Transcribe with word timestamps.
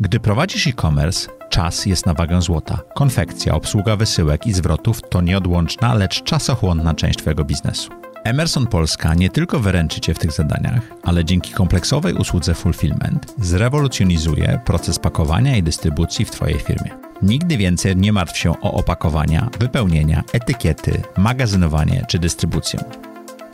Gdy 0.00 0.20
prowadzisz 0.20 0.66
e-commerce, 0.66 1.28
czas 1.50 1.86
jest 1.86 2.06
na 2.06 2.14
wagę 2.14 2.42
złota. 2.42 2.78
Konfekcja, 2.94 3.54
obsługa 3.54 3.96
wysyłek 3.96 4.46
i 4.46 4.52
zwrotów 4.52 5.00
to 5.10 5.20
nieodłączna, 5.20 5.94
lecz 5.94 6.22
czasochłonna 6.22 6.94
część 6.94 7.18
Twojego 7.18 7.44
biznesu. 7.44 7.90
Emerson 8.24 8.66
Polska 8.66 9.14
nie 9.14 9.30
tylko 9.30 9.60
wyręczy 9.60 10.00
Cię 10.00 10.14
w 10.14 10.18
tych 10.18 10.32
zadaniach, 10.32 10.82
ale 11.02 11.24
dzięki 11.24 11.52
kompleksowej 11.52 12.14
usłudze 12.14 12.54
Fulfillment 12.54 13.34
zrewolucjonizuje 13.38 14.60
proces 14.64 14.98
pakowania 14.98 15.56
i 15.56 15.62
dystrybucji 15.62 16.24
w 16.24 16.30
Twojej 16.30 16.58
firmie. 16.58 16.90
Nigdy 17.22 17.56
więcej 17.56 17.96
nie 17.96 18.12
martw 18.12 18.38
się 18.38 18.50
o 18.60 18.72
opakowania, 18.72 19.50
wypełnienia, 19.60 20.22
etykiety, 20.32 21.02
magazynowanie 21.16 22.04
czy 22.08 22.18
dystrybucję. 22.18 22.80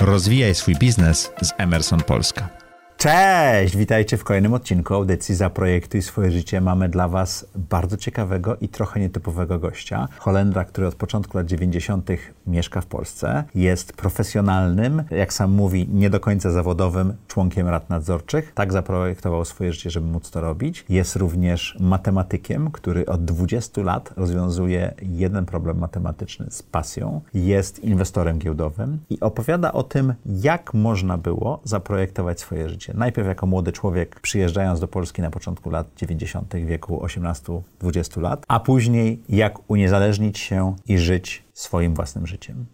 Rozwijaj 0.01 0.55
swój 0.55 0.77
biznes 0.77 1.31
z 1.43 1.53
Emerson 1.59 2.01
Polska. 2.01 2.64
Cześć! 3.05 3.77
Witajcie 3.77 4.17
w 4.17 4.25
kolejnym 4.25 4.55
odcinku 4.55 4.95
audycji 4.95 5.35
Zaprojektuj 5.35 6.03
swoje 6.03 6.31
życie. 6.31 6.61
Mamy 6.61 6.89
dla 6.89 7.09
Was 7.09 7.47
bardzo 7.55 7.97
ciekawego 7.97 8.57
i 8.57 8.69
trochę 8.69 9.01
nietypowego 9.01 9.59
gościa. 9.59 10.09
Holendra, 10.19 10.65
który 10.65 10.87
od 10.87 10.95
początku 10.95 11.39
lat 11.39 11.47
90. 11.47 12.11
mieszka 12.47 12.81
w 12.81 12.87
Polsce. 12.87 13.45
Jest 13.55 13.93
profesjonalnym, 13.93 15.03
jak 15.11 15.33
sam 15.33 15.53
mówi, 15.53 15.89
nie 15.93 16.11
do 16.11 16.21
końca 16.21 16.51
zawodowym 16.51 17.15
członkiem 17.29 17.69
rad 17.69 17.91
nadzorczych. 17.91 18.53
Tak 18.55 18.73
zaprojektował 18.73 19.45
swoje 19.45 19.73
życie, 19.73 19.91
żeby 19.91 20.07
móc 20.07 20.31
to 20.31 20.41
robić. 20.41 20.85
Jest 20.89 21.17
również 21.17 21.77
matematykiem, 21.81 22.71
który 22.71 23.07
od 23.07 23.25
20 23.25 23.83
lat 23.83 24.13
rozwiązuje 24.17 24.95
jeden 25.03 25.47
problem 25.47 25.79
matematyczny 25.79 26.47
z 26.51 26.63
pasją. 26.63 27.21
Jest 27.35 27.79
inwestorem 27.79 28.39
giełdowym 28.39 28.99
i 29.11 29.21
opowiada 29.21 29.73
o 29.73 29.83
tym, 29.83 30.15
jak 30.27 30.75
można 30.75 31.19
było 31.19 31.61
zaprojektować 31.65 32.41
swoje 32.41 32.69
życie 32.69 32.94
Najpierw 32.95 33.29
jako 33.29 33.47
młody 33.47 33.73
człowiek 33.73 34.21
przyjeżdżając 34.21 34.81
do 34.81 34.89
Polski 34.89 35.23
na 35.23 35.31
początku 35.31 35.71
lat 35.71 35.87
90. 35.97 36.55
wieku 36.55 37.01
18-20 37.05 38.21
lat, 38.21 38.45
a 38.49 38.61
później 38.61 39.23
jak 39.29 39.71
uniezależnić 39.71 40.39
się 40.39 40.77
i 40.87 40.99
żyć 40.99 41.45
swoim 41.53 41.95
własnym 41.95 42.27
życiem. 42.27 42.67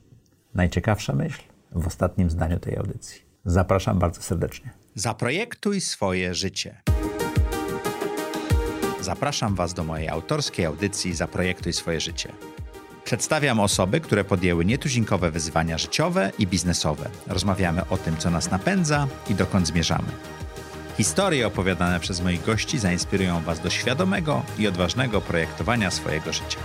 Najciekawsza 0.55 1.13
myśl 1.13 1.43
w 1.73 1.87
ostatnim 1.87 2.31
zdaniu 2.31 2.59
tej 2.59 2.77
audycji. 2.77 3.23
Zapraszam 3.45 3.99
bardzo 3.99 4.23
serdecznie. 4.23 4.71
Zaprojektuj 4.95 5.81
swoje 5.81 6.35
życie. 6.35 6.83
Zapraszam 9.01 9.55
Was 9.55 9.75
do 9.75 9.85
mojej 9.85 10.09
autorskiej 10.09 10.67
audycji 10.67 11.15
Zaprojektuj 11.15 11.73
swoje 11.73 12.01
życie. 12.01 12.33
Przedstawiam 13.11 13.61
osoby, 13.61 14.01
które 14.01 14.25
podjęły 14.25 14.65
nietuzinkowe 14.65 15.31
wyzwania 15.31 15.79
życiowe 15.79 16.33
i 16.39 16.47
biznesowe. 16.47 17.09
Rozmawiamy 17.27 17.83
o 17.89 17.97
tym, 17.97 18.17
co 18.17 18.31
nas 18.31 18.51
napędza 18.51 19.07
i 19.31 19.35
dokąd 19.35 19.67
zmierzamy. 19.67 20.09
Historie 20.97 21.47
opowiadane 21.47 22.01
przez 22.01 22.23
moich 22.23 22.45
gości 22.45 22.79
zainspirują 22.79 23.41
Was 23.41 23.61
do 23.61 23.71
świadomego 23.71 24.43
i 24.59 24.67
odważnego 24.67 25.21
projektowania 25.21 25.91
swojego 25.91 26.33
życia. 26.33 26.59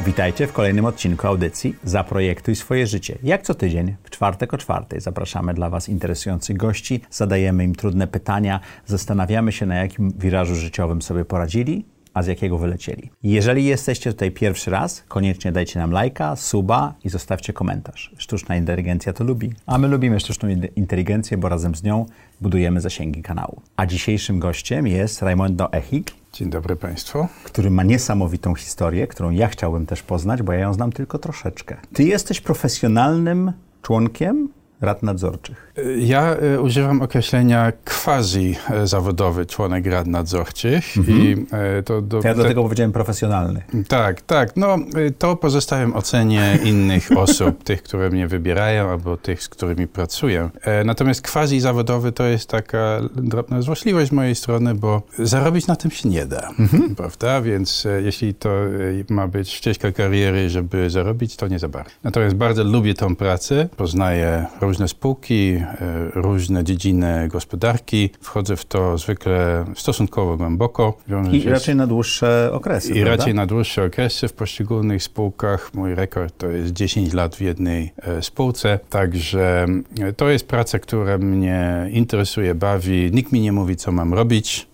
Witajcie 0.00 0.46
w 0.46 0.52
kolejnym 0.52 0.84
odcinku 0.84 1.26
audycji 1.26 1.76
Zaprojektuj 1.84 2.56
swoje 2.56 2.86
życie. 2.86 3.18
Jak 3.22 3.42
co 3.42 3.54
tydzień, 3.54 3.96
w 4.02 4.10
czwartek 4.10 4.54
o 4.54 4.58
czwartej 4.58 5.00
zapraszamy 5.00 5.54
dla 5.54 5.70
Was 5.70 5.88
interesujących 5.88 6.56
gości, 6.56 7.00
zadajemy 7.10 7.64
im 7.64 7.74
trudne 7.74 8.06
pytania, 8.06 8.60
zastanawiamy 8.86 9.52
się, 9.52 9.66
na 9.66 9.74
jakim 9.74 10.12
wirażu 10.18 10.54
życiowym 10.54 11.02
sobie 11.02 11.24
poradzili 11.24 11.93
a 12.14 12.22
z 12.22 12.26
jakiego 12.26 12.58
wylecieli. 12.58 13.10
Jeżeli 13.22 13.64
jesteście 13.64 14.12
tutaj 14.12 14.30
pierwszy 14.30 14.70
raz, 14.70 15.04
koniecznie 15.08 15.52
dajcie 15.52 15.78
nam 15.78 15.90
lajka, 15.90 16.36
suba 16.36 16.94
i 17.04 17.08
zostawcie 17.08 17.52
komentarz. 17.52 18.14
Sztuczna 18.18 18.56
inteligencja 18.56 19.12
to 19.12 19.24
lubi, 19.24 19.52
a 19.66 19.78
my 19.78 19.88
lubimy 19.88 20.20
sztuczną 20.20 20.48
inteligencję, 20.76 21.36
bo 21.36 21.48
razem 21.48 21.74
z 21.74 21.82
nią 21.82 22.06
budujemy 22.40 22.80
zasięgi 22.80 23.22
kanału. 23.22 23.62
A 23.76 23.86
dzisiejszym 23.86 24.38
gościem 24.38 24.86
jest 24.86 25.22
Raimundo 25.22 25.72
Echik. 25.72 26.10
Dzień 26.32 26.50
dobry 26.50 26.76
Państwu. 26.76 27.26
Który 27.44 27.70
ma 27.70 27.82
niesamowitą 27.82 28.54
historię, 28.54 29.06
którą 29.06 29.30
ja 29.30 29.48
chciałbym 29.48 29.86
też 29.86 30.02
poznać, 30.02 30.42
bo 30.42 30.52
ja 30.52 30.58
ją 30.58 30.74
znam 30.74 30.92
tylko 30.92 31.18
troszeczkę. 31.18 31.76
Ty 31.92 32.04
jesteś 32.04 32.40
profesjonalnym 32.40 33.52
członkiem 33.82 34.48
rad 34.80 35.02
nadzorczych? 35.02 35.72
Ja 35.98 36.36
y, 36.42 36.60
używam 36.60 37.02
określenia 37.02 37.72
quasi-zawodowy 37.84 39.46
członek 39.46 39.86
rad 39.86 40.06
nadzorczych. 40.06 40.96
Mhm. 40.96 41.18
I, 41.18 41.46
y, 41.78 41.82
to 41.82 42.02
do, 42.02 42.16
ja 42.24 42.34
dlatego 42.34 42.60
te... 42.60 42.64
powiedziałem 42.64 42.92
profesjonalny. 42.92 43.62
Tak, 43.88 44.20
tak. 44.20 44.56
No, 44.56 44.76
to 45.18 45.36
pozostawiam 45.36 45.92
ocenie 45.92 46.58
innych 46.64 47.08
osób, 47.24 47.64
tych, 47.64 47.82
które 47.82 48.10
mnie 48.10 48.28
wybierają, 48.28 48.90
albo 48.90 49.16
tych, 49.16 49.42
z 49.42 49.48
którymi 49.48 49.86
pracuję. 49.86 50.50
E, 50.62 50.84
natomiast 50.84 51.28
quasi-zawodowy 51.28 52.12
to 52.12 52.24
jest 52.24 52.48
taka 52.48 53.00
drobna 53.16 53.62
złośliwość 53.62 54.10
z 54.10 54.12
mojej 54.12 54.34
strony, 54.34 54.74
bo 54.74 55.02
zarobić 55.18 55.66
na 55.66 55.76
tym 55.76 55.90
się 55.90 56.08
nie 56.08 56.26
da, 56.26 56.50
mhm. 56.58 56.94
prawda? 56.94 57.40
Więc 57.40 57.86
e, 57.86 58.02
jeśli 58.02 58.34
to 58.34 58.50
e, 58.50 58.70
ma 59.08 59.28
być 59.28 59.50
ścieżka 59.50 59.92
kariery, 59.92 60.50
żeby 60.50 60.90
zarobić, 60.90 61.36
to 61.36 61.48
nie 61.48 61.58
za 61.58 61.68
bardzo. 61.68 61.90
Natomiast 62.02 62.36
bardzo 62.36 62.64
lubię 62.64 62.94
tą 62.94 63.16
pracę, 63.16 63.68
poznaję 63.76 64.46
różne 64.64 64.88
spółki, 64.88 65.50
e, 65.54 65.74
różne 66.14 66.64
dziedziny 66.64 67.28
gospodarki. 67.28 68.10
Wchodzę 68.20 68.56
w 68.56 68.64
to 68.64 68.98
zwykle 68.98 69.64
stosunkowo 69.76 70.36
głęboko. 70.36 70.98
I 71.32 71.48
raczej 71.48 71.76
na 71.76 71.86
dłuższe 71.86 72.50
okresy, 72.52 72.88
I 72.88 72.92
prawda? 72.92 73.10
raczej 73.10 73.34
na 73.34 73.46
dłuższe 73.46 73.84
okresy 73.84 74.28
w 74.28 74.32
poszczególnych 74.32 75.02
spółkach. 75.02 75.74
Mój 75.74 75.94
rekord 75.94 76.38
to 76.38 76.48
jest 76.48 76.72
10 76.72 77.12
lat 77.12 77.36
w 77.36 77.40
jednej 77.40 77.92
e, 78.02 78.22
spółce. 78.22 78.78
Także 78.90 79.66
e, 80.00 80.12
to 80.12 80.28
jest 80.28 80.48
praca, 80.48 80.78
która 80.78 81.18
mnie 81.18 81.88
interesuje, 81.92 82.54
bawi. 82.54 83.10
Nikt 83.12 83.32
mi 83.32 83.40
nie 83.40 83.52
mówi, 83.52 83.76
co 83.76 83.92
mam 83.92 84.14
robić. 84.14 84.66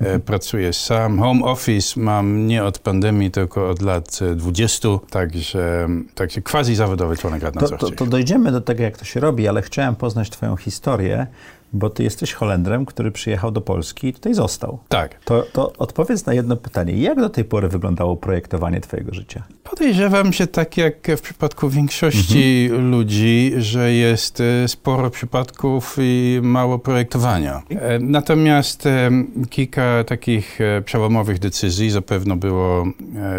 E, 0.00 0.18
pracuję 0.18 0.72
sam. 0.72 1.18
Home 1.18 1.44
office 1.44 2.00
mam 2.00 2.46
nie 2.46 2.64
od 2.64 2.78
pandemii, 2.78 3.30
tylko 3.30 3.70
od 3.70 3.82
lat 3.82 4.18
20, 4.36 4.88
także, 5.10 5.88
także 6.14 6.42
quasi 6.42 6.74
zawodowy 6.74 7.16
członek 7.16 7.42
rad 7.42 7.54
to, 7.54 7.76
to, 7.76 7.90
to 7.90 8.06
dojdziemy 8.06 8.52
do 8.52 8.60
tego, 8.60 8.82
jak 8.82 8.98
to 8.98 9.04
się 9.04 9.20
robi, 9.20 9.48
ale 9.48 9.62
chciałem 9.62 9.96
poznać 9.96 10.30
Twoją 10.30 10.56
historię 10.56 11.26
bo 11.72 11.90
ty 11.90 12.02
jesteś 12.02 12.32
Holendrem, 12.32 12.86
który 12.86 13.10
przyjechał 13.10 13.50
do 13.50 13.60
Polski 13.60 14.08
i 14.08 14.12
tutaj 14.12 14.34
został. 14.34 14.78
Tak. 14.88 15.24
To, 15.24 15.42
to 15.52 15.72
odpowiedz 15.78 16.26
na 16.26 16.34
jedno 16.34 16.56
pytanie. 16.56 16.96
Jak 16.96 17.20
do 17.20 17.28
tej 17.28 17.44
pory 17.44 17.68
wyglądało 17.68 18.16
projektowanie 18.16 18.80
twojego 18.80 19.14
życia? 19.14 19.42
Podejrzewam 19.64 20.32
się 20.32 20.46
tak 20.46 20.76
jak 20.76 20.94
w 21.16 21.20
przypadku 21.20 21.68
większości 21.68 22.68
mhm. 22.70 22.90
ludzi, 22.90 23.52
że 23.58 23.92
jest 23.92 24.40
e, 24.40 24.68
sporo 24.68 25.10
przypadków 25.10 25.96
i 26.00 26.40
mało 26.42 26.78
projektowania. 26.78 27.62
E, 27.70 27.98
natomiast 27.98 28.86
e, 28.86 29.10
kilka 29.50 30.04
takich 30.04 30.58
przełomowych 30.84 31.38
decyzji 31.38 31.90
zapewne 31.90 32.36
było 32.36 32.84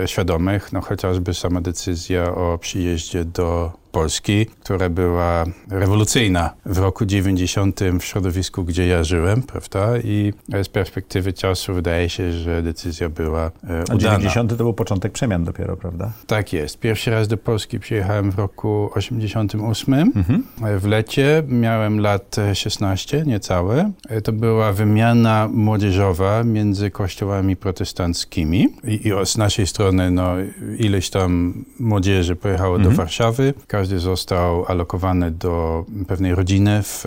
świadomych, 0.06 0.74
no 0.74 0.82
chociażby 0.82 1.34
sama 1.34 1.62
decyzja 1.62 2.36
o 2.36 2.58
przyjeździe 2.58 3.26
do 3.26 3.81
Polski, 3.92 4.46
która 4.46 4.90
była 4.90 5.46
rewolucyjna 5.70 6.54
w 6.66 6.78
roku 6.78 7.06
90 7.06 7.80
w 8.00 8.04
środowisku, 8.04 8.64
gdzie 8.64 8.88
ja 8.88 9.04
żyłem, 9.04 9.44
prawda? 9.44 9.98
I 9.98 10.34
z 10.64 10.70
perspektywy 10.70 11.34
czasu 11.34 11.74
wydaje 11.74 12.10
się, 12.10 12.32
że 12.32 12.62
decyzja 12.62 13.10
była 13.10 13.46
e, 13.70 13.80
A 13.90 13.96
udana. 13.96 14.00
90 14.00 14.50
to 14.50 14.56
był 14.56 14.74
początek 14.74 15.12
przemian 15.12 15.44
dopiero, 15.44 15.78
prawda? 15.78 16.12
Tak 16.28 16.54
jest. 16.54 16.80
Pierwszy 16.80 17.12
raz 17.12 17.28
do 17.28 17.38
Polski 17.38 17.80
przyjechałem 17.80 18.32
w 18.32 18.38
roku 18.38 18.90
88 18.94 19.94
mhm. 19.94 20.44
w 20.80 20.86
lecie. 20.86 21.44
Miałem 21.48 22.00
lat 22.00 22.36
16, 22.54 23.24
niecałe. 23.26 23.92
E, 24.10 24.22
to 24.22 24.32
była 24.32 24.74
wymiana 24.74 25.50
młodzieżowa 25.54 26.44
między 26.44 26.92
kościołami 26.92 27.56
protestanckimi 27.56 28.68
i, 28.84 29.08
i 29.08 29.12
z 29.26 29.38
naszej 29.38 29.68
strony 29.68 30.12
no, 30.12 30.34
ileś 30.78 31.10
tam 31.10 31.54
młodzieży 31.80 32.36
pojechało 32.36 32.76
mhm. 32.76 32.92
do 32.92 32.98
Warszawy 32.98 33.54
każdy 33.82 34.00
został 34.00 34.66
alokowany 34.66 35.32
do 35.32 35.86
pewnej 36.08 36.36
rodziny 36.36 36.84
w, 36.84 37.06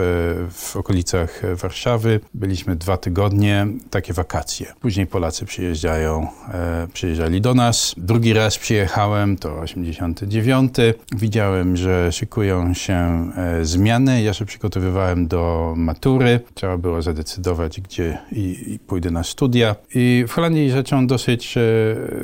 w 0.50 0.76
okolicach 0.76 1.42
Warszawy. 1.54 2.20
Byliśmy 2.34 2.76
dwa 2.76 2.96
tygodnie, 2.96 3.66
takie 3.90 4.12
wakacje. 4.12 4.72
Później 4.80 5.06
Polacy 5.06 5.44
przyjeżdżają, 5.44 6.28
e, 6.54 6.88
przyjeżdżali 6.92 7.40
do 7.40 7.54
nas. 7.54 7.94
Drugi 7.96 8.32
raz 8.32 8.58
przyjechałem, 8.58 9.36
to 9.36 9.60
89. 9.60 10.74
Widziałem, 11.12 11.76
że 11.76 12.12
szykują 12.12 12.74
się 12.74 13.30
e, 13.36 13.64
zmiany. 13.64 14.22
Ja 14.22 14.34
się 14.34 14.44
przygotowywałem 14.44 15.26
do 15.26 15.74
matury. 15.76 16.40
Trzeba 16.54 16.78
było 16.78 17.02
zadecydować, 17.02 17.80
gdzie 17.80 18.18
i, 18.32 18.64
i 18.66 18.78
pójdę 18.78 19.10
na 19.10 19.24
studia. 19.24 19.76
I 19.94 20.24
w 20.28 20.32
Holandii 20.32 20.70
rzeczą 20.70 21.06
dosyć 21.06 21.56
e, 21.56 21.60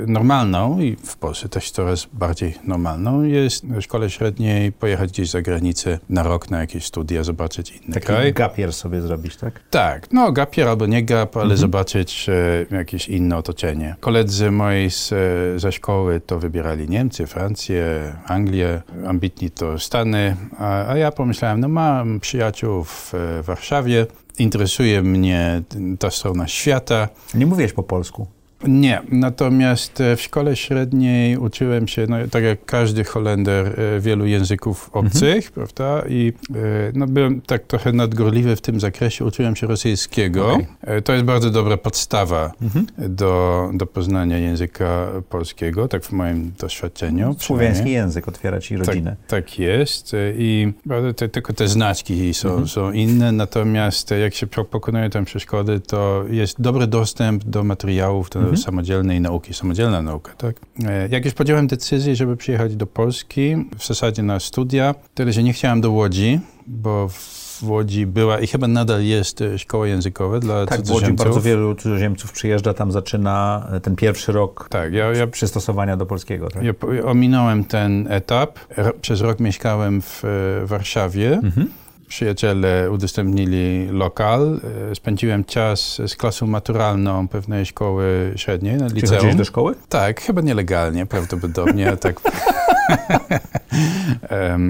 normalną 0.07 0.81
i 0.81 0.97
w 0.97 1.17
Polsce 1.17 1.49
też 1.49 1.71
coraz 1.71 2.07
bardziej 2.13 2.55
normalną 2.65 3.23
jest 3.23 3.65
szkole 3.81 4.11
chętniej 4.41 4.73
pojechać 4.73 5.11
gdzieś 5.11 5.31
za 5.31 5.43
granicę 5.43 5.99
na 6.09 6.23
rok 6.23 6.51
na 6.51 6.61
jakieś 6.61 6.85
studia, 6.85 7.25
zobaczyć 7.25 7.71
inny 7.71 7.95
Taki 7.95 8.07
kraj. 8.07 8.33
gapier 8.33 8.73
sobie 8.73 9.01
zrobić, 9.01 9.37
tak? 9.37 9.61
Tak, 9.71 10.13
no 10.13 10.33
gapier 10.33 10.69
albo 10.69 10.87
nie 10.87 11.05
gap, 11.05 11.37
ale 11.37 11.45
mhm. 11.45 11.61
zobaczyć 11.61 12.27
e, 12.29 12.77
jakieś 12.77 13.09
inne 13.09 13.37
otoczenie. 13.37 13.97
Koledzy 14.01 14.51
moi 14.51 14.91
z, 14.91 15.13
e, 15.13 15.59
ze 15.59 15.73
szkoły 15.73 16.21
to 16.21 16.39
wybierali 16.39 16.89
Niemcy, 16.89 17.27
Francję, 17.27 18.13
Anglię, 18.27 18.83
ambitni 19.07 19.51
to 19.51 19.79
Stany, 19.79 20.37
a, 20.59 20.89
a 20.89 20.97
ja 20.97 21.13
pomyślałem, 21.13 21.61
no 21.61 21.69
mam 21.69 22.21
przyjaciół 22.21 22.85
w 22.85 23.15
e, 23.15 23.43
Warszawie, 23.43 24.07
interesuje 24.39 25.03
mnie 25.03 25.63
ta 25.99 26.11
strona 26.11 26.49
świata. 26.49 27.09
Nie 27.35 27.47
mówiłeś 27.47 27.73
po 27.73 27.83
polsku? 27.83 28.27
Nie, 28.69 29.03
natomiast 29.09 30.01
e, 30.01 30.17
w 30.17 30.23
szkole 30.23 30.57
średniej 30.57 31.37
uczyłem 31.37 31.89
się, 31.89 32.07
no, 32.09 32.17
tak 32.31 32.45
jak 32.45 32.65
każdy 32.65 33.05
Holender, 33.05 33.81
e, 33.81 34.01
wielu 34.01 34.27
języków 34.27 34.91
obcych, 34.93 35.47
mhm. 35.47 35.53
prawda? 35.55 36.09
I 36.09 36.33
e, 36.51 36.59
no, 36.95 37.07
byłem 37.07 37.41
tak 37.41 37.67
trochę 37.67 37.93
nadgorliwy 37.93 38.57
w 38.57 38.61
tym 38.61 38.81
zakresie, 38.81 39.25
uczyłem 39.25 39.57
się 39.57 39.67
rosyjskiego. 39.67 40.53
Okay. 40.53 41.03
To 41.03 41.13
jest 41.13 41.25
bardzo 41.25 41.51
dobra 41.51 41.77
podstawa 41.77 42.53
mhm. 42.63 42.87
do, 42.99 43.71
do 43.75 43.87
poznania 43.87 44.39
języka 44.39 45.09
polskiego, 45.29 45.89
tak 45.89 46.05
w 46.05 46.13
moim 46.13 46.53
doświadczeniu. 46.59 47.37
Słowiański 47.39 47.91
język 47.91 48.29
otwiera 48.29 48.61
ci 48.61 48.77
rodzinę. 48.77 49.17
Tak, 49.27 49.45
tak 49.45 49.59
jest 49.59 50.17
i 50.39 50.73
te, 51.17 51.29
tylko 51.29 51.53
te 51.53 51.69
znaczki 51.69 52.35
są, 52.35 52.49
mhm. 52.49 52.69
są 52.69 52.93
inne, 52.93 53.33
natomiast 53.33 54.11
jak 54.11 54.35
się 54.35 54.47
pokonuje 54.47 55.11
tę 55.11 55.25
przeszkody, 55.25 55.81
to 55.81 56.25
jest 56.31 56.61
dobry 56.61 56.87
dostęp 56.87 57.45
do 57.45 57.65
materiałów, 57.65 58.31
do 58.31 58.50
mhm. 58.51 58.65
samodzielnej 58.65 59.21
nauki, 59.21 59.55
samodzielna 59.55 60.03
nauka, 60.03 60.33
tak? 60.33 60.57
E, 60.85 61.09
jak 61.09 61.25
już 61.25 61.35
podjąłem 61.35 61.67
decyzję, 61.67 62.17
żeby 62.17 62.37
przyjechać 62.37 62.77
do 62.77 62.87
Polski, 62.87 63.57
w 63.79 63.87
zasadzie 63.87 64.23
na 64.23 64.41
studia, 64.41 64.95
tyle, 65.15 65.33
że 65.33 65.43
nie 65.43 65.53
chciałem 65.53 65.81
do 65.81 65.91
Łodzi, 65.91 66.41
bo 66.67 67.09
w 67.09 67.63
Łodzi 67.63 68.07
była 68.07 68.41
i 68.41 68.47
chyba 68.47 68.69
nadal 68.69 69.05
jest 69.05 69.41
e, 69.41 69.59
szkoła 69.59 69.87
językowa 69.87 70.41
dla 70.41 70.67
tak, 70.67 70.79
cudzoziemców. 70.79 71.19
Tak, 71.19 71.27
bardzo 71.27 71.41
wielu 71.41 71.75
cudzoziemców 71.75 72.33
przyjeżdża, 72.33 72.75
tam 72.75 72.93
zaczyna 72.93 73.67
e, 73.73 73.81
ten 73.81 73.97
pierwszy 73.97 74.33
rok 74.33 74.69
tak, 74.71 74.93
ja, 74.93 75.13
ja, 75.13 75.27
przystosowania 75.27 75.97
do 75.97 76.07
polskiego. 76.07 76.49
Tak? 76.49 76.63
Ja 76.63 76.73
ominąłem 77.05 77.65
ten 77.65 78.07
etap. 78.11 78.59
Przez 79.01 79.21
rok 79.21 79.41
mieszkałem 79.41 80.03
w 80.03 80.23
Warszawie. 80.65 81.33
Mhm 81.33 81.67
przyjaciele 82.11 82.91
udostępnili 82.91 83.89
lokal. 83.91 84.61
E, 84.91 84.95
spędziłem 84.95 85.45
czas 85.45 86.01
z 86.07 86.17
klasą 86.17 86.47
maturalną 86.47 87.29
pewnej 87.29 87.67
szkoły 87.67 88.33
średniej 88.37 88.77
na 88.77 88.87
liceum. 88.87 89.31
Czy 89.31 89.37
do 89.37 89.45
szkoły? 89.45 89.75
Tak, 89.89 90.21
chyba 90.21 90.41
nielegalnie 90.41 91.07
prawdopodobnie. 91.07 91.97
tak. 91.97 92.21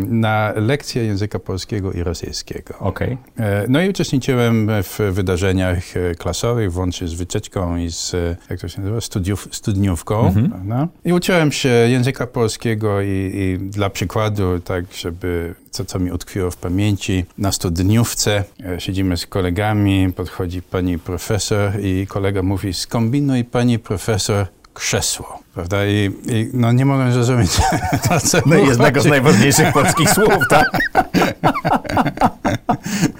na 0.08 0.52
lekcje 0.56 1.04
języka 1.04 1.38
polskiego 1.38 1.92
i 1.92 2.02
rosyjskiego. 2.02 2.75
Okay. 2.78 3.16
E, 3.38 3.64
no 3.69 3.82
i 3.82 3.88
uczestniczyłem 3.88 4.69
w 4.82 4.98
wydarzeniach 5.12 5.96
e, 5.96 6.14
klasowych, 6.14 6.72
włącznie 6.72 7.08
z 7.08 7.14
wycieczką 7.14 7.76
i 7.76 7.90
z, 7.90 8.12
jak 8.50 8.60
to 8.60 8.69
się 8.69 8.81
nazywa, 8.81 9.00
studiów, 9.00 9.48
studniówką. 9.52 10.26
Mhm. 10.26 10.88
I 11.04 11.12
uczyłem 11.12 11.52
się 11.52 11.69
języka 11.69 12.26
polskiego 12.26 13.00
i, 13.00 13.31
i 13.34 13.58
dla 13.58 13.90
przykładu, 13.90 14.60
tak, 14.60 14.84
żeby 14.94 15.54
co, 15.70 15.84
co 15.84 15.99
mi 15.99 16.12
utkwiło 16.12 16.50
w 16.50 16.56
pamięci. 16.56 17.25
Na 17.38 17.52
studniówce 17.52 18.44
e, 18.64 18.81
siedzimy 18.81 19.17
z 19.17 19.26
kolegami, 19.26 20.12
podchodzi 20.17 20.62
pani 20.62 20.99
profesor 20.99 21.72
i 21.82 22.06
kolega 22.06 22.43
mówi, 22.43 22.75
skombinuj 22.75 23.44
pani 23.44 23.78
profesor 23.78 24.46
krzesło, 24.75 25.38
prawda? 25.55 25.87
I, 25.87 26.11
i 26.26 26.50
no 26.52 26.72
nie 26.72 26.84
mogę 26.84 27.12
zrozumieć. 27.12 27.50
To, 28.08 28.20
co 28.20 28.38
no 28.46 28.56
jednego 28.56 29.00
z 29.00 29.06
najważniejszych 29.06 29.72
polskich 29.72 30.11
słów, 30.17 30.49
tak? 30.49 30.67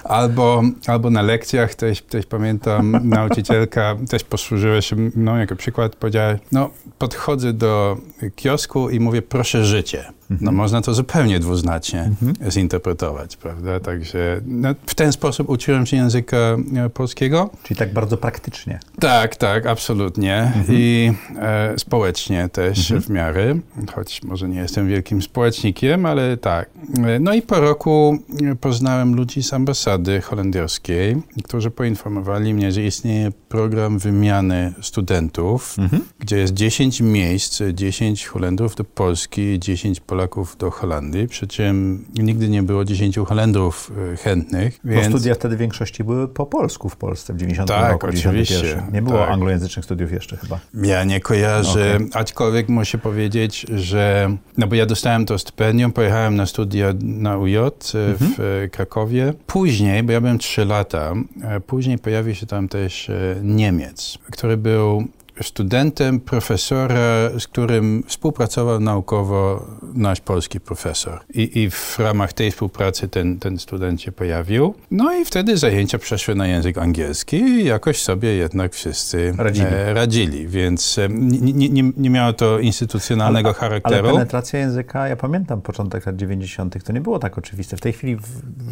Albo, 0.03 0.61
albo 0.87 1.09
na 1.09 1.21
lekcjach 1.21 1.75
też, 1.75 2.01
też 2.01 2.25
pamiętam, 2.25 2.99
nauczycielka 3.03 3.95
też 4.09 4.23
posłużyła 4.23 4.81
się 4.81 4.95
mną 4.95 5.37
jako 5.37 5.55
przykład, 5.55 5.95
powiedziała, 5.95 6.35
no 6.51 6.69
podchodzę 6.97 7.53
do 7.53 7.97
kiosku 8.35 8.89
i 8.89 8.99
mówię, 8.99 9.21
proszę 9.21 9.65
życie. 9.65 10.05
No 10.41 10.51
można 10.51 10.81
to 10.81 10.93
zupełnie 10.93 11.39
dwuznacznie 11.39 12.11
zinterpretować, 12.49 13.37
prawda? 13.37 13.79
Także 13.79 14.41
no, 14.45 14.69
w 14.85 14.95
ten 14.95 15.11
sposób 15.11 15.49
uczyłem 15.49 15.85
się 15.85 15.97
języka 15.97 16.37
e, 16.37 16.89
polskiego. 16.89 17.49
Czyli 17.63 17.77
tak 17.77 17.93
bardzo 17.93 18.17
praktycznie. 18.17 18.79
Tak, 18.99 19.35
tak, 19.35 19.65
absolutnie. 19.65 20.37
Mhm. 20.37 20.65
I 20.71 21.13
e, 21.39 21.73
społecznie 21.77 22.49
też 22.49 22.91
mhm. 22.91 23.01
w 23.01 23.09
miarę, 23.09 23.59
choć 23.95 24.23
może 24.23 24.49
nie 24.49 24.59
jestem 24.59 24.87
wielkim 24.87 25.21
społecznikiem, 25.21 26.05
ale 26.05 26.37
tak. 26.37 26.69
E, 27.03 27.19
no 27.19 27.33
i 27.33 27.41
po 27.41 27.59
roku 27.59 28.17
poznałem 28.61 29.15
ludzi 29.15 29.43
z 29.43 29.53
ambasady 29.53 30.21
holenderskiej, 30.21 31.21
którzy 31.43 31.71
poinformowali 31.71 32.53
mnie, 32.53 32.71
że 32.71 32.83
istnieje 32.83 33.31
program 33.49 33.99
wymiany 33.99 34.73
studentów, 34.81 35.75
mhm. 35.79 36.01
gdzie 36.19 36.37
jest 36.37 36.53
10 36.53 37.01
miejsc, 37.01 37.61
10 37.73 38.27
Holendrów 38.27 38.75
do 38.75 38.83
Polski, 38.83 39.59
10 39.59 39.99
Polaków 39.99 40.20
Polaków 40.21 40.57
do 40.57 40.71
Holandii, 40.71 41.27
przy 41.27 41.47
czym 41.47 42.05
nigdy 42.15 42.49
nie 42.49 42.63
było 42.63 42.85
10 42.85 43.19
Holendrów 43.27 43.91
e, 44.13 44.17
chętnych. 44.17 44.79
Więc... 44.83 45.07
Bo 45.07 45.17
studia 45.17 45.35
wtedy 45.35 45.55
w 45.55 45.59
większości 45.59 46.03
były 46.03 46.27
po 46.27 46.45
polsku 46.45 46.89
w 46.89 46.95
Polsce 46.95 47.33
w 47.33 47.37
90 47.37 47.69
tak, 47.69 47.91
roku, 47.91 48.07
oczywiście. 48.07 48.83
Nie 48.93 49.01
było 49.01 49.17
tak. 49.17 49.29
anglojęzycznych 49.29 49.85
studiów 49.85 50.11
jeszcze 50.11 50.37
chyba. 50.37 50.59
Ja 50.73 51.03
nie 51.03 51.19
kojarzę, 51.19 51.95
okay. 51.95 52.09
aczkolwiek 52.13 52.69
muszę 52.69 52.97
powiedzieć, 52.97 53.65
że, 53.75 54.37
no 54.57 54.67
bo 54.67 54.75
ja 54.75 54.85
dostałem 54.85 55.25
to 55.25 55.37
stypendium, 55.37 55.91
pojechałem 55.91 56.35
na 56.35 56.45
studia 56.45 56.93
na 57.01 57.37
UJ 57.37 57.57
e, 57.57 57.71
w 57.83 57.95
mhm. 57.95 58.69
Krakowie. 58.69 59.33
Później, 59.47 60.03
bo 60.03 60.11
ja 60.11 60.21
byłem 60.21 60.37
3 60.37 60.65
lata, 60.65 61.13
e, 61.43 61.59
później 61.59 61.97
pojawił 61.97 62.35
się 62.35 62.45
tam 62.45 62.67
też 62.67 63.11
Niemiec, 63.43 64.17
który 64.31 64.57
był 64.57 65.07
studentem 65.47 66.19
profesora, 66.19 67.29
z 67.39 67.47
którym 67.47 68.03
współpracował 68.07 68.79
naukowo 68.79 69.65
nasz 69.93 70.21
polski 70.21 70.59
profesor. 70.59 71.19
I, 71.33 71.59
i 71.59 71.69
w 71.69 71.99
ramach 71.99 72.33
tej 72.33 72.51
współpracy 72.51 73.07
ten, 73.07 73.39
ten 73.39 73.59
student 73.59 74.01
się 74.01 74.11
pojawił. 74.11 74.75
No 74.91 75.15
i 75.15 75.25
wtedy 75.25 75.57
zajęcia 75.57 75.97
przeszły 75.97 76.35
na 76.35 76.47
język 76.47 76.77
angielski 76.77 77.37
i 77.37 77.65
jakoś 77.65 78.01
sobie 78.01 78.29
jednak 78.29 78.73
wszyscy 78.73 79.33
radzili. 79.37 79.67
E, 79.67 79.93
radzili 79.93 80.47
więc 80.47 80.97
e, 80.97 81.07
nie, 81.09 81.69
nie, 81.69 81.91
nie, 81.97 82.09
miało 82.09 82.33
to 82.33 82.59
instytucjonalnego 82.59 83.49
ale, 83.49 83.57
charakteru. 83.57 84.07
Ale 84.07 84.13
penetracja 84.13 84.59
języka, 84.59 85.07
ja 85.07 85.15
pamiętam 85.15 85.61
początek 85.61 86.05
lat 86.05 86.15
90., 86.15 86.83
to 86.83 86.93
nie 86.93 87.01
było 87.01 87.19
tak 87.19 87.37
oczywiste. 87.37 87.77
W 87.77 87.81
tej 87.81 87.93
chwili 87.93 88.15
w, 88.15 88.21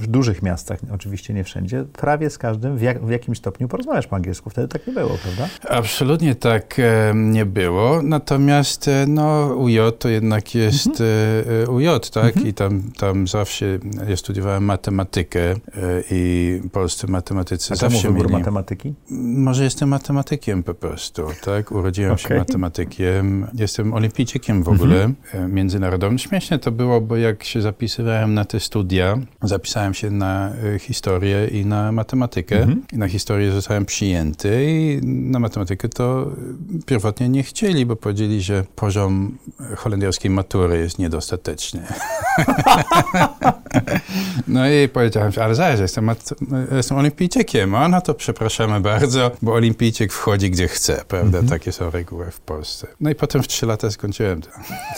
w 0.01 0.07
dużych 0.07 0.41
miastach, 0.41 0.79
oczywiście 0.93 1.33
nie 1.33 1.43
wszędzie, 1.43 1.85
prawie 1.93 2.29
z 2.29 2.37
każdym 2.37 2.77
w, 2.77 2.81
jak, 2.81 3.05
w 3.05 3.09
jakimś 3.09 3.37
stopniu 3.37 3.67
porozmawiasz 3.67 4.07
po 4.07 4.15
angielsku. 4.15 4.49
Wtedy 4.49 4.67
tak 4.67 4.87
nie 4.87 4.93
było, 4.93 5.17
prawda? 5.23 5.47
Absolutnie 5.69 6.35
tak 6.35 6.58
tak 6.59 6.79
e, 6.79 7.13
nie 7.15 7.45
było. 7.45 8.01
Natomiast 8.03 8.87
e, 8.87 9.05
no, 9.07 9.55
UJ 9.55 9.77
to 9.99 10.09
jednak 10.09 10.55
jest 10.55 10.87
mhm. 10.87 11.09
E, 11.63 11.69
UJ, 11.69 11.87
tak? 12.13 12.25
Mhm. 12.25 12.47
I 12.47 12.53
tam, 12.53 12.81
tam 12.97 13.27
zawsze 13.27 13.65
ja 14.09 14.17
studiowałem 14.17 14.65
matematykę 14.65 15.55
i 16.11 16.61
polscy 16.71 17.07
matematycy 17.07 17.73
A 17.73 17.75
zawsze 17.75 18.01
czemu 18.01 18.13
wybór 18.13 18.27
mieli... 18.27 18.39
matematyki? 18.39 18.93
Może 19.19 19.63
jestem 19.63 19.89
matematykiem 19.89 20.63
po 20.63 20.73
prostu, 20.73 21.23
tak? 21.43 21.71
Urodziłem 21.71 22.11
okay. 22.11 22.23
się 22.23 22.37
matematykiem. 22.37 23.47
Jestem 23.53 23.93
olimpijczykiem 23.93 24.63
w 24.63 24.69
ogóle 24.69 25.03
mhm. 25.03 25.53
międzynarodowym. 25.53 26.17
Śmieszne 26.17 26.59
to 26.59 26.71
było, 26.71 27.01
bo 27.01 27.17
jak 27.17 27.43
się 27.43 27.61
zapisywałem 27.61 28.33
na 28.33 28.45
te 28.45 28.59
studia, 28.59 29.17
zapisałem 29.41 29.93
się 29.93 30.11
na 30.11 30.51
historię 30.79 31.47
i 31.47 31.65
na 31.65 31.91
matematykę. 31.91 32.57
Mhm. 32.57 32.81
I 32.93 32.97
na 32.97 33.07
historię 33.07 33.51
zostałem 33.51 33.85
przyjęty 33.85 34.65
i 34.69 34.99
na 35.05 35.39
matematykę 35.39 35.89
to 35.89 36.31
pierwotnie 36.85 37.29
nie 37.29 37.43
chcieli, 37.43 37.85
bo 37.85 37.95
powiedzieli, 37.95 38.41
że 38.41 38.63
poziom 38.75 39.37
holenderskiej 39.77 40.31
matury 40.31 40.79
jest 40.79 40.99
niedostateczny. 40.99 41.87
no 44.47 44.69
i 44.69 44.89
powiedziałem, 44.89 45.31
ale 45.41 45.55
zaraz, 45.55 45.79
jestem, 45.79 46.11
jestem 46.71 46.97
olimpijczykiem. 46.97 47.75
A 47.75 47.87
no 47.87 48.01
to 48.01 48.13
przepraszamy 48.13 48.79
bardzo, 48.79 49.31
bo 49.41 49.53
olimpijczyk 49.53 50.13
wchodzi 50.13 50.51
gdzie 50.51 50.67
chce, 50.67 51.03
prawda? 51.07 51.37
Mhm. 51.37 51.47
Takie 51.47 51.71
są 51.71 51.89
reguły 51.89 52.31
w 52.31 52.39
Polsce. 52.39 52.87
No 52.99 53.09
i 53.09 53.15
potem 53.15 53.43
w 53.43 53.47
trzy 53.47 53.65
lata 53.65 53.91
skończyłem 53.91 54.41
to. 54.41 54.49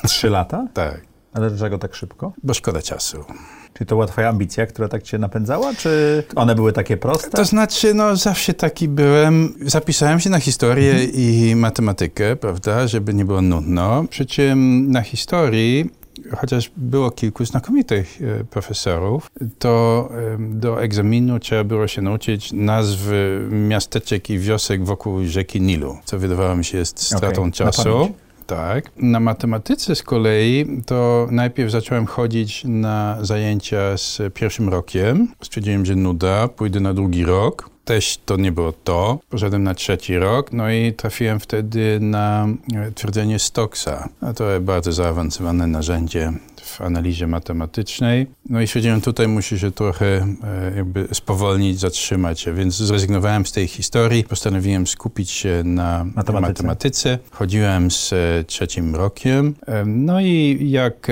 W 0.03 0.07
trzy 0.07 0.29
lata? 0.29 0.67
tak. 0.73 1.01
Ale 1.33 1.49
dlaczego 1.49 1.77
tak 1.77 1.95
szybko? 1.95 2.33
Bo 2.43 2.53
szkoda 2.53 2.81
czasu. 2.81 3.25
Czy 3.73 3.85
to 3.85 3.95
była 3.95 4.07
twoja 4.07 4.29
ambicja, 4.29 4.65
która 4.65 4.87
tak 4.87 5.03
cię 5.03 5.17
napędzała, 5.17 5.73
czy 5.73 6.23
one 6.35 6.55
były 6.55 6.73
takie 6.73 6.97
proste? 6.97 7.29
To 7.29 7.45
znaczy, 7.45 7.93
no 7.93 8.15
zawsze 8.15 8.53
taki 8.53 8.87
byłem. 8.87 9.53
Zapisałem 9.65 10.19
się 10.19 10.29
na 10.29 10.39
historię 10.39 10.91
mhm. 10.91 11.11
i 11.13 11.53
matematykę, 11.55 12.35
prawda, 12.35 12.87
żeby 12.87 13.13
nie 13.13 13.25
było 13.25 13.41
nudno. 13.41 14.05
Przy 14.09 14.25
czym 14.25 14.91
na 14.91 15.01
historii 15.01 15.89
chociaż 16.37 16.71
było 16.77 17.11
kilku 17.11 17.45
znakomitych 17.45 18.19
e, 18.21 18.43
profesorów, 18.43 19.31
to 19.59 20.09
do 20.39 20.81
egzaminu 20.81 21.39
trzeba 21.39 21.63
było 21.63 21.87
się 21.87 22.01
nauczyć 22.01 22.53
nazwy 22.53 23.47
miasteczek 23.51 24.29
i 24.29 24.39
wiosek 24.39 24.85
wokół 24.85 25.25
rzeki 25.25 25.61
Nilu, 25.61 25.97
co 26.05 26.19
wydawało 26.19 26.55
mi 26.55 26.65
się 26.65 26.77
jest 26.77 27.03
stratą 27.03 27.41
okay, 27.41 27.51
czasu. 27.51 28.13
Tak. 28.51 28.91
Na 28.97 29.19
matematyce 29.19 29.95
z 29.95 30.03
kolei 30.03 30.81
to 30.85 31.27
najpierw 31.31 31.71
zacząłem 31.71 32.05
chodzić 32.05 32.63
na 32.65 33.17
zajęcia 33.21 33.97
z 33.97 34.19
pierwszym 34.33 34.69
rokiem. 34.69 35.27
Stwierdziłem, 35.41 35.85
że 35.85 35.95
nuda, 35.95 36.47
pójdę 36.47 36.79
na 36.79 36.93
drugi 36.93 37.25
rok. 37.25 37.69
też 37.85 38.19
to 38.25 38.37
nie 38.37 38.51
było 38.51 38.71
to. 38.71 39.19
Poszedłem 39.29 39.63
na 39.63 39.73
trzeci 39.73 40.17
rok, 40.17 40.53
no 40.53 40.71
i 40.71 40.93
trafiłem 40.93 41.39
wtedy 41.39 41.99
na 42.01 42.47
twierdzenie 42.95 43.39
Stocksa. 43.39 44.09
A 44.21 44.33
to 44.33 44.45
bardzo 44.61 44.91
zaawansowane 44.91 45.67
narzędzie 45.67 46.33
w 46.71 46.81
analizie 46.81 47.27
matematycznej. 47.27 48.27
No 48.49 48.61
i 48.61 48.67
stwierdziłem, 48.67 49.01
tutaj 49.01 49.27
musi 49.27 49.59
się 49.59 49.71
trochę 49.71 50.05
e, 50.05 50.75
jakby 50.75 51.07
spowolnić, 51.13 51.79
zatrzymać 51.79 52.39
się, 52.39 52.53
więc 52.53 52.75
zrezygnowałem 52.75 53.45
z 53.45 53.51
tej 53.51 53.67
historii. 53.67 54.23
Postanowiłem 54.23 54.87
skupić 54.87 55.31
się 55.31 55.61
na 55.65 56.05
matematyce. 56.15 56.41
matematyce. 56.41 57.19
Chodziłem 57.31 57.91
z 57.91 58.13
e, 58.13 58.43
trzecim 58.43 58.95
rokiem. 58.95 59.55
E, 59.67 59.85
no 59.85 60.21
i 60.21 60.57
jak 60.69 61.07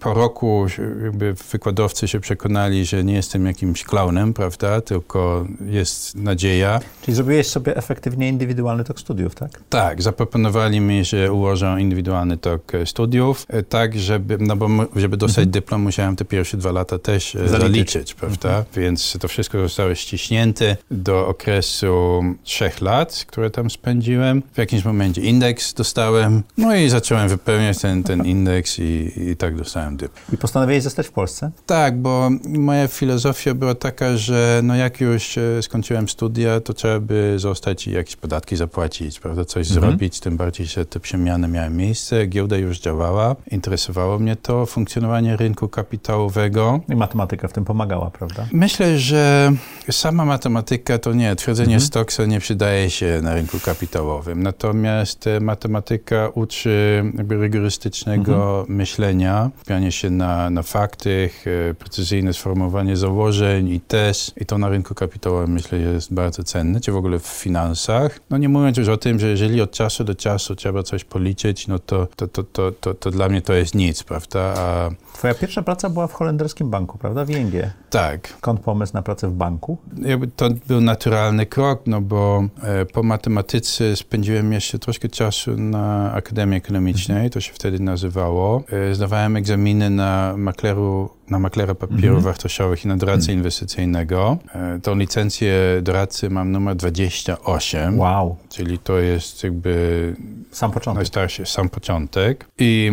po 0.00 0.14
roku 0.14 0.66
jakby 1.04 1.34
wykładowcy 1.52 2.08
się 2.08 2.20
przekonali, 2.20 2.84
że 2.84 3.04
nie 3.04 3.14
jestem 3.14 3.46
jakimś 3.46 3.84
klaunem, 3.84 4.34
prawda, 4.34 4.80
tylko 4.80 5.46
jest 5.66 6.14
nadzieja. 6.14 6.80
Czyli 7.02 7.14
zrobiłeś 7.14 7.46
sobie 7.46 7.76
efektywnie 7.76 8.28
indywidualny 8.28 8.84
tok 8.84 9.00
studiów, 9.00 9.34
tak? 9.34 9.60
Tak, 9.68 10.02
zaproponowali 10.02 10.80
mi, 10.80 11.04
że 11.04 11.32
ułożę 11.32 11.76
indywidualny 11.78 12.36
tok 12.36 12.72
studiów, 12.84 13.46
tak 13.68 13.98
żeby, 13.98 14.38
no 14.40 14.56
bo 14.56 14.68
żeby 14.96 15.16
dostać 15.16 15.38
mhm. 15.38 15.50
dyplom, 15.50 15.82
musiałem 15.82 16.16
te 16.16 16.24
pierwsze 16.24 16.56
dwa 16.56 16.72
lata 16.72 16.98
też 16.98 17.34
e, 17.34 17.48
zaliczyć, 17.48 17.92
zaliczyć 17.92 18.14
prawda? 18.14 18.48
Mhm. 18.48 18.64
Więc 18.76 19.16
to 19.20 19.28
wszystko 19.28 19.58
zostało 19.58 19.94
ściśnięte 19.94 20.76
do 20.90 21.26
okresu 21.26 22.22
trzech 22.44 22.80
lat, 22.80 23.24
które 23.26 23.50
tam 23.50 23.70
spędziłem. 23.70 24.42
W 24.52 24.58
jakimś 24.58 24.84
momencie 24.84 25.22
indeks 25.22 25.74
dostałem, 25.74 26.42
no 26.58 26.76
i 26.76 26.88
zacząłem 26.88 27.28
wypełniać 27.28 27.78
ten, 27.78 28.02
ten 28.02 28.26
indeks 28.26 28.78
i, 28.78 29.12
i 29.30 29.36
tak 29.36 29.56
dostałem 29.56 29.96
dyplom. 29.96 30.24
I 30.32 30.36
postanowiłeś 30.36 30.82
zostać 30.82 31.06
w 31.06 31.12
Polsce? 31.12 31.50
Tak, 31.66 31.98
bo 31.98 32.30
moja 32.44 32.88
filozofia 32.88 33.54
była 33.54 33.74
taka, 33.74 34.16
że 34.16 34.60
no 34.64 34.76
jak 34.76 35.00
już 35.00 35.38
e, 35.38 35.62
skończyłem 35.62 36.08
studia, 36.08 36.60
to 36.60 36.74
trzeba 36.74 37.00
by 37.00 37.34
zostać 37.36 37.86
i 37.86 37.92
jakieś 37.92 38.16
podatki 38.16 38.56
zapłacić, 38.56 39.20
prawda? 39.20 39.44
Coś 39.44 39.70
mhm. 39.70 39.90
zrobić, 39.90 40.20
tym 40.20 40.36
bardziej, 40.36 40.66
że 40.66 40.86
te 40.86 41.00
przemiany 41.00 41.48
miały 41.48 41.70
miejsce, 41.70 42.26
giełda 42.26 42.56
już 42.56 42.80
działała, 42.80 43.36
interesowało 43.50 44.18
mnie 44.18 44.36
to, 44.36 44.66
funkcjonowanie 44.78 45.36
rynku 45.36 45.68
kapitałowego. 45.68 46.80
I 46.88 46.96
matematyka 46.96 47.48
w 47.48 47.52
tym 47.52 47.64
pomagała, 47.64 48.10
prawda? 48.10 48.46
Myślę, 48.52 48.98
że 48.98 49.52
sama 49.90 50.24
matematyka 50.24 50.98
to 50.98 51.12
nie. 51.12 51.36
Twierdzenie 51.36 51.74
mhm. 51.74 51.86
Stocksa 51.86 52.26
nie 52.26 52.40
przydaje 52.40 52.90
się 52.90 53.20
na 53.22 53.34
rynku 53.34 53.58
kapitałowym. 53.64 54.42
Natomiast 54.42 55.26
e, 55.26 55.40
matematyka 55.40 56.28
uczy 56.34 57.04
jakby 57.16 57.36
rygorystycznego 57.36 58.60
mhm. 58.60 58.76
myślenia, 58.78 59.50
skupianie 59.56 59.92
się 59.92 60.10
na, 60.10 60.50
na 60.50 60.62
faktach, 60.62 61.46
e, 61.46 61.74
precyzyjne 61.74 62.32
sformułowanie 62.32 62.96
założeń 62.96 63.68
i 63.68 63.80
tez. 63.80 64.32
I 64.36 64.46
to 64.46 64.58
na 64.58 64.68
rynku 64.68 64.94
kapitałowym 64.94 65.52
myślę 65.52 65.78
jest 65.78 66.14
bardzo 66.14 66.44
cenne, 66.44 66.80
czy 66.80 66.92
w 66.92 66.96
ogóle 66.96 67.18
w 67.18 67.26
finansach. 67.26 68.20
No 68.30 68.38
nie 68.38 68.48
mówiąc 68.48 68.76
już 68.76 68.88
o 68.88 68.96
tym, 68.96 69.18
że 69.18 69.28
jeżeli 69.28 69.60
od 69.60 69.70
czasu 69.70 70.04
do 70.04 70.14
czasu 70.14 70.54
trzeba 70.54 70.82
coś 70.82 71.04
policzyć, 71.04 71.68
no 71.68 71.78
to, 71.78 72.06
to, 72.16 72.28
to, 72.28 72.42
to, 72.42 72.72
to, 72.72 72.94
to 72.94 73.10
dla 73.10 73.28
mnie 73.28 73.42
to 73.42 73.52
jest 73.52 73.74
nic, 73.74 74.02
prawda? 74.02 74.40
A... 74.40 74.67
Twoja 75.12 75.34
pierwsza 75.34 75.62
praca 75.62 75.90
była 75.90 76.06
w 76.06 76.12
holenderskim 76.12 76.70
banku, 76.70 76.98
prawda? 76.98 77.24
W 77.24 77.30
ING. 77.30 77.52
Tak. 77.90 78.28
Skąd 78.28 78.60
pomysł 78.60 78.94
na 78.94 79.02
pracę 79.02 79.28
w 79.28 79.32
banku? 79.32 79.78
Jakby 80.02 80.26
to 80.26 80.48
był 80.66 80.80
naturalny 80.80 81.46
krok, 81.46 81.82
no 81.86 82.00
bo 82.00 82.44
e, 82.62 82.86
po 82.86 83.02
matematyce 83.02 83.96
spędziłem 83.96 84.52
jeszcze 84.52 84.78
troszkę 84.78 85.08
czasu 85.08 85.56
na 85.56 86.12
Akademii 86.12 86.56
Ekonomicznej, 86.56 87.30
to 87.30 87.40
się 87.40 87.52
wtedy 87.52 87.80
nazywało. 87.80 88.62
E, 88.90 88.94
zdawałem 88.94 89.36
egzaminy 89.36 89.90
na 89.90 90.34
makleru 90.36 91.17
na 91.30 91.38
maklera 91.38 91.74
papierów 91.74 92.20
-hmm. 92.20 92.24
wartościowych 92.24 92.84
i 92.84 92.88
na 92.88 92.96
doradcę 92.96 93.26
mm. 93.26 93.38
inwestycyjnego. 93.38 94.38
E, 94.54 94.80
tą 94.82 94.96
licencję 94.96 95.54
doradcy 95.82 96.30
mam 96.30 96.52
numer 96.52 96.76
28. 96.76 97.98
Wow. 97.98 98.36
Czyli 98.48 98.78
to 98.78 98.98
jest 98.98 99.44
jakby... 99.44 100.14
Sam 100.50 100.70
początek. 100.70 100.98
Najstarszy, 100.98 101.46
sam 101.46 101.68
początek. 101.68 102.44
I 102.58 102.92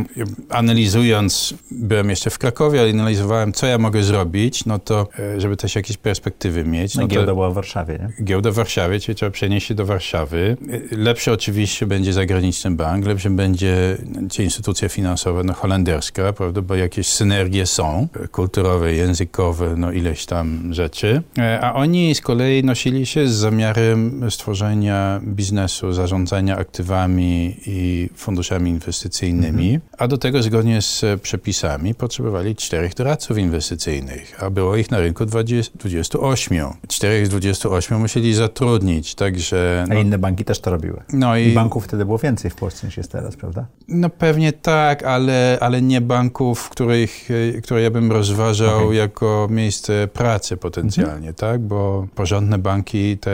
analizując, 0.50 1.54
byłem 1.72 2.10
jeszcze 2.10 2.30
w 2.30 2.40
Krakowie, 2.40 2.80
ale 2.80 2.90
analizowałem, 2.90 3.54
co 3.54 3.68
ja 3.68 3.78
mogę 3.78 4.04
zrobić, 4.04 4.66
no 4.66 4.80
to, 4.80 5.08
e, 5.20 5.42
żeby 5.42 5.58
też 5.58 5.76
jakieś 5.76 5.98
perspektywy 5.98 6.64
mieć. 6.64 6.96
No, 6.96 7.02
no 7.02 7.08
giełda 7.08 7.34
była 7.34 7.50
w 7.50 7.54
Warszawie, 7.54 8.00
nie? 8.00 8.26
Giełda 8.26 8.52
w 8.52 8.54
Warszawie, 8.54 9.00
czyli 9.00 9.16
trzeba 9.16 9.32
przenieść 9.32 9.68
się 9.68 9.76
do 9.76 9.86
Warszawy. 9.86 10.58
E, 10.92 10.96
lepszy 10.96 11.32
oczywiście 11.32 11.86
będzie 11.86 12.14
zagraniczny 12.14 12.72
bank, 12.72 13.06
lepszy 13.06 13.30
będzie 13.30 13.98
czy 14.32 14.44
instytucja 14.44 14.90
finansowa, 14.90 15.44
no 15.44 15.54
holenderska, 15.54 16.34
prawda, 16.34 16.62
bo 16.62 16.76
jakieś 16.76 17.08
synergie 17.08 17.66
są 17.66 18.08
kulturowe, 18.32 18.94
językowe, 18.94 19.76
no 19.78 19.92
ileś 19.92 20.26
tam 20.26 20.74
rzeczy. 20.74 21.22
E, 21.38 21.62
a 21.62 21.74
oni 21.74 22.16
z 22.16 22.22
kolei 22.22 22.64
nosili 22.64 23.06
się 23.06 23.28
z 23.28 23.32
zamiarem 23.32 24.32
stworzenia 24.32 25.22
biznesu, 25.24 25.94
zarządzania 25.94 26.58
aktywami 26.58 27.58
i 27.66 28.10
funduszami 28.16 28.72
inwestycyjnymi, 28.72 29.74
mhm. 29.74 29.92
a 29.98 30.08
do 30.08 30.18
tego 30.18 30.44
zgodnie 30.44 30.82
z 30.82 31.06
przepisami 31.22 31.96
potrzebowali 31.96 32.56
czterech 32.56 32.94
doradców 32.94 33.38
inwestycyjnych, 33.38 34.44
a 34.44 34.50
było 34.50 34.76
ich 34.76 34.92
na 34.92 35.00
rynku 35.00 35.26
20, 35.26 35.74
28. 35.80 36.58
Czterech 36.88 37.26
z 37.26 37.30
28 37.30 38.00
musieli 38.00 38.34
zatrudnić, 38.34 39.16
także... 39.16 39.86
No, 39.90 39.96
a 39.96 40.00
inne 40.00 40.18
banki 40.18 40.46
też 40.46 40.60
to 40.60 40.72
robiły. 40.72 41.04
No 41.14 41.38
i, 41.38 41.48
I 41.48 41.54
banków 41.54 41.86
wtedy 41.86 42.06
było 42.06 42.18
więcej 42.18 42.52
w 42.52 42.56
Polsce 42.56 42.88
niż 42.88 42.98
jest 42.98 43.12
teraz, 43.12 43.36
prawda? 43.36 43.66
No 43.88 44.10
pewnie 44.10 44.54
tak, 44.54 45.04
ale, 45.04 45.58
ale 45.62 45.82
nie 45.82 46.02
banków, 46.02 46.70
których, 46.70 47.30
które 47.64 47.82
ja 47.82 47.92
bym 47.92 48.12
rozważał 48.18 48.84
okay. 48.84 48.96
jako 48.96 49.48
miejsce 49.52 50.08
pracy 50.14 50.58
potencjalnie, 50.58 51.30
mhm. 51.30 51.34
tak? 51.34 51.62
Bo 51.62 52.08
porządne 52.16 52.58
banki, 52.58 53.18
te, 53.18 53.32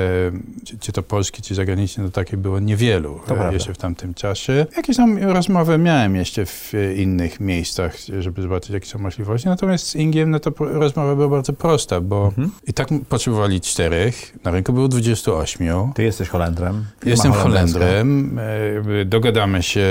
czy 0.79 0.91
to 0.91 1.03
polskie, 1.03 1.41
czy 1.41 1.55
zagraniczne, 1.55 2.03
to 2.03 2.11
takie 2.11 2.37
było 2.37 2.59
niewielu 2.59 3.19
to 3.27 3.49
e, 3.49 3.53
jeszcze 3.53 3.73
w 3.73 3.77
tamtym 3.77 4.13
czasie. 4.13 4.65
Jakieś 4.77 4.97
tam 4.97 5.17
rozmowy 5.17 5.77
miałem 5.77 6.15
jeszcze 6.15 6.45
w 6.45 6.73
innych 6.95 7.39
miejscach, 7.39 7.95
żeby 8.19 8.41
zobaczyć, 8.41 8.69
jakie 8.69 8.85
są 8.85 8.99
możliwości. 8.99 9.47
Natomiast 9.47 9.87
z 9.87 9.95
Ingiem, 9.95 10.31
no 10.31 10.39
to 10.39 10.51
rozmowa 10.59 11.15
była 11.15 11.27
bardzo 11.27 11.53
prosta, 11.53 12.01
bo 12.01 12.25
mhm. 12.25 12.51
i 12.67 12.73
tak 12.73 12.87
potrzebowali 13.09 13.61
czterech, 13.61 14.37
na 14.43 14.51
rynku 14.51 14.73
było 14.73 14.87
28. 14.87 15.93
Ty 15.93 16.03
jesteś 16.03 16.29
Holendrem. 16.29 16.85
Jestem 17.05 17.31
Holendrem. 17.31 18.39
E, 19.01 19.05
dogadamy 19.05 19.63
się 19.63 19.85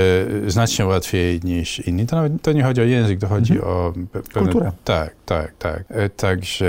znacznie 0.47 0.85
łatwiej 0.85 1.39
niż 1.43 1.87
inni. 1.87 2.05
To, 2.07 2.15
nawet, 2.15 2.41
to 2.41 2.51
nie 2.51 2.63
chodzi 2.63 2.81
o 2.81 2.83
język, 2.83 3.19
to 3.19 3.27
chodzi 3.27 3.53
mhm. 3.53 3.71
o... 3.71 3.93
Pewne, 4.11 4.41
Kulturę. 4.41 4.71
Tak, 4.83 5.15
tak, 5.25 5.53
tak. 5.57 5.83
E, 5.89 6.09
także 6.09 6.67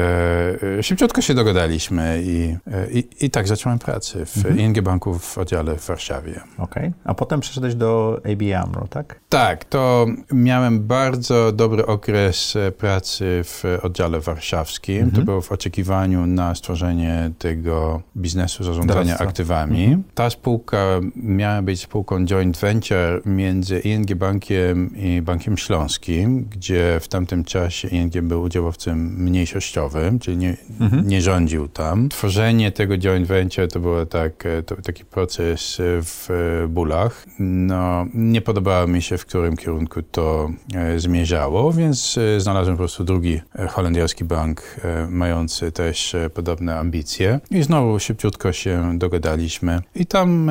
e, 0.78 0.82
szybciutko 0.82 1.20
się 1.20 1.34
dogadaliśmy 1.34 2.22
i, 2.24 2.56
e, 2.72 2.90
i, 2.90 3.08
i 3.20 3.30
tak 3.30 3.48
zacząłem 3.48 3.78
pracę 3.78 4.26
w 4.26 4.36
mhm. 4.36 4.58
ING 4.60 4.80
Banku 4.80 5.18
w 5.18 5.38
oddziale 5.38 5.76
w 5.76 5.86
Warszawie. 5.86 6.40
Okej. 6.58 6.88
Okay. 6.88 6.92
A 7.04 7.14
potem 7.14 7.40
przeszedłeś 7.40 7.74
do 7.74 8.20
AB 8.24 8.64
AMRO, 8.64 8.86
tak? 8.88 9.20
Tak, 9.28 9.64
to 9.64 10.06
miałem 10.32 10.86
bardzo 10.86 11.52
dobry 11.52 11.86
okres 11.86 12.54
pracy 12.78 13.40
w 13.44 13.64
oddziale 13.82 14.20
warszawskim. 14.20 14.96
Mhm. 14.96 15.16
To 15.16 15.22
było 15.22 15.40
w 15.40 15.52
oczekiwaniu 15.52 16.26
na 16.26 16.54
stworzenie 16.54 17.30
tego 17.38 18.02
biznesu 18.16 18.64
zarządzania 18.64 19.18
aktywami. 19.18 19.84
Mhm. 19.84 20.02
Ta 20.14 20.30
spółka 20.30 20.86
miała 21.16 21.62
być 21.62 21.80
spółką 21.80 22.24
joint 22.24 22.58
venture 22.58 23.22
między 23.26 23.78
ING 23.78 24.14
Bankiem 24.14 24.96
i 24.96 25.22
Bankiem 25.22 25.58
Śląskim, 25.58 26.44
gdzie 26.50 26.98
w 27.00 27.08
tamtym 27.08 27.44
czasie 27.44 27.88
ING 27.92 28.22
był 28.22 28.42
udziałowcem 28.42 29.14
mniejszościowym, 29.24 30.18
czyli 30.18 30.36
nie, 30.36 30.56
mhm. 30.80 31.08
nie 31.08 31.22
rządził 31.22 31.68
tam. 31.68 32.08
Tworzenie 32.08 32.72
tego 32.72 32.98
joint 32.98 33.26
venture 33.26 33.68
to 33.68 33.80
był 33.80 34.06
tak, 34.06 34.46
e, 34.46 34.62
to, 34.62 34.76
taki 34.76 35.04
proces 35.04 35.78
w 35.80 36.28
bólach. 36.68 37.26
No, 37.38 38.06
nie 38.14 38.40
podobało 38.40 38.86
mi 38.86 39.02
się, 39.02 39.18
w 39.18 39.26
którym 39.26 39.56
kierunku 39.56 40.02
to 40.02 40.50
e, 40.74 41.00
zmierzało, 41.00 41.72
więc 41.72 42.18
e, 42.18 42.40
znalazłem 42.40 42.76
po 42.76 42.80
prostu 42.80 43.04
drugi 43.04 43.40
holenderski 43.68 44.24
bank 44.24 44.62
mający 45.08 45.72
też 45.72 46.16
podobne 46.34 46.78
ambicje 46.78 47.40
i 47.50 47.62
znowu 47.62 47.98
szybciutko 47.98 48.52
się 48.52 48.98
dogadaliśmy 48.98 49.80
i 49.94 50.06
tam 50.06 50.50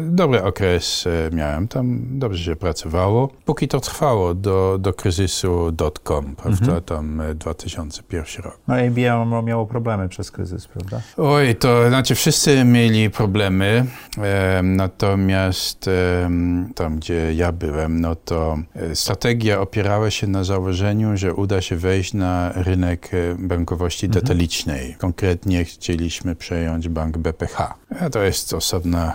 dobry 0.00 0.42
okres 0.42 1.04
miałem, 1.32 1.68
tam 1.68 2.00
dobrze 2.18 2.44
się 2.44 2.56
pracowało, 2.56 3.28
póki 3.44 3.68
to 3.68 3.80
trwało 3.80 4.34
do, 4.34 4.78
do 4.80 4.92
kryzysu 4.92 5.72
dot-com, 5.72 6.36
prawda? 6.36 6.65
Mhm 6.72 6.82
tam 6.86 7.22
2001 7.34 8.44
rok. 8.44 8.58
No 8.68 8.80
IBM 8.84 9.44
miało 9.46 9.66
problemy 9.66 10.08
przez 10.08 10.30
kryzys, 10.30 10.66
prawda? 10.66 11.00
Oj, 11.16 11.54
to 11.54 11.88
znaczy 11.88 12.14
wszyscy 12.14 12.64
mieli 12.64 13.10
problemy, 13.10 13.86
e, 14.18 14.60
natomiast 14.62 15.88
e, 15.88 16.30
tam, 16.74 16.96
gdzie 16.96 17.34
ja 17.34 17.52
byłem, 17.52 18.00
no 18.00 18.14
to 18.16 18.58
strategia 18.94 19.60
opierała 19.60 20.10
się 20.10 20.26
na 20.26 20.44
założeniu, 20.44 21.16
że 21.16 21.34
uda 21.34 21.60
się 21.60 21.76
wejść 21.76 22.14
na 22.14 22.52
rynek 22.54 23.10
bankowości 23.38 24.06
Mhm. 24.06 24.22
detalicznej. 24.24 24.94
Konkretnie 24.98 25.64
chcieliśmy 25.64 26.36
przejąć 26.36 26.88
bank 26.88 27.18
BPH. 27.18 27.74
E, 27.90 28.10
To 28.10 28.22
jest 28.22 28.54
osobna 28.54 29.14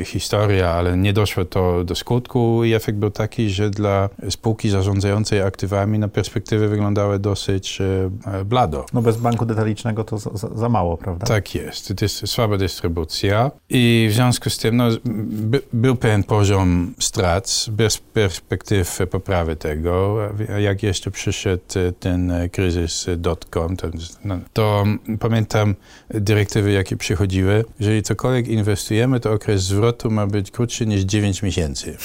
e, 0.00 0.04
historia, 0.04 0.70
ale 0.70 0.96
nie 0.96 1.12
doszło 1.12 1.44
to 1.44 1.84
do 1.84 1.94
skutku 1.94 2.64
i 2.64 2.72
efekt 2.74 2.98
był 2.98 3.10
taki, 3.10 3.50
że 3.50 3.70
dla 3.70 4.08
spółki 4.30 4.70
zarządzającej 4.70 5.42
aktywami 5.42 5.98
na 5.98 6.08
perspektywy 6.08 6.68
wyglądały 6.82 7.18
dosyć 7.18 7.80
e, 7.80 8.10
e, 8.40 8.44
blado. 8.44 8.86
No 8.92 9.02
bez 9.02 9.16
banku 9.16 9.46
detalicznego 9.46 10.04
to 10.04 10.18
za, 10.18 10.30
za, 10.54 10.68
mało, 10.68 10.96
prawda? 10.96 11.26
Tak 11.26 11.54
jest. 11.54 11.94
To 11.96 12.04
jest 12.04 12.28
słaba 12.28 12.56
dystrybucja 12.56 13.50
i 13.70 14.08
w 14.10 14.14
związku 14.14 14.50
z 14.50 14.58
tym 14.58 14.76
no, 14.76 14.88
by, 15.04 15.60
był 15.72 15.96
pewien 15.96 16.22
poziom 16.22 16.94
strat 16.98 17.66
bez 17.70 17.98
perspektyw 17.98 18.98
poprawy 19.10 19.56
tego. 19.56 20.18
Jak 20.58 20.82
jeszcze 20.82 21.10
przyszedł 21.10 21.62
ten 22.00 22.32
kryzys 22.52 23.06
dotcom, 23.16 23.76
to, 23.76 23.88
no, 24.24 24.38
to 24.52 24.84
pamiętam 25.20 25.74
dyrektywy, 26.10 26.72
jakie 26.72 26.96
przychodziły. 26.96 27.64
Jeżeli 27.80 28.02
cokolwiek 28.02 28.48
inwestujemy, 28.48 29.20
to 29.20 29.32
okres 29.32 29.62
zwrotu 29.62 30.10
ma 30.10 30.26
być 30.26 30.50
krótszy 30.50 30.86
niż 30.86 31.02
9 31.02 31.42
miesięcy. 31.42 31.96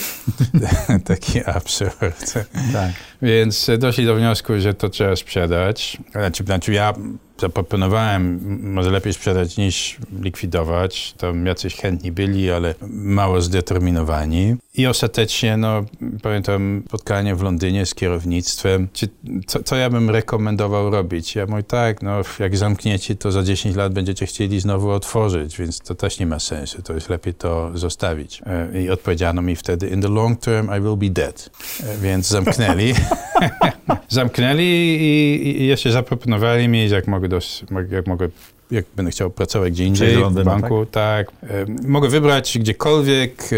Taki 1.06 1.46
absurd. 1.46 2.34
Tak. 2.74 2.92
Więc 3.22 3.70
doszli 3.80 4.06
do 4.06 4.16
wniosku, 4.16 4.60
że 4.60 4.67
to 4.74 4.90
trzeba 4.90 5.16
sprzedać. 5.16 5.98
Znaczy, 6.12 6.44
znaczy 6.44 6.74
ja 6.74 6.94
zaproponowałem, 7.40 8.40
może 8.74 8.92
lepiej 8.92 9.14
sprzedać 9.14 9.58
niż 9.58 9.98
likwidować. 10.22 11.14
Tam 11.18 11.46
jacyś 11.46 11.76
chętni 11.76 12.12
byli, 12.12 12.52
ale 12.52 12.76
mało 12.90 13.42
zdeterminowani. 13.42 14.56
I 14.76 14.88
ostatecznie, 14.88 15.58
no, 15.58 15.86
pamiętam 16.22 16.84
spotkanie 16.88 17.36
w 17.36 17.42
Londynie 17.42 17.86
z 17.86 17.96
kierownictwem. 17.96 18.88
Czy, 18.94 19.10
co, 19.48 19.64
co 19.64 19.76
ja 19.76 19.90
bym 19.90 20.10
rekomendował 20.10 20.90
robić? 20.90 21.36
Ja 21.36 21.46
mówię, 21.46 21.64
tak, 21.64 22.02
no, 22.02 22.22
jak 22.40 22.58
zamkniecie, 22.58 23.16
to 23.16 23.32
za 23.32 23.44
10 23.44 23.76
lat 23.76 23.94
będziecie 23.94 24.26
chcieli 24.26 24.60
znowu 24.60 24.90
otworzyć, 24.90 25.58
więc 25.58 25.80
to 25.80 25.96
też 25.96 26.20
nie 26.20 26.26
ma 26.26 26.40
sensu. 26.40 26.82
To 26.82 26.94
jest 26.94 27.10
lepiej 27.10 27.34
to 27.34 27.72
zostawić. 27.74 28.42
E, 28.46 28.82
I 28.82 28.90
odpowiedziano 28.90 29.42
mi 29.42 29.56
wtedy, 29.56 29.88
in 29.88 30.02
the 30.02 30.10
long 30.10 30.40
term 30.40 30.70
I 30.78 30.82
will 30.82 30.98
be 30.98 31.10
dead. 31.10 31.50
E, 31.84 31.98
Więc 31.98 32.28
zamknęli. 32.28 32.94
zamknęli 34.10 34.64
i, 34.64 35.62
i 35.62 35.68
jeszcze 35.68 35.92
zaproponowali 35.92 36.68
mi, 36.68 36.90
jak 36.90 37.08
mogę, 37.08 37.27
dos, 37.28 37.64
jak 37.92 38.08
mogę 38.08 38.30
jak 38.72 38.86
będę 38.96 39.12
chciał 39.12 39.30
pracować 39.30 39.74
gdzie 39.74 39.86
indziej, 39.86 40.14
do 40.14 40.20
w 40.20 40.22
Londynu, 40.22 40.46
banku, 40.46 40.86
tak. 40.86 41.32
E, 41.44 41.66
mogę 41.88 42.10
wybrać 42.10 42.58
gdziekolwiek, 42.60 43.50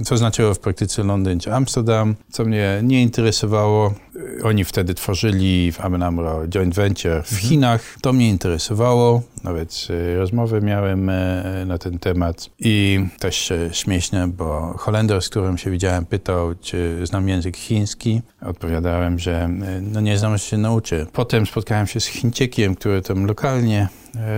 e, 0.00 0.04
co 0.04 0.16
znaczyło 0.16 0.54
w 0.54 0.58
praktyce 0.58 1.04
Londyn 1.04 1.40
czy 1.40 1.54
Amsterdam, 1.54 2.14
co 2.30 2.44
mnie 2.44 2.80
nie 2.82 3.02
interesowało. 3.02 3.94
E, 4.40 4.44
Oni 4.44 4.64
wtedy 4.64 4.94
tworzyli 4.94 5.72
w 5.72 5.80
AMRO 5.80 6.48
joint 6.48 6.74
venture 6.74 7.22
w 7.24 7.36
Chinach. 7.36 7.96
To 8.00 8.12
mnie 8.12 8.28
interesowało. 8.28 9.22
Nawet 9.46 9.88
e, 9.90 10.16
rozmowy 10.16 10.60
miałem 10.60 11.10
e, 11.10 11.64
na 11.66 11.78
ten 11.78 11.98
temat. 11.98 12.50
I 12.58 13.00
też 13.18 13.52
śmieszne, 13.72 14.28
bo 14.28 14.74
Holender, 14.78 15.22
z 15.22 15.28
którym 15.28 15.58
się 15.58 15.70
widziałem, 15.70 16.06
pytał, 16.06 16.54
czy 16.60 17.06
znam 17.06 17.28
język 17.28 17.56
chiński. 17.56 18.22
Odpowiadałem, 18.42 19.18
że 19.18 19.32
e, 19.32 19.80
no 19.80 20.00
nie 20.00 20.18
znam, 20.18 20.32
że 20.32 20.44
się 20.44 20.58
nauczę. 20.58 21.06
Potem 21.12 21.46
spotkałem 21.46 21.86
się 21.86 22.00
z 22.00 22.06
Chińczykiem, 22.06 22.74
który 22.74 23.02
tam 23.02 23.26
lokalnie 23.26 23.88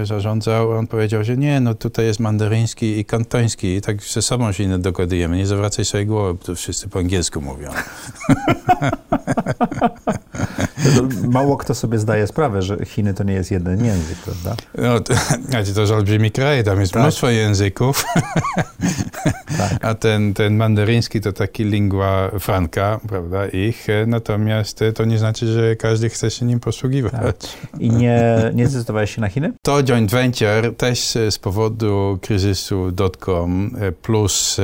zarządzał. 0.05 0.71
On 0.71 0.87
powiedział, 0.87 1.25
że 1.25 1.37
nie, 1.37 1.61
no 1.61 1.75
tutaj 1.75 2.07
jest 2.07 2.21
mandaryński 2.21 2.99
i 2.99 3.05
kantoński 3.05 3.67
i 3.67 3.81
tak 3.81 4.03
ze 4.03 4.23
sobą 4.23 4.53
się 4.53 4.67
nie 4.67 4.79
dogadujemy. 4.79 5.37
Nie 5.37 5.47
zawracaj 5.47 5.85
sobie 5.85 6.07
głowy, 6.07 6.35
bo 6.35 6.45
tu 6.45 6.55
wszyscy 6.55 6.89
po 6.89 6.99
angielsku 6.99 7.41
mówią. 7.41 7.71
To 10.85 11.29
Mało 11.29 11.57
kto 11.57 11.75
sobie 11.75 11.99
zdaje 11.99 12.27
sprawę, 12.27 12.63
że 12.63 12.77
Chiny 12.85 13.15
to 13.15 13.25
nie 13.25 13.33
jest 13.33 13.51
jeden 13.51 13.85
język, 13.85 14.19
prawda? 14.19 14.57
No, 14.79 15.01
to, 15.01 15.15
to 15.75 15.81
jest 15.81 15.93
olbrzymi 15.93 16.31
kraj, 16.31 16.65
tam 16.65 16.81
jest 16.81 16.93
Tak. 16.93 17.03
mnóstwo 17.03 17.31
języków, 17.31 18.05
Tak. 19.59 19.85
a 19.85 19.95
ten, 19.95 20.35
ten 20.35 20.57
mandaryński 20.57 21.21
to 21.21 21.33
taki 21.33 21.65
lingua 21.65 22.31
franca, 22.41 23.01
prawda, 23.09 23.47
ich, 23.49 23.91
e, 23.91 24.07
natomiast 24.07 24.83
e, 24.83 24.93
to 24.93 25.05
nie 25.05 25.19
znaczy, 25.19 25.47
że 25.47 25.77
każdy 25.77 26.09
chce 26.09 26.31
się 26.31 26.47
nim 26.47 26.61
posługiwać. 26.61 27.37
I 27.79 27.91
nie, 27.91 28.51
nie 28.55 28.69
zdecydowałeś 28.69 29.15
się 29.15 29.21
na 29.21 29.29
Chiny? 29.29 29.53
To 29.63 29.83
joint 29.83 30.11
venture 30.11 30.77
też 30.77 31.17
e, 31.17 31.31
z 31.31 31.39
powodu 31.39 32.19
kryzysu 32.23 32.91
dotcom 32.93 33.71
plus 34.03 34.57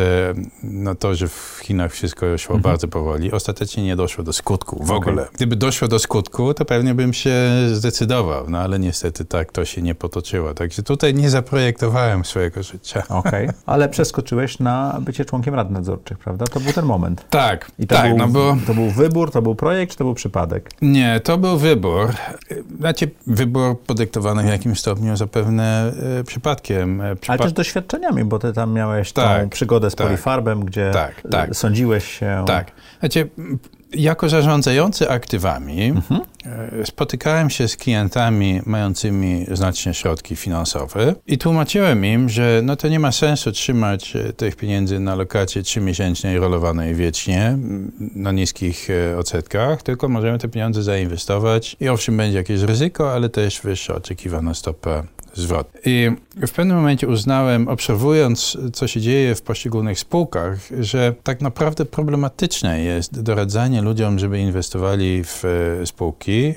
no 0.62 0.94
to, 0.94 1.14
że 1.14 1.28
w 1.28 1.60
Chinach 1.62 1.92
wszystko 1.92 2.38
szło 2.38 2.58
bardzo 2.58 2.88
powoli, 2.88 3.32
ostatecznie 3.32 3.84
nie 3.84 3.96
doszło 3.96 4.24
do 4.24 4.32
skutku 4.32 4.84
w 4.84 4.90
ogóle. 4.90 5.26
Gdyby 5.34 5.56
doszło 5.56 5.88
do 5.88 5.98
skutku, 6.04 6.54
to 6.54 6.64
pewnie 6.64 6.94
bym 6.94 7.12
się 7.12 7.34
zdecydował, 7.72 8.44
no 8.50 8.58
ale 8.58 8.78
niestety 8.78 9.24
tak 9.24 9.52
to 9.52 9.64
się 9.64 9.82
nie 9.82 9.94
potoczyło. 9.94 10.54
Także 10.54 10.82
tutaj 10.82 11.14
nie 11.14 11.30
zaprojektowałem 11.30 12.24
swojego 12.24 12.62
życia. 12.62 13.02
Okej. 13.20 13.48
Ale 13.66 13.88
przeskoczyłeś 13.88 14.58
na 14.58 14.98
bycie 15.00 15.24
członkiem 15.24 15.54
rad 15.54 15.70
nadzorczych, 15.70 16.18
prawda? 16.18 16.44
To 16.46 16.60
był 16.60 16.72
ten 16.72 16.84
moment. 16.84 17.26
Tak, 17.30 17.70
I 17.78 17.86
to, 17.86 17.94
tak, 17.94 18.08
był, 18.08 18.18
no 18.18 18.28
bo 18.28 18.56
to 18.66 18.74
był 18.74 18.90
wybór, 18.90 19.30
to 19.30 19.42
był 19.42 19.54
projekt, 19.54 19.92
czy 19.92 19.98
to 19.98 20.04
był 20.04 20.14
przypadek? 20.14 20.70
nie, 20.82 21.20
to 21.24 21.38
był 21.38 21.58
wybór. 21.58 22.08
Znaczy, 22.78 23.10
wybór 23.26 23.80
podyktowany 23.80 24.42
w 24.42 24.48
jakimś 24.48 24.80
stopniu 24.80 25.16
zapewne 25.16 25.92
e, 26.20 26.24
przypadkiem. 26.24 27.00
E, 27.00 27.14
Ale 27.26 27.38
też 27.38 27.52
doświadczenie, 27.52 28.24
bo 28.24 28.38
ty 28.38 28.52
tam 28.52 28.72
miałeś 28.72 29.12
tą 29.12 29.22
Tak, 29.22 29.48
przygodę 29.48 29.90
z 29.90 29.94
tak. 29.94 30.06
Polifarbem, 30.06 30.64
gdzie 30.64 30.90
Tak, 30.92 31.22
tak. 31.30 31.56
sądziłeś 31.56 32.18
się... 32.18 32.44
Tak. 32.46 32.72
Znaczy, 33.00 33.30
jako 33.96 34.28
zarządzający 34.28 35.10
aktywami 35.10 35.92
e, 36.80 36.86
spotykałem 36.86 37.50
się 37.50 37.68
z 37.68 37.76
klientami 37.76 38.60
mającymi 38.66 39.46
znaczne 39.52 39.94
środki 39.94 40.36
finansowe 40.36 41.14
i 41.26 41.38
tłumaczyłem 41.38 42.04
im, 42.04 42.28
że 42.28 42.60
no 42.64 42.76
to 42.76 42.88
nie 42.88 43.00
ma 43.00 43.12
sensu 43.12 43.52
trzymać 43.52 44.16
e, 44.16 44.32
tych 44.32 44.56
pieniędzy 44.56 45.00
na 45.00 45.14
lokacie 45.14 45.62
trzymiesięcznej 45.62 46.38
rolowanej 46.38 46.94
wiecznie 46.94 47.58
na 48.14 48.32
niskich 48.32 48.88
e, 48.90 49.18
odsetkach, 49.18 49.82
tylko 49.82 50.08
możemy 50.08 50.38
te 50.38 50.48
pieniądze 50.48 50.82
zainwestować 50.82 51.76
i 51.80 51.88
owszem 51.88 52.16
będzie 52.16 52.38
jakieś 52.38 52.60
ryzyko, 52.60 53.12
ale 53.12 53.28
też 53.28 53.60
wyższa 53.60 53.94
oczekiwana 53.94 54.54
stopa 54.54 55.02
zwrot. 55.34 55.72
I 55.84 56.10
w 56.46 56.50
pewnym 56.52 56.76
momencie 56.76 57.08
uznałem, 57.08 57.68
obserwując, 57.68 58.58
co 58.72 58.86
się 58.86 59.00
dzieje 59.00 59.34
w 59.34 59.42
poszczególnych 59.42 59.98
spółkach, 59.98 60.58
że 60.80 61.14
tak 61.22 61.40
naprawdę 61.40 61.84
problematyczne 61.84 62.80
jest 62.80 63.22
doradzanie 63.22 63.82
ludziom, 63.82 64.18
żeby 64.18 64.38
inwestowali 64.38 65.24
w 65.24 65.44
e, 65.44 65.86
spółki, 65.86 66.54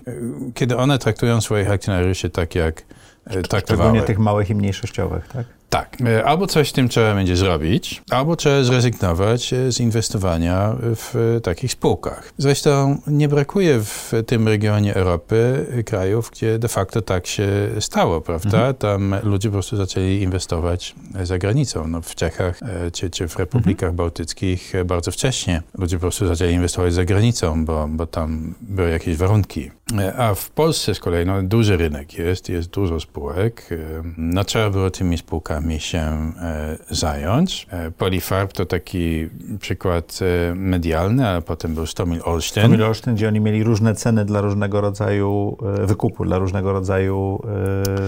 kiedy 0.53 0.77
one 0.77 0.99
traktują 0.99 1.41
swoich 1.41 1.71
akcjonariuszy 1.71 2.29
tak, 2.29 2.55
jak 2.55 2.83
e, 3.25 3.41
traktowały. 3.41 3.89
Szczególnie 3.89 4.01
tych 4.01 4.19
małych 4.19 4.49
i 4.49 4.55
mniejszościowych, 4.55 5.27
tak? 5.27 5.56
Tak. 5.69 5.97
E, 6.05 6.25
Albo 6.25 6.47
coś 6.47 6.69
z 6.69 6.73
tym 6.73 6.89
trzeba 6.89 7.15
będzie 7.15 7.35
zrobić, 7.35 8.03
albo 8.09 8.35
trzeba 8.35 8.63
zrezygnować 8.63 9.53
e, 9.53 9.71
z 9.71 9.79
inwestowania 9.79 10.75
w 10.95 11.15
e, 11.37 11.41
takich 11.41 11.71
spółkach. 11.71 12.33
Zresztą 12.37 13.01
nie 13.07 13.27
brakuje 13.27 13.79
w 13.79 14.13
tym 14.27 14.47
regionie 14.47 14.95
Europy 14.95 15.65
krajów, 15.85 16.31
gdzie 16.31 16.59
de 16.59 16.67
facto 16.67 17.01
tak 17.01 17.27
się 17.27 17.47
stało, 17.79 18.21
prawda? 18.21 18.73
Tam 18.73 19.15
ludzie 19.23 19.49
po 19.49 19.53
prostu 19.53 19.77
zaczęli 19.77 20.21
inwestować 20.21 20.95
za 21.23 21.37
granicą. 21.37 21.87
No, 21.87 22.01
w 22.01 22.15
Czechach 22.15 22.59
czy, 22.93 23.09
czy 23.09 23.27
w 23.27 23.37
republikach 23.39 23.93
bałtyckich 23.93 24.75
e, 24.75 24.85
bardzo 24.85 25.11
wcześnie 25.11 25.61
ludzie 25.77 25.97
po 25.97 26.01
prostu 26.01 26.27
zaczęli 26.27 26.53
inwestować 26.53 26.93
za 26.93 27.05
granicą, 27.05 27.65
bo, 27.65 27.87
bo 27.89 28.07
tam 28.07 28.53
były 28.61 28.89
jakieś 28.89 29.17
warunki. 29.17 29.71
E, 29.95 30.17
A 30.17 30.35
w 30.35 30.49
Polsce 30.49 30.95
z 30.95 30.99
kolei 30.99 31.25
no, 31.25 31.43
duży 31.43 31.77
rynek 31.77 32.17
jest, 32.17 32.49
jest 32.49 32.69
dużo 32.69 32.99
spółek. 32.99 33.69
E, 33.71 33.77
No, 34.17 34.43
trzeba 34.43 34.69
było 34.69 34.89
tymi 34.89 35.17
spółkami 35.17 35.79
się 35.79 35.97
e, 35.99 36.77
zająć. 36.89 37.67
Polifarb 37.97 38.53
to 38.53 38.65
taki 38.65 39.29
przykład 39.59 40.19
medialny, 40.55 41.27
ale 41.27 41.41
potem 41.41 41.75
był 41.75 41.85
Stomil 41.85 42.21
Olsztyn. 42.23 42.63
Tomil 42.63 42.83
Olsztyn, 42.83 43.15
gdzie 43.15 43.27
oni 43.27 43.39
mieli 43.39 43.63
różne 43.63 43.95
ceny 43.95 44.25
dla 44.25 44.41
różnego 44.41 44.81
rodzaju 44.81 45.57
wykupu, 45.83 46.25
dla 46.25 46.37
różnego 46.37 46.71
rodzaju 46.73 47.41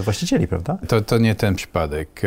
właścicieli, 0.03 0.47
prawda? 0.47 0.77
To, 0.87 1.01
to 1.01 1.17
nie 1.17 1.35
ten 1.35 1.55
przypadek. 1.55 2.21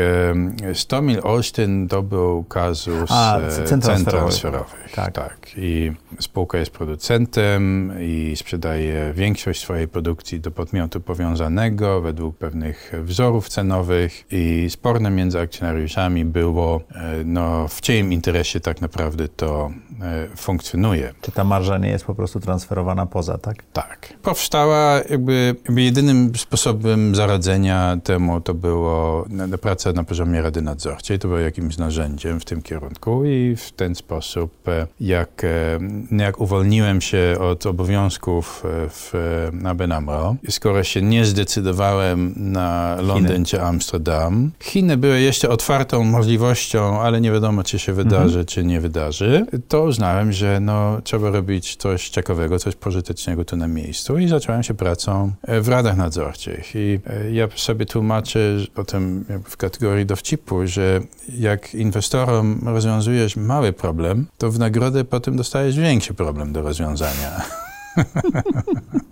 Stomil 0.75 1.21
Olsztyn 1.23 1.89
to 1.89 2.03
był 2.03 2.45
kazus 2.45 3.11
A, 3.11 3.39
cen 3.65 3.81
transferowych. 3.81 4.93
Tak. 4.95 5.13
tak. 5.13 5.39
I 5.57 5.93
spółka 6.21 6.59
jest 6.59 6.71
producentem 6.71 7.93
i 8.01 8.33
sprzedaje 8.37 9.13
większość 9.15 9.42
swojej 9.53 9.89
produkcji 9.89 10.41
do 10.41 10.51
podmiotu 10.51 11.01
powiązanego 11.01 12.01
według 12.01 12.37
pewnych 12.37 12.93
wzorów 13.05 13.49
cenowych 13.49 14.25
i 14.31 14.67
sporne 14.71 15.11
między 15.11 15.41
akcjonariuszami 15.41 16.25
było, 16.25 16.81
e, 16.95 17.25
no, 17.25 17.69
w 17.69 17.81
czyim 17.81 18.13
interesie 18.13 18.61
tak 18.61 18.81
naprawdę 18.81 19.29
to 19.29 19.71
e, 20.01 20.37
funkcjonuje. 20.37 21.15
Czy 21.21 21.33
ta 21.33 21.45
marża 21.45 21.79
nie 21.79 21.89
jest 21.89 22.05
po 22.05 22.15
prostu 22.15 22.41
transferowana 22.41 23.07
poza, 23.07 23.39
tak? 23.39 23.63
Tak. 23.73 24.13
Powstała 24.23 25.01
jakby, 25.11 25.55
jakby 25.65 25.83
jedynym 25.83 26.33
sposobem 26.37 27.15
zaradzenia 27.15 27.97
temu 28.05 28.41
to 28.41 28.55
było 28.55 29.25
na, 29.29 29.59
praca 29.59 29.93
na 29.93 30.05
poziomie 30.05 30.43
Rady 30.43 30.63
Nadzorczej. 30.63 31.19
To 31.19 31.29
było 31.29 31.41
jakimś 31.41 31.77
narzędziem 31.77 32.41
w 32.41 32.45
tym 32.45 32.63
kierunku 32.63 33.25
i 33.25 33.57
w 33.57 33.73
ten 33.73 33.95
sposób, 33.95 34.53
jak, 35.01 35.43
jak 36.11 36.41
uwolniłem 36.41 37.01
się 37.01 37.37
od 37.41 37.67
obowiązków 37.67 38.63
w 38.67 39.13
ABN 39.65 39.93
AMRO, 39.93 40.37
skoro 40.49 40.85
się 40.85 41.03
nie 41.03 41.25
zdecydowałem 41.25 42.35
na 42.37 42.97
Londyn 43.01 43.45
czy 43.45 43.63
Amsterdam, 43.63 44.51
Chiny 44.61 44.97
były 44.97 45.21
jeszcze 45.21 45.49
otwartą 45.49 46.05
możliwością, 46.05 47.01
ale 47.01 47.21
nie 47.21 47.33
wiadomo, 47.33 47.63
czy 47.63 47.79
się 47.79 47.93
wydarzy, 47.93 48.25
mhm. 48.25 48.47
czy 48.47 48.65
nie 48.65 48.81
wydarzy, 48.81 49.47
to 49.69 49.83
uznałem, 49.83 50.33
że 50.33 50.61
no, 50.61 51.01
trzeba 51.05 51.31
robić 51.31 51.77
coś 51.77 52.09
ciekawego, 52.09 52.59
coś 52.59 52.77
pożytecznego 52.77 53.45
tu 53.45 53.57
na 53.57 53.69
miejscu 53.69 54.19
i 54.19 54.29
zacząłem 54.29 54.63
się 54.63 54.75
pracą 54.75 55.33
w 55.63 55.69
radach 55.69 55.97
nadzorczych. 55.97 56.75
I 56.75 57.01
e, 57.07 57.33
ja 57.33 57.49
sobie 57.57 57.87
tłumaczę 57.87 58.41
potem 58.75 59.25
w 59.45 59.57
kategorii 59.57 60.07
dowcipu, 60.07 60.67
że 60.67 61.01
jak 61.39 61.75
inwestorom 61.75 62.61
rozwiązujesz 62.67 63.37
mały 63.37 63.73
problem, 63.73 64.27
to 64.39 64.51
w 64.51 64.59
nagrodę 64.59 65.05
potem 65.05 65.37
dostajesz 65.37 65.77
większy 65.77 66.15
problem 66.15 66.53
do 66.53 66.63
rozwiązania. 66.63 67.31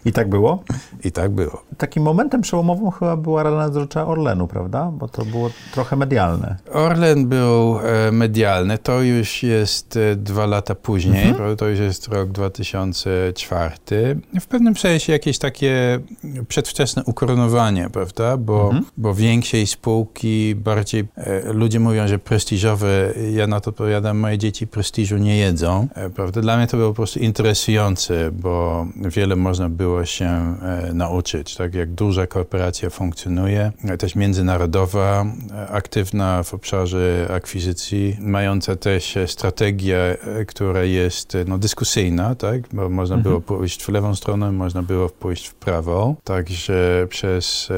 I 0.05 0.11
tak 0.11 0.29
było? 0.29 0.63
I 1.03 1.11
tak 1.11 1.31
było. 1.31 1.63
Takim 1.77 2.03
momentem 2.03 2.41
przełomowym 2.41 2.91
chyba 2.91 3.17
była 3.17 3.43
Rada 3.43 3.57
Nadzorcza 3.57 4.07
Orlenu, 4.07 4.47
prawda? 4.47 4.91
Bo 4.93 5.07
to 5.07 5.25
było 5.25 5.49
trochę 5.73 5.95
medialne. 5.95 6.55
Orlen 6.73 7.27
był 7.27 7.79
e, 7.79 8.11
medialny. 8.11 8.77
To 8.77 9.01
już 9.01 9.43
jest 9.43 9.97
e, 9.97 10.15
dwa 10.15 10.45
lata 10.45 10.75
później. 10.75 11.29
Mhm. 11.29 11.57
To 11.57 11.67
już 11.67 11.79
jest 11.79 12.07
rok 12.07 12.29
2004. 12.29 14.19
W 14.41 14.47
pewnym 14.47 14.75
sensie 14.75 15.13
jakieś 15.13 15.37
takie 15.37 15.99
przedwczesne 16.47 17.03
ukoronowanie, 17.05 17.89
prawda? 17.89 18.37
Bo, 18.37 18.63
mhm. 18.65 18.85
bo 18.97 19.13
większej 19.13 19.67
spółki, 19.67 20.55
bardziej 20.55 21.07
e, 21.15 21.53
ludzie 21.53 21.79
mówią, 21.79 22.07
że 22.07 22.19
prestiżowe. 22.19 23.13
Ja 23.33 23.47
na 23.47 23.59
to 23.59 23.69
odpowiadam, 23.69 24.17
moje 24.17 24.37
dzieci 24.37 24.67
prestiżu 24.67 25.17
nie 25.17 25.37
jedzą, 25.37 25.87
prawda? 26.15 26.41
Dla 26.41 26.57
mnie 26.57 26.67
to 26.67 26.77
było 26.77 26.89
po 26.89 26.95
prostu 26.95 27.19
interesujące, 27.19 28.31
bo 28.31 28.85
wiele 28.95 29.35
można 29.35 29.69
było 29.69 29.90
się 30.05 30.55
e, 30.61 30.93
nauczyć, 30.93 31.55
tak 31.55 31.73
jak 31.73 31.91
duża 31.91 32.27
korporacja 32.27 32.89
funkcjonuje, 32.89 33.71
też 33.99 34.15
międzynarodowa, 34.15 35.25
e, 35.51 35.67
aktywna 35.67 36.43
w 36.43 36.53
obszarze 36.53 37.27
akwizycji, 37.35 38.17
mająca 38.19 38.75
też 38.75 39.17
strategię, 39.27 39.97
e, 39.97 40.45
która 40.45 40.83
jest 40.83 41.37
no, 41.47 41.57
dyskusyjna, 41.57 42.35
tak, 42.35 42.61
bo 42.73 42.89
można 42.89 43.15
mhm. 43.15 43.23
było 43.23 43.41
pójść 43.41 43.83
w 43.83 43.89
lewą 43.89 44.15
stronę, 44.15 44.51
można 44.51 44.83
było 44.83 45.09
pójść 45.09 45.47
w 45.47 45.53
prawo, 45.53 46.15
także 46.23 47.07
przez 47.09 47.69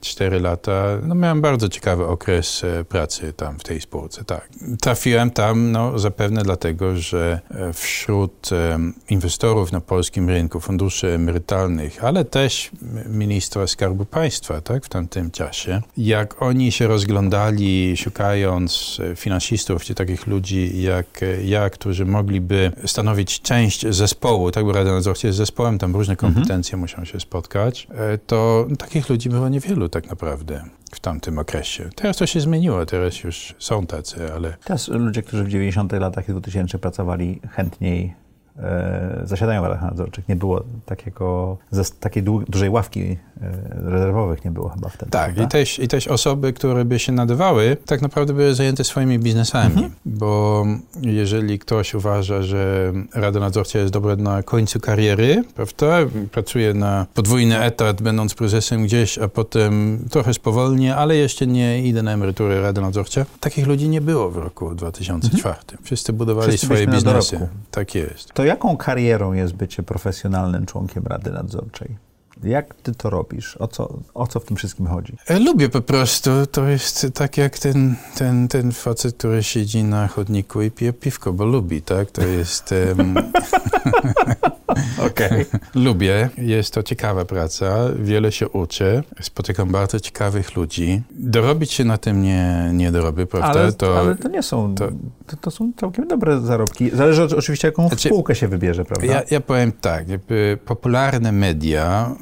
cztery 0.00 0.40
lata 0.40 0.84
no, 1.02 1.14
miałem 1.14 1.40
bardzo 1.40 1.68
ciekawy 1.68 2.06
okres 2.06 2.62
pracy 2.88 3.32
tam 3.32 3.58
w 3.58 3.62
tej 3.62 3.80
spółce, 3.80 4.24
tak. 4.24 4.48
Trafiłem 4.80 5.30
tam 5.30 5.72
no, 5.72 5.98
zapewne 5.98 6.42
dlatego, 6.42 6.96
że 6.96 7.40
wśród 7.72 8.50
inwestorów 9.10 9.72
na 9.72 9.80
polskim 9.80 10.28
rynku, 10.28 10.60
funduszy 10.60 11.08
emerytalnych, 11.08 11.49
ale 12.02 12.24
też 12.24 12.70
ministra 13.06 13.66
Skarbu 13.66 14.04
Państwa 14.04 14.60
tak, 14.60 14.84
w 14.84 14.88
tamtym 14.88 15.30
czasie, 15.30 15.82
jak 15.96 16.42
oni 16.42 16.72
się 16.72 16.86
rozglądali, 16.86 17.96
szukając 17.96 19.00
finansistów, 19.16 19.84
czy 19.84 19.94
takich 19.94 20.26
ludzi 20.26 20.82
jak 20.82 21.20
ja, 21.44 21.70
którzy 21.70 22.06
mogliby 22.06 22.72
stanowić 22.86 23.40
część 23.40 23.86
zespołu, 23.86 24.50
tak, 24.50 24.64
bo 24.64 24.72
Rada 24.72 24.92
Nadzorcza 24.92 25.28
jest 25.28 25.38
zespołem, 25.38 25.78
tam 25.78 25.96
różne 25.96 26.12
mhm. 26.12 26.34
kompetencje 26.34 26.74
mhm. 26.74 26.80
muszą 26.80 27.12
się 27.12 27.20
spotkać, 27.20 27.86
e, 27.94 28.18
to 28.18 28.66
takich 28.78 29.08
ludzi 29.08 29.28
było 29.28 29.48
niewielu 29.48 29.88
tak 29.88 30.10
naprawdę 30.10 30.64
w 30.92 31.00
tamtym 31.00 31.38
okresie. 31.38 31.90
Teraz 31.94 32.16
to 32.16 32.26
się 32.26 32.40
zmieniło, 32.40 32.86
teraz 32.86 33.24
już 33.24 33.54
są 33.58 33.86
tacy, 33.86 34.32
ale... 34.34 34.56
Teraz 34.64 34.88
ludzie, 34.88 35.22
którzy 35.22 35.44
w 35.44 35.48
90 35.48 35.92
latach 35.92 36.28
i 36.28 36.32
2000 36.32 36.78
pracowali 36.78 37.40
chętniej 37.50 38.14
zasiadają 39.24 39.62
w 39.62 39.64
radach 39.64 39.82
nadzorczych. 39.82 40.28
Nie 40.28 40.36
było 40.36 40.62
takiego, 40.86 41.58
takiej 42.00 42.22
dużej 42.22 42.70
ławki 42.70 43.00
e, 43.00 43.16
rezerwowych 43.74 44.44
nie 44.44 44.50
było 44.50 44.68
chyba 44.68 44.88
wtedy. 44.88 45.10
Tak, 45.10 45.38
i 45.38 45.48
też, 45.48 45.78
i 45.78 45.88
też 45.88 46.08
osoby, 46.08 46.52
które 46.52 46.84
by 46.84 46.98
się 46.98 47.12
nadawały, 47.12 47.76
tak 47.86 48.02
naprawdę 48.02 48.32
były 48.32 48.54
zajęte 48.54 48.84
swoimi 48.84 49.18
biznesami, 49.18 49.74
mhm. 49.74 49.92
bo 50.04 50.66
jeżeli 51.02 51.58
ktoś 51.58 51.94
uważa, 51.94 52.42
że 52.42 52.92
Rada 53.14 53.40
Nadzorcza 53.40 53.78
jest 53.78 53.92
dobra 53.92 54.16
na 54.16 54.42
końcu 54.42 54.80
kariery, 54.80 55.44
prawda, 55.54 55.98
pracuje 56.32 56.74
na 56.74 57.06
podwójny 57.14 57.58
etat, 57.58 58.02
będąc 58.02 58.34
prezesem 58.34 58.84
gdzieś, 58.84 59.18
a 59.18 59.28
potem 59.28 59.98
trochę 60.10 60.34
spowolnie, 60.34 60.96
ale 60.96 61.16
jeszcze 61.16 61.46
nie 61.46 61.82
idę 61.82 62.02
na 62.02 62.12
emeryturę 62.12 62.60
Rady 62.60 62.80
Nadzorcza. 62.80 63.26
Takich 63.40 63.66
ludzi 63.66 63.88
nie 63.88 64.00
było 64.00 64.30
w 64.30 64.36
roku 64.36 64.74
2004. 64.74 65.54
Mhm. 65.54 65.78
Wszyscy 65.82 66.12
budowali 66.12 66.48
Wszyscy 66.48 66.66
swoje 66.66 66.86
biznesy. 66.86 67.48
Tak 67.70 67.94
jest. 67.94 68.32
To 68.34 68.44
jaką 68.50 68.76
karierą 68.76 69.32
jest 69.32 69.54
bycie 69.54 69.82
profesjonalnym 69.82 70.66
członkiem 70.66 71.06
Rady 71.06 71.30
Nadzorczej? 71.30 72.09
Jak 72.44 72.74
ty 72.74 72.94
to 72.94 73.10
robisz? 73.10 73.56
O 73.56 73.68
co, 73.68 73.98
o 74.14 74.26
co 74.26 74.40
w 74.40 74.44
tym 74.44 74.56
wszystkim 74.56 74.86
chodzi? 74.86 75.16
E, 75.26 75.38
lubię 75.38 75.68
po 75.68 75.80
prostu. 75.80 76.30
To 76.46 76.68
jest 76.68 77.06
tak 77.14 77.36
jak 77.36 77.58
ten, 77.58 77.96
ten, 78.16 78.48
ten 78.48 78.72
facet, 78.72 79.16
który 79.16 79.42
siedzi 79.42 79.84
na 79.84 80.08
chodniku 80.08 80.62
i 80.62 80.70
pije 80.70 80.92
piwko, 80.92 81.32
bo 81.32 81.44
lubi, 81.44 81.82
tak? 81.82 82.10
To 82.10 82.22
jest... 82.26 82.74
Um... 82.98 83.14
Okej. 85.06 85.46
Lubię. 85.84 86.28
Jest 86.38 86.74
to 86.74 86.82
ciekawa 86.82 87.24
praca. 87.24 87.76
Wiele 87.96 88.32
się 88.32 88.48
uczę. 88.48 89.02
Spotykam 89.20 89.68
bardzo 89.68 90.00
ciekawych 90.00 90.56
ludzi. 90.56 91.02
Dorobić 91.10 91.72
się 91.72 91.84
na 91.84 91.98
tym 91.98 92.22
nie, 92.22 92.70
nie 92.72 92.92
dorobię, 92.92 93.26
prawda? 93.26 93.60
Ale 93.60 93.72
to, 93.72 93.98
ale 93.98 94.16
to 94.16 94.28
nie 94.28 94.42
są... 94.42 94.74
To, 94.74 94.88
to, 95.26 95.36
to, 95.36 95.50
są 95.50 95.72
całkiem 95.76 96.08
dobre 96.08 96.40
zarobki. 96.40 96.90
Zależy 96.90 97.22
oczywiście, 97.36 97.68
jaką 97.68 97.88
znaczy, 97.88 98.08
spółkę 98.08 98.34
się 98.34 98.48
wybierze, 98.48 98.84
prawda? 98.84 99.06
Ja, 99.06 99.22
ja 99.30 99.40
powiem 99.40 99.72
tak. 99.72 100.04
Popularne 100.64 101.32
media 101.32 102.16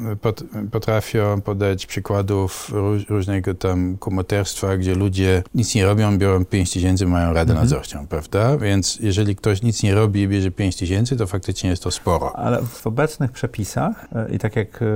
potrafią 0.70 1.40
podać 1.40 1.86
przykładów 1.86 2.70
róż, 2.72 3.06
różnego 3.08 3.54
tam 3.54 3.96
komoterstwa, 3.98 4.76
gdzie 4.76 4.94
ludzie 4.94 5.42
nic 5.54 5.74
nie 5.74 5.84
robią, 5.84 6.18
biorą 6.18 6.44
5 6.44 6.72
tysięcy, 6.72 7.06
mają 7.06 7.26
radę 7.32 7.52
mhm. 7.52 7.58
nadzorczą, 7.58 8.06
prawda? 8.06 8.58
Więc 8.58 8.98
jeżeli 9.00 9.36
ktoś 9.36 9.62
nic 9.62 9.82
nie 9.82 9.94
robi 9.94 10.20
i 10.20 10.28
bierze 10.28 10.50
5 10.50 10.76
tysięcy, 10.76 11.16
to 11.16 11.26
faktycznie 11.26 11.70
jest 11.70 11.82
to 11.82 11.90
sporo. 11.90 12.36
Ale 12.36 12.62
w 12.62 12.86
obecnych 12.86 13.32
przepisach 13.32 14.06
e, 14.12 14.34
i 14.34 14.38
tak 14.38 14.56
jak 14.56 14.82
e, 14.82 14.86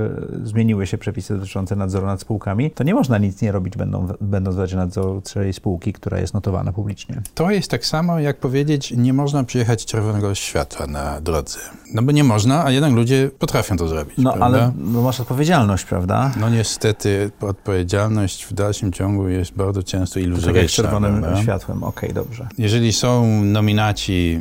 zmieniły 0.43 0.87
się 0.87 0.97
przepisy 0.97 1.37
dotyczące 1.37 1.75
nadzoru 1.75 2.05
nad 2.05 2.21
spółkami, 2.21 2.71
to 2.71 2.83
nie 2.83 2.93
można 2.93 3.17
nic 3.17 3.41
nie 3.41 3.51
robić, 3.51 3.77
będą, 3.77 4.07
będąc 4.21 4.55
w 4.55 4.59
Radzie 4.59 4.75
Nadzorczej 4.75 5.53
spółki, 5.53 5.93
która 5.93 6.19
jest 6.19 6.33
notowana 6.33 6.73
publicznie. 6.73 7.21
To 7.33 7.51
jest 7.51 7.71
tak 7.71 7.85
samo, 7.85 8.19
jak 8.19 8.37
powiedzieć, 8.37 8.93
nie 8.97 9.13
można 9.13 9.43
przyjechać 9.43 9.85
czerwonego 9.85 10.35
światła 10.35 10.87
na 10.87 11.21
drodze. 11.21 11.59
No 11.93 12.01
bo 12.01 12.11
nie 12.11 12.23
można, 12.23 12.65
a 12.65 12.71
jednak 12.71 12.91
ludzie 12.91 13.29
potrafią 13.39 13.77
to 13.77 13.87
zrobić. 13.87 14.17
No 14.17 14.33
prawda? 14.33 14.45
ale 14.45 14.71
no, 14.77 15.01
masz 15.03 15.19
odpowiedzialność, 15.19 15.85
prawda? 15.85 16.31
No 16.39 16.49
niestety 16.49 17.31
odpowiedzialność 17.41 18.45
w 18.45 18.53
dalszym 18.53 18.91
ciągu 18.91 19.29
jest 19.29 19.53
bardzo 19.53 19.83
często 19.83 20.19
iluzoryczna. 20.19 20.53
Tak 20.53 20.61
jak 20.61 20.71
czerwonym 20.71 21.21
prawda? 21.21 21.41
światłem, 21.41 21.83
okej, 21.83 22.09
okay, 22.09 22.23
dobrze. 22.23 22.47
Jeżeli 22.57 22.93
są 22.93 23.43
nominaci, 23.43 24.39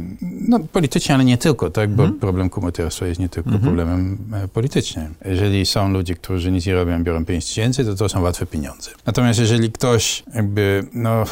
no 0.49 0.61
politycznie, 0.73 1.15
ale 1.15 1.25
nie 1.25 1.39
tylko, 1.39 1.71
tak, 1.71 1.91
bo 1.91 2.03
hmm. 2.03 2.21
problem 2.21 2.51
kumoterstwa 2.51 3.07
jest 3.07 3.21
nie 3.21 3.29
tylko 3.29 3.51
hmm. 3.51 3.63
problemem 3.63 4.19
e, 4.33 4.49
politycznym. 4.49 5.15
Jeżeli 5.25 5.67
są 5.67 5.93
ludzie, 5.93 6.15
którzy 6.15 6.53
nic 6.53 6.67
nie 6.67 6.75
robią, 6.75 7.05
biorą 7.05 7.25
5 7.25 7.47
tysięcy, 7.47 7.85
to 7.85 7.95
to 7.95 8.09
są 8.09 8.23
łatwe 8.23 8.47
pieniądze. 8.47 8.91
Natomiast 9.07 9.41
jeżeli 9.41 9.73
ktoś 9.73 10.23
jakby, 10.35 10.87
no 10.95 11.25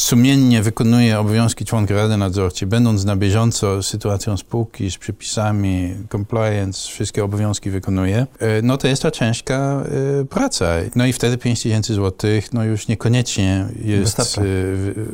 sumiennie 0.00 0.62
wykonuje 0.62 1.18
obowiązki 1.18 1.64
członka 1.64 1.94
Rady 1.94 2.16
Nadzorczej, 2.16 2.68
będąc 2.68 3.04
na 3.04 3.16
bieżąco 3.16 3.82
z 3.82 3.86
sytuacją 3.86 4.36
spółki, 4.36 4.90
z 4.90 4.98
przepisami, 4.98 5.94
compliance, 6.12 6.88
wszystkie 6.88 7.24
obowiązki 7.24 7.70
wykonuje, 7.70 8.26
e, 8.38 8.62
no 8.62 8.76
to 8.76 8.88
jest 8.88 9.02
to 9.02 9.10
ciężka 9.10 9.84
e, 10.20 10.24
praca. 10.24 10.66
No 10.96 11.06
i 11.06 11.12
wtedy 11.12 11.38
5 11.38 11.62
tysięcy 11.62 11.94
złotych 11.94 12.52
no 12.52 12.64
już 12.64 12.88
niekoniecznie 12.88 13.66
jest 13.84 14.16
Wystarcza. 14.16 14.42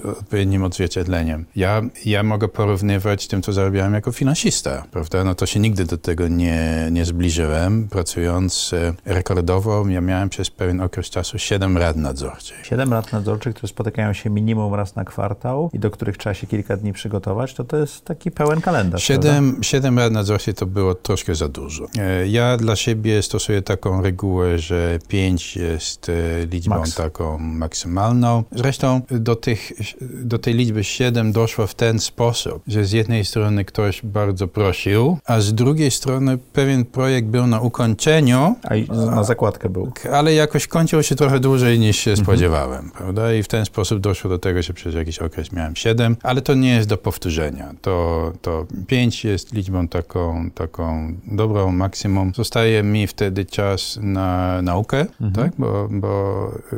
E, 0.06 0.10
odpowiednim 0.10 0.62
odzwierciedleniem. 0.62 1.46
Ja, 1.56 1.82
ja 2.04 2.22
mogę 2.22 2.48
porównywać 2.48 3.28
tym, 3.28 3.42
co 3.42 3.52
zarabiałem 3.52 3.94
jako 3.94 4.12
finansista, 4.12 4.84
prawda? 4.90 5.24
No 5.24 5.34
to 5.34 5.46
się 5.46 5.60
nigdy 5.60 5.84
do 5.84 5.98
tego 5.98 6.28
nie, 6.28 6.88
nie 6.90 7.04
zbliżyłem. 7.04 7.88
Pracując 7.88 8.70
rekordowo, 9.04 9.88
ja 9.88 10.00
miałem 10.00 10.28
przez 10.28 10.50
pewien 10.50 10.80
okres 10.80 11.10
czasu 11.10 11.38
7 11.38 11.78
rad 11.78 11.96
nadzorczych. 11.96 12.66
7 12.66 12.92
rad 12.92 13.12
nadzorczych, 13.12 13.54
które 13.54 13.68
spotykają 13.68 14.12
się 14.12 14.30
minimum 14.30 14.69
raz 14.74 14.96
na 14.96 15.04
kwartał 15.04 15.70
i 15.72 15.78
do 15.78 15.90
których 15.90 16.16
trzeba 16.16 16.34
się 16.34 16.46
kilka 16.46 16.76
dni 16.76 16.92
przygotować, 16.92 17.54
to 17.54 17.64
to 17.64 17.76
jest 17.76 18.04
taki 18.04 18.30
pełen 18.30 18.60
kalendarz. 18.60 19.02
Siedem, 19.02 19.58
siedem 19.62 19.98
rad 19.98 20.12
nadzorczych 20.12 20.56
to 20.56 20.66
było 20.66 20.94
troszkę 20.94 21.34
za 21.34 21.48
dużo. 21.48 21.86
E, 21.98 22.28
ja 22.28 22.56
dla 22.56 22.76
siebie 22.76 23.22
stosuję 23.22 23.62
taką 23.62 24.02
regułę, 24.02 24.58
że 24.58 24.98
pięć 25.08 25.56
jest 25.56 26.08
e, 26.08 26.46
liczbą 26.46 26.78
Max. 26.78 26.94
taką 26.94 27.38
maksymalną. 27.38 28.44
Zresztą 28.52 29.00
do, 29.10 29.36
tych, 29.36 29.72
do 30.00 30.38
tej 30.38 30.54
liczby 30.54 30.84
siedem 30.84 31.32
doszło 31.32 31.66
w 31.66 31.74
ten 31.74 31.98
sposób, 31.98 32.62
że 32.66 32.84
z 32.84 32.92
jednej 32.92 33.24
strony 33.24 33.64
ktoś 33.64 34.02
bardzo 34.02 34.48
prosił, 34.48 35.18
a 35.24 35.40
z 35.40 35.54
drugiej 35.54 35.90
strony 35.90 36.38
pewien 36.38 36.84
projekt 36.84 37.28
był 37.28 37.46
na 37.46 37.60
ukończeniu. 37.60 38.54
A 38.62 38.94
na 38.94 39.24
zakładkę 39.24 39.68
był. 39.68 39.92
Ale 40.12 40.34
jakoś 40.34 40.66
kończył 40.66 41.02
się 41.02 41.14
trochę 41.16 41.40
dłużej 41.40 41.78
niż 41.78 41.96
się 41.96 42.10
mhm. 42.10 42.26
spodziewałem, 42.26 42.90
prawda? 42.90 43.34
I 43.34 43.42
w 43.42 43.48
ten 43.48 43.64
sposób 43.64 44.00
doszło 44.00 44.30
do 44.30 44.38
tego, 44.38 44.59
że 44.62 44.74
przez 44.74 44.94
jakiś 44.94 45.18
okres 45.18 45.52
miałem 45.52 45.76
siedem, 45.76 46.16
ale 46.22 46.42
to 46.42 46.54
nie 46.54 46.74
jest 46.74 46.88
do 46.88 46.96
powtórzenia. 46.96 47.74
To, 47.82 48.32
to 48.42 48.66
pięć 48.86 49.24
jest 49.24 49.52
liczbą 49.52 49.88
taką, 49.88 50.50
taką 50.50 51.14
dobrą, 51.26 51.72
maksimum. 51.72 52.32
Zostaje 52.34 52.82
mi 52.82 53.06
wtedy 53.06 53.44
czas 53.44 53.98
na 54.02 54.62
naukę, 54.62 55.00
mhm. 55.00 55.32
tak? 55.32 55.52
Bo, 55.58 55.88
bo 55.90 56.52
y, 56.72 56.76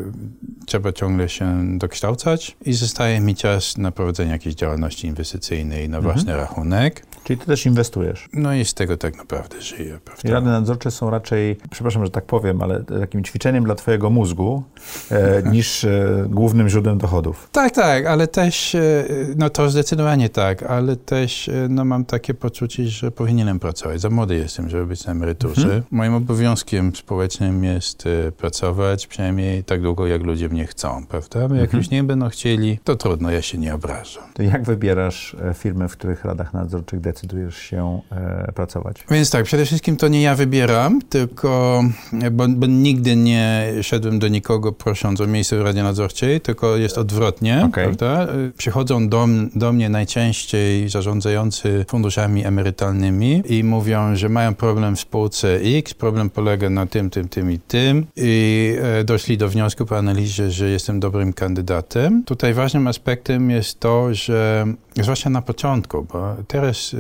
trzeba 0.67 0.93
ciągle 0.93 1.29
się 1.29 1.79
dokształcać 1.79 2.57
i 2.65 2.73
zostaje 2.73 3.21
mi 3.21 3.35
czas 3.35 3.79
na 3.79 3.93
prowadzenie 3.93 4.31
jakiejś 4.31 4.55
działalności 4.55 5.07
inwestycyjnej 5.07 5.89
na 5.89 5.97
mhm. 5.99 6.15
własny 6.15 6.37
rachunek. 6.37 7.07
Czyli 7.25 7.39
ty 7.39 7.47
też 7.47 7.67
inwestujesz. 7.67 8.29
No 8.33 8.55
i 8.55 8.65
z 8.65 8.75
tego 8.75 8.97
tak 8.97 9.17
naprawdę 9.17 9.61
żyję. 9.61 9.99
Prawda? 10.05 10.29
I 10.29 10.33
rady 10.33 10.47
nadzorcze 10.47 10.91
są 10.91 11.11
raczej, 11.11 11.57
przepraszam, 11.71 12.05
że 12.05 12.11
tak 12.11 12.25
powiem, 12.25 12.63
ale 12.63 12.85
takim 12.85 13.25
ćwiczeniem 13.25 13.65
dla 13.65 13.75
twojego 13.75 14.11
mózgu 14.11 14.63
e, 15.11 15.43
niż 15.53 15.85
e, 15.85 16.27
głównym 16.29 16.69
źródłem 16.69 16.99
dochodów. 16.99 17.49
Tak, 17.53 17.73
tak, 17.73 18.07
ale 18.07 18.27
też, 18.27 18.75
e, 18.75 19.05
no 19.37 19.51
to 19.51 19.71
zdecydowanie 19.71 20.29
tak, 20.29 20.63
ale 20.63 20.97
też 20.97 21.49
e, 21.49 21.67
no, 21.69 21.85
mam 21.85 22.05
takie 22.05 22.35
poczucie, 22.35 22.89
że 22.89 23.11
powinienem 23.11 23.61
pracować. 23.61 24.01
Za 24.01 24.11
młody 24.11 24.35
jestem, 24.35 24.69
żeby 24.69 24.87
być 24.87 25.07
na 25.07 25.13
emeryturze. 25.13 25.63
Mhm. 25.63 25.83
Moim 25.91 26.15
obowiązkiem 26.15 26.97
społecznym 26.97 27.65
jest 27.65 28.07
e, 28.07 28.33
pracować 28.33 29.07
przynajmniej 29.07 29.65
tak 29.65 29.83
długo, 29.83 30.07
jak 30.07 30.23
ludzie 30.23 30.49
mnie 30.49 30.67
chcą, 30.67 31.07
prawda? 31.09 31.49
Bo 31.49 31.55
jak 31.55 31.65
mhm. 31.65 31.81
już 31.81 31.91
nie 31.91 32.05
będą 32.05 32.29
chcieli, 32.29 32.79
to 32.85 32.97
trudno, 32.97 33.31
ja 33.31 33.43
się 33.43 33.59
nie 33.59 33.75
obrażam. 33.75 34.25
To 34.35 34.43
jak 34.43 34.63
wybierasz 34.63 35.37
e, 35.51 35.55
firmy, 35.55 35.89
w 35.89 35.93
których 35.93 36.25
radach 36.25 36.55
nadzorczych 36.55 37.01
decydujesz 37.01 37.12
się 37.51 38.01
e, 38.11 38.53
pracować? 38.53 39.05
Więc 39.11 39.31
tak, 39.31 39.45
przede 39.45 39.65
wszystkim 39.65 39.97
to 39.97 40.09
nie 40.09 40.23
ja 40.23 40.35
wybieram, 40.35 41.03
tylko, 41.03 41.83
bo, 42.33 42.49
bo, 42.49 42.67
nigdy 42.67 43.17
nie 43.17 43.73
szedłem 43.83 44.19
do 44.19 44.29
nikogo 44.29 44.73
prosząc 44.73 45.21
o 45.21 45.27
miejsce 45.27 45.59
w 45.59 45.63
Radzie 45.63 45.83
Nadzorczej, 45.83 46.41
tylko 46.41 46.77
jest 46.77 46.99
odwrotnie, 46.99 47.63
okay. 47.65 47.85
prawda? 47.85 48.27
Przychodzą 48.57 49.09
do, 49.09 49.27
do 49.55 49.73
mnie 49.73 49.89
najczęściej 49.89 50.89
zarządzający 50.89 51.85
funduszami 51.89 52.45
emerytalnymi 52.45 53.43
i 53.49 53.65
mówią, 53.65 54.17
że 54.17 54.29
mają 54.29 54.55
problem 54.55 54.97
w 54.97 55.01
spółce 55.01 55.55
X, 55.55 55.95
problem 55.95 56.31
polega 56.31 56.71
na 56.71 56.87
tym, 56.87 57.11
tym, 57.11 57.29
tym 57.29 57.53
i 57.53 57.59
tym 57.59 58.07
i 58.17 58.77
e, 58.83 59.05
doszli 59.05 59.39
do 59.39 59.49
wniosku 59.49 59.87
po 59.87 59.99
analizie, 59.99 60.51
że 60.51 60.69
jestem 60.69 61.01
dobrym 61.01 61.33
kandydatem. 61.33 62.25
Tutaj 62.25 62.55
ważnym 62.55 62.87
aspektem 62.87 63.51
jest 63.51 63.81
to, 63.81 64.15
że 64.15 64.67
zwłaszcza 65.01 65.31
na 65.31 65.43
początku, 65.43 66.07
bo 66.13 66.37
teraz 66.49 66.95
y, 66.95 66.97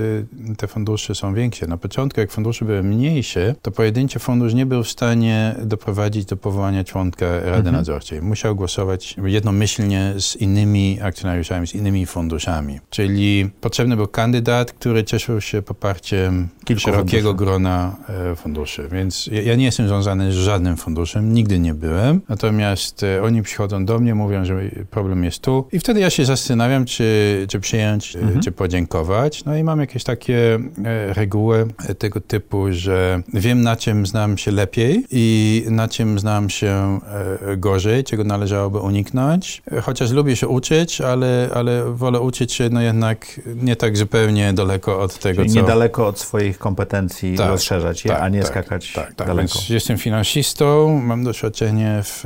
te 0.56 0.66
fundusze 0.68 1.14
są 1.14 1.34
większe. 1.34 1.66
Na 1.66 1.76
początku, 1.76 2.20
jak 2.20 2.30
fundusze 2.30 2.64
były 2.64 2.82
mniejsze, 2.82 3.54
to 3.62 3.70
pojedynczy 3.70 4.18
fundusz 4.18 4.54
nie 4.54 4.66
był 4.66 4.84
w 4.84 4.88
stanie 4.88 5.54
doprowadzić 5.62 6.24
do 6.24 6.36
powołania 6.36 6.84
członka 6.84 7.26
Rady 7.26 7.56
mhm. 7.56 7.74
Nadzorczej. 7.74 8.22
Musiał 8.22 8.56
głosować 8.56 9.16
jednomyślnie 9.24 10.14
z 10.18 10.36
innymi 10.36 10.98
akcjonariuszami, 11.02 11.66
z 11.66 11.74
innymi 11.74 12.06
funduszami. 12.06 12.80
Czyli 12.90 13.50
potrzebny 13.60 13.96
był 13.96 14.08
kandydat, 14.08 14.72
który 14.72 15.04
cieszył 15.04 15.40
się 15.40 15.62
poparciem 15.62 16.48
Kilku 16.64 16.80
szerokiego 16.80 17.28
funduszy. 17.28 17.44
grona 17.44 17.96
e, 18.08 18.36
funduszy. 18.36 18.88
Więc 18.92 19.30
ja, 19.44 19.54
nie 19.54 19.64
jestem 19.64 19.88
związany 19.88 20.32
z 20.32 20.34
żadnym 20.34 20.76
funduszem, 20.76 21.34
nigdy 21.34 21.58
nie 21.58 21.74
byłem. 21.74 22.20
Natomiast 22.28 23.02
e, 23.02 23.22
oni 23.22 23.42
przychodzą 23.42 23.84
do 23.84 23.98
mnie, 23.98 24.14
mówią, 24.14 24.44
że 24.44 24.60
problem 24.90 25.24
jest 25.24 25.40
tu. 25.40 25.68
I 25.72 25.78
wtedy 25.78 26.00
ja 26.00 26.10
się 26.10 26.24
zastanawiam, 26.24 26.84
czy, 26.84 27.46
czy 27.48 27.60
przyjąć 27.60 27.82
przyjąć, 27.82 28.16
e, 28.16 28.18
mhm. 28.18 28.40
czy 28.40 28.52
podziękować. 28.52 29.44
No 29.44 29.56
i 29.56 29.64
mam 29.64 29.80
jakieś 29.80 29.91
takie 30.04 30.58
e, 30.84 31.12
reguły 31.14 31.68
tego 31.98 32.20
typu, 32.20 32.66
że 32.70 33.22
wiem 33.34 33.60
na 33.60 33.76
czym 33.76 34.06
znam 34.06 34.38
się 34.38 34.50
lepiej 34.50 35.04
i 35.10 35.64
na 35.70 35.88
czym 35.88 36.18
znam 36.18 36.50
się 36.50 37.00
e, 37.46 37.56
gorzej, 37.56 38.04
czego 38.04 38.24
należałoby 38.24 38.78
uniknąć. 38.78 39.62
Chociaż 39.82 40.10
lubię 40.10 40.36
się 40.36 40.48
uczyć, 40.48 41.00
ale, 41.00 41.48
ale 41.54 41.92
wolę 41.92 42.20
uczyć 42.20 42.52
się 42.52 42.68
no 42.68 42.82
jednak 42.82 43.40
nie 43.56 43.76
tak 43.76 43.96
zupełnie 43.96 44.52
daleko 44.52 45.00
od 45.00 45.18
tego, 45.18 45.42
Czyli 45.42 45.54
co... 45.54 45.60
niedaleko 45.60 46.06
od 46.06 46.18
swoich 46.18 46.58
kompetencji 46.58 47.36
tak, 47.36 47.48
rozszerzać 47.48 48.04
je, 48.04 48.10
tak, 48.10 48.22
a 48.22 48.28
nie 48.28 48.40
tak, 48.40 48.48
skakać 48.48 48.92
tak, 48.92 49.14
tak. 49.14 49.26
daleko. 49.26 49.38
Więc 49.38 49.68
jestem 49.68 49.98
finansistą, 49.98 51.00
mam 51.00 51.24
doświadczenie 51.24 52.00
w 52.04 52.24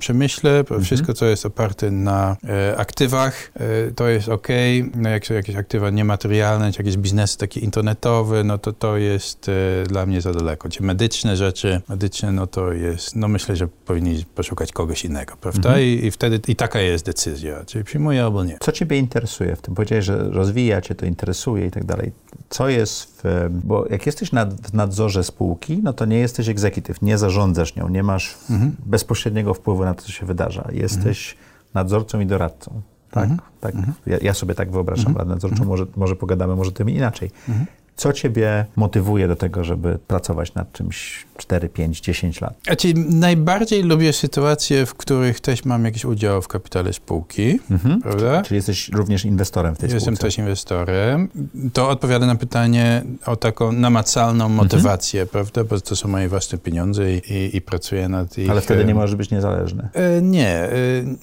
przemyśle, 0.00 0.58
mhm. 0.58 0.82
wszystko, 0.82 1.14
co 1.14 1.26
jest 1.26 1.46
oparte 1.46 1.90
na 1.90 2.36
aktywach, 2.76 3.52
to 3.96 4.08
jest 4.08 4.28
ok 4.28 4.48
no 4.94 5.08
jak 5.08 5.26
są 5.26 5.34
jakieś 5.34 5.56
aktywa 5.56 5.90
niematerialne, 5.90 6.72
czy 6.72 6.82
jakieś 6.82 6.96
biznesy 7.02 7.38
takie 7.38 7.60
internetowe, 7.60 8.44
no 8.44 8.58
to 8.58 8.72
to 8.72 8.96
jest 8.96 9.48
e, 9.48 9.86
dla 9.86 10.06
mnie 10.06 10.20
za 10.20 10.32
daleko. 10.32 10.68
Medyczne 10.80 11.36
rzeczy, 11.36 11.80
medyczne, 11.88 12.32
no 12.32 12.46
to 12.46 12.72
jest, 12.72 13.16
no 13.16 13.28
myślę, 13.28 13.56
że 13.56 13.68
powinni 13.68 14.24
poszukać 14.34 14.72
kogoś 14.72 15.04
innego, 15.04 15.36
prawda? 15.40 15.68
Mhm. 15.68 15.86
I, 15.86 16.06
I, 16.06 16.10
wtedy, 16.10 16.40
i 16.48 16.56
taka 16.56 16.80
jest 16.80 17.06
decyzja, 17.06 17.64
czyli 17.64 17.84
przyjmuję 17.84 18.24
albo 18.24 18.44
nie. 18.44 18.56
Co 18.60 18.72
ciebie 18.72 18.98
interesuje 18.98 19.56
w 19.56 19.62
tym? 19.62 19.74
Powiedziałeś, 19.74 20.04
że 20.04 20.30
rozwija 20.30 20.80
cię, 20.80 20.94
to 20.94 21.06
interesuje 21.06 21.66
i 21.66 21.70
tak 21.70 21.84
dalej. 21.84 22.12
Co 22.48 22.68
jest 22.68 23.22
w, 23.24 23.48
bo 23.64 23.86
jak 23.90 24.06
jesteś 24.06 24.32
na, 24.32 24.46
w 24.46 24.74
nadzorze 24.74 25.24
spółki, 25.24 25.80
no 25.82 25.92
to 25.92 26.04
nie 26.04 26.18
jesteś 26.18 26.48
egzekutyw, 26.48 27.02
nie 27.02 27.18
zarządzasz 27.18 27.76
nią, 27.76 27.88
nie 27.88 28.02
masz 28.02 28.36
mhm. 28.50 28.76
bezpośredniego 28.86 29.54
wpływu 29.54 29.84
na 29.84 29.94
to, 29.94 30.02
co 30.02 30.12
się 30.12 30.26
wydarza. 30.26 30.68
Jesteś 30.72 31.32
mhm. 31.32 31.48
nadzorcą 31.74 32.20
i 32.20 32.26
doradcą. 32.26 32.82
Tak, 33.12 33.24
mhm. 33.30 33.40
tak. 33.60 33.74
Mhm. 33.74 33.94
Ja, 34.06 34.18
ja, 34.22 34.34
sobie 34.34 34.54
tak 34.54 34.70
wyobrażam 34.70 35.06
mhm. 35.06 35.16
Radę 35.16 35.30
Nadzorczą, 35.30 35.64
może, 35.64 35.86
może 35.96 36.16
pogadamy, 36.16 36.56
może 36.56 36.72
tym 36.72 36.90
inaczej. 36.90 37.30
Mhm. 37.48 37.66
Co 37.96 38.12
ciebie 38.12 38.66
motywuje 38.76 39.28
do 39.28 39.36
tego, 39.36 39.64
żeby 39.64 39.98
pracować 40.06 40.54
nad 40.54 40.72
czymś 40.72 41.26
4, 41.36 41.68
5, 41.68 42.00
10 42.00 42.40
lat? 42.40 42.54
Znaczy, 42.64 42.94
najbardziej 42.96 43.82
lubię 43.82 44.12
sytuacje, 44.12 44.86
w 44.86 44.94
których 44.94 45.40
też 45.40 45.64
mam 45.64 45.84
jakiś 45.84 46.04
udział 46.04 46.42
w 46.42 46.48
kapitale 46.48 46.92
spółki, 46.92 47.60
mhm. 47.70 48.02
prawda? 48.02 48.42
Czyli 48.42 48.56
jesteś 48.56 48.88
również 48.88 49.24
inwestorem 49.24 49.74
w 49.74 49.78
tej 49.78 49.86
Jestem 49.86 50.00
spółce? 50.00 50.26
Jestem 50.26 50.30
też 50.30 50.38
inwestorem. 50.38 51.28
To 51.72 51.88
odpowiada 51.88 52.26
na 52.26 52.34
pytanie 52.34 53.02
o 53.26 53.36
taką 53.36 53.72
namacalną 53.72 54.44
mhm. 54.44 54.52
motywację, 54.52 55.22
mhm. 55.22 55.32
prawda? 55.32 55.64
Bo 55.64 55.80
to 55.80 55.96
są 55.96 56.08
moje 56.08 56.28
własne 56.28 56.58
pieniądze 56.58 57.12
i, 57.12 57.56
i 57.56 57.60
pracuję 57.60 58.08
nad 58.08 58.38
ich... 58.38 58.50
Ale 58.50 58.60
wtedy 58.60 58.84
nie 58.84 58.94
możesz 58.94 59.16
być 59.16 59.30
niezależny? 59.30 59.88
E, 59.94 60.22
nie. 60.22 60.48
E, 60.48 60.70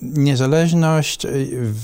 niezależność 0.02 1.26
e, 1.26 1.30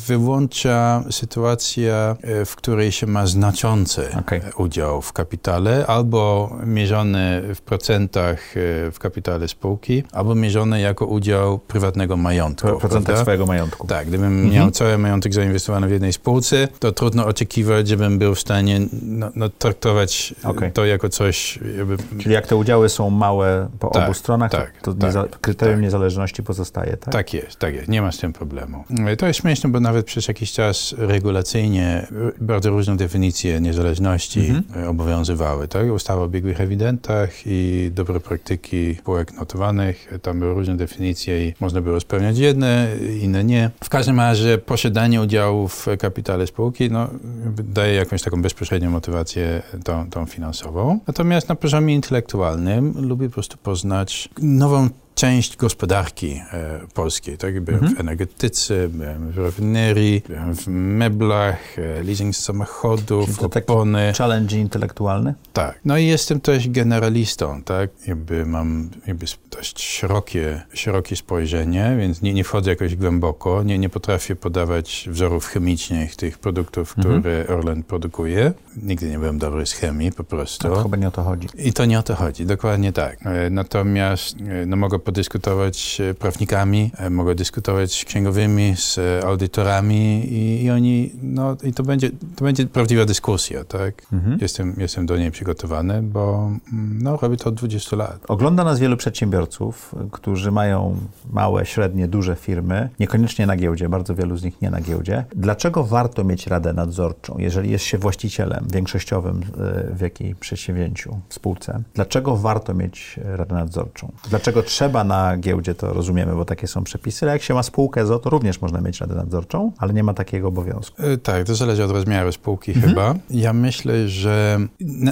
wyłącza 0.08 1.04
sytuacja, 1.12 2.16
w 2.46 2.56
której 2.56 2.92
się 2.92 3.08
ma 3.08 3.28
znaczący 3.28 4.02
okay. 4.20 4.42
udział 4.58 4.75
udział 4.76 5.02
w 5.02 5.14
kapitale, 5.14 5.88
albo 5.88 6.52
mierzony 6.66 7.42
w 7.56 7.62
procentach 7.62 8.58
e, 8.58 8.92
w 8.92 9.00
kapitale 9.00 9.48
spółki, 9.48 10.04
albo 10.12 10.36
mierzony 10.36 10.82
jako 10.82 11.06
udział 11.06 11.60
prywatnego 11.60 12.18
majątku. 12.18 12.68
W 12.68 12.80
procentach 12.80 13.20
swojego 13.20 13.46
majątku. 13.46 13.88
Tak, 13.88 14.08
gdybym 14.08 14.34
mhm. 14.34 14.54
miał 14.54 14.72
cały 14.72 14.98
majątek 14.98 15.34
zainwestowany 15.34 15.88
w 15.88 15.92
jednej 15.92 16.14
spółce, 16.14 16.68
to 16.80 16.92
trudno 16.92 17.26
oczekiwać, 17.26 17.88
żebym 17.88 18.20
był 18.20 18.36
w 18.36 18.40
stanie 18.40 18.82
no, 19.02 19.32
no, 19.36 19.50
traktować 19.50 20.36
okay. 20.44 20.72
to 20.72 20.86
jako 20.86 21.10
coś... 21.10 21.60
Jakby... 21.78 21.98
Czyli 22.20 22.34
jak 22.34 22.48
te 22.48 22.56
udziały 22.56 22.90
są 22.90 23.10
małe 23.10 23.68
po 23.80 23.88
tak, 23.88 24.04
obu 24.04 24.14
stronach, 24.14 24.52
tak, 24.52 24.82
to, 24.82 24.94
tak, 24.94 25.04
nieza 25.04 25.26
kryterium 25.42 25.78
tak. 25.78 25.84
niezależności 25.84 26.44
pozostaje, 26.44 26.98
tak? 26.98 27.14
Tak 27.14 27.34
jest, 27.34 27.60
tak 27.60 27.76
jest. 27.76 27.88
Nie 27.88 28.02
ma 28.02 28.12
z 28.12 28.18
tym 28.18 28.34
problemu. 28.34 28.84
To 29.18 29.28
jest 29.28 29.40
śmieszne, 29.40 29.70
bo 29.70 29.80
nawet 29.80 30.06
przez 30.06 30.28
jakiś 30.28 30.52
czas 30.52 30.96
regulacyjnie 30.98 32.08
bardzo 32.42 32.70
różne 32.70 32.98
definicje 32.98 33.62
niezależności 33.62 34.40
mhm. 34.40 34.65
E, 34.76 34.90
obowiązywały. 34.90 35.68
Tak? 35.68 35.92
Ustawa 35.92 36.22
o 36.24 36.28
biegłych 36.28 36.62
ewidentach 36.62 37.30
i 37.46 37.92
dobre 37.94 38.20
praktyki 38.20 38.96
spółek 38.96 39.34
notowanych. 39.34 40.14
Tam 40.22 40.40
były 40.40 40.54
różne 40.54 40.78
definicje 40.78 41.48
i 41.48 41.54
można 41.60 41.82
było 41.82 42.00
spełniać 42.00 42.38
jedne, 42.38 42.88
inne 43.22 43.44
nie. 43.44 43.72
W 43.84 43.90
każdym 43.90 44.20
razie 44.20 44.58
posiadanie 44.58 45.22
udziału 45.22 45.68
w 45.68 45.88
kapitale 46.00 46.48
spółki 46.48 46.92
no, 46.92 47.10
daje 47.58 47.96
jakąś 47.96 48.22
taką 48.22 48.42
bezpośrednią 48.42 48.90
motywację 48.90 49.62
tą, 49.84 50.10
tą 50.10 50.26
finansową. 50.26 51.00
Natomiast 51.08 51.50
na 51.50 51.56
poziomie 51.56 51.96
intelektualnym 51.96 52.94
lubię 53.08 53.28
po 53.28 53.34
prostu 53.34 53.58
poznać 53.58 54.30
nową 54.42 54.90
część 55.16 55.58
gospodarki 55.58 56.42
e, 56.54 56.80
polskiej. 56.94 57.38
Tak? 57.38 57.62
Byłem 57.62 57.80
mhm. 57.80 57.98
w 57.98 58.00
energetyce, 58.00 58.88
byłem 58.90 59.32
w 59.32 59.38
rafinerii, 59.38 60.22
byłem 60.28 60.56
w 60.56 60.68
meblach, 60.68 61.80
e, 61.80 62.04
leasing 62.04 62.36
samochodów, 62.36 63.38
to 63.38 63.46
opony. 63.46 64.14
challenge 64.18 64.58
intelektualny? 64.58 65.34
Tak. 65.54 65.80
No 65.86 65.98
i 65.98 66.06
jestem 66.06 66.42
też 66.42 66.70
generalistą, 66.70 67.64
tak? 67.64 67.90
Jakby 68.08 68.46
mam 68.46 68.90
jakby 69.08 69.26
dość 69.52 69.84
szerokie, 69.84 70.62
szerokie 70.74 71.16
spojrzenie, 71.16 71.96
więc 72.00 72.22
nie, 72.22 72.34
nie 72.34 72.44
wchodzę 72.44 72.70
jakoś 72.70 72.96
głęboko, 72.96 73.64
nie, 73.64 73.80
nie 73.80 73.90
potrafię 73.90 74.36
podawać 74.36 75.10
wzorów 75.12 75.46
chemicznych 75.46 76.16
tych 76.16 76.40
produktów, 76.40 76.98
mhm. 76.98 77.22
które. 77.22 77.48
Orlen 77.48 77.84
produkuje. 77.84 78.54
Nigdy 78.84 79.10
nie 79.10 79.20
byłem 79.20 79.38
dobry 79.38 79.66
z 79.66 79.74
chemii, 79.74 80.12
po 80.12 80.24
prostu. 80.24 80.70
To 80.70 80.84
chyba 80.84 80.98
nie 80.98 81.08
o 81.08 81.12
to 81.12 81.24
chodzi. 81.24 81.48
I 81.58 81.74
to 81.74 81.86
nie 81.86 82.00
o 82.00 82.04
to 82.04 82.16
chodzi, 82.16 82.46
dokładnie 82.46 82.94
tak. 82.94 83.26
E, 83.26 83.50
natomiast 83.50 84.36
no, 84.68 84.76
mogę 84.76 85.00
podyskutować 85.06 86.02
z 86.12 86.18
prawnikami, 86.18 86.92
e, 86.98 87.10
mogę 87.10 87.36
dyskutować 87.36 87.94
z 87.94 88.06
księgowymi, 88.06 88.76
z 88.78 89.00
audytorami 89.26 90.26
i, 90.34 90.64
i 90.64 90.72
oni, 90.72 91.12
no 91.24 91.58
i 91.64 91.74
to 91.74 91.84
będzie, 91.84 92.10
to 92.36 92.46
będzie 92.46 92.66
prawdziwa 92.68 93.06
dyskusja, 93.06 93.64
tak? 93.64 94.02
Mhm. 94.14 94.38
Jestem, 94.42 94.76
jestem 94.78 95.06
do 95.06 95.18
niej 95.18 95.32
przygotowany, 95.32 96.02
bo 96.02 96.52
mm, 96.74 97.00
no, 97.02 97.18
robię 97.18 97.38
to 97.38 97.50
od 97.50 97.56
20 97.56 97.96
lat. 97.96 98.20
Ogląda 98.28 98.64
nas 98.64 98.80
wielu 98.80 98.98
przedsiębiorców, 98.98 99.96
którzy 100.12 100.52
mają 100.52 100.98
małe, 101.30 101.66
średnie, 101.66 102.08
duże 102.08 102.36
firmy, 102.36 102.90
niekoniecznie 103.00 103.46
na 103.46 103.56
giełdzie, 103.58 103.90
bardzo 103.90 104.16
wielu 104.16 104.38
z 104.38 104.44
nich 104.44 104.62
nie 104.62 104.70
na 104.70 104.82
giełdzie. 104.82 105.26
Dlaczego 105.36 105.84
warto 105.84 106.24
mieć 106.24 106.48
radę 106.48 106.74
nadzorczą, 106.74 107.36
jeżeli 107.38 107.72
jest 107.72 107.86
się 107.86 107.98
właścicielem 107.98 108.68
większościowym 108.74 109.42
e, 109.42 109.96
w 109.96 110.02
jakiej 110.02 110.36
przedsięwzięciu, 110.36 111.20
spółce? 111.30 111.84
Dlaczego 111.94 112.38
warto 112.38 112.74
mieć 112.74 113.20
radę 113.24 113.56
nadzorczą? 113.56 114.12
Dlaczego 114.30 114.64
trzeba 114.64 114.95
na 115.04 115.38
giełdzie, 115.38 115.76
to 115.76 115.94
rozumiemy, 115.94 116.36
bo 116.36 116.46
takie 116.46 116.68
są 116.68 116.84
przepisy, 116.84 117.26
ale 117.26 117.32
jak 117.34 117.42
się 117.42 117.54
ma 117.54 117.64
spółkę 117.64 118.06
ZO, 118.06 118.20
to 118.20 118.30
również 118.30 118.62
można 118.62 118.82
mieć 118.82 119.02
radę 119.02 119.16
nadzorczą, 119.16 119.72
ale 119.78 119.94
nie 119.94 120.04
ma 120.04 120.14
takiego 120.14 120.48
obowiązku. 120.48 121.02
E, 121.02 121.18
tak, 121.18 121.46
to 121.46 121.56
zależy 121.56 121.84
od 121.84 121.92
rozmiaru 121.92 122.32
spółki 122.32 122.72
mhm. 122.72 122.90
chyba. 122.90 123.16
Ja 123.30 123.54
myślę, 123.54 124.10
że 124.10 124.60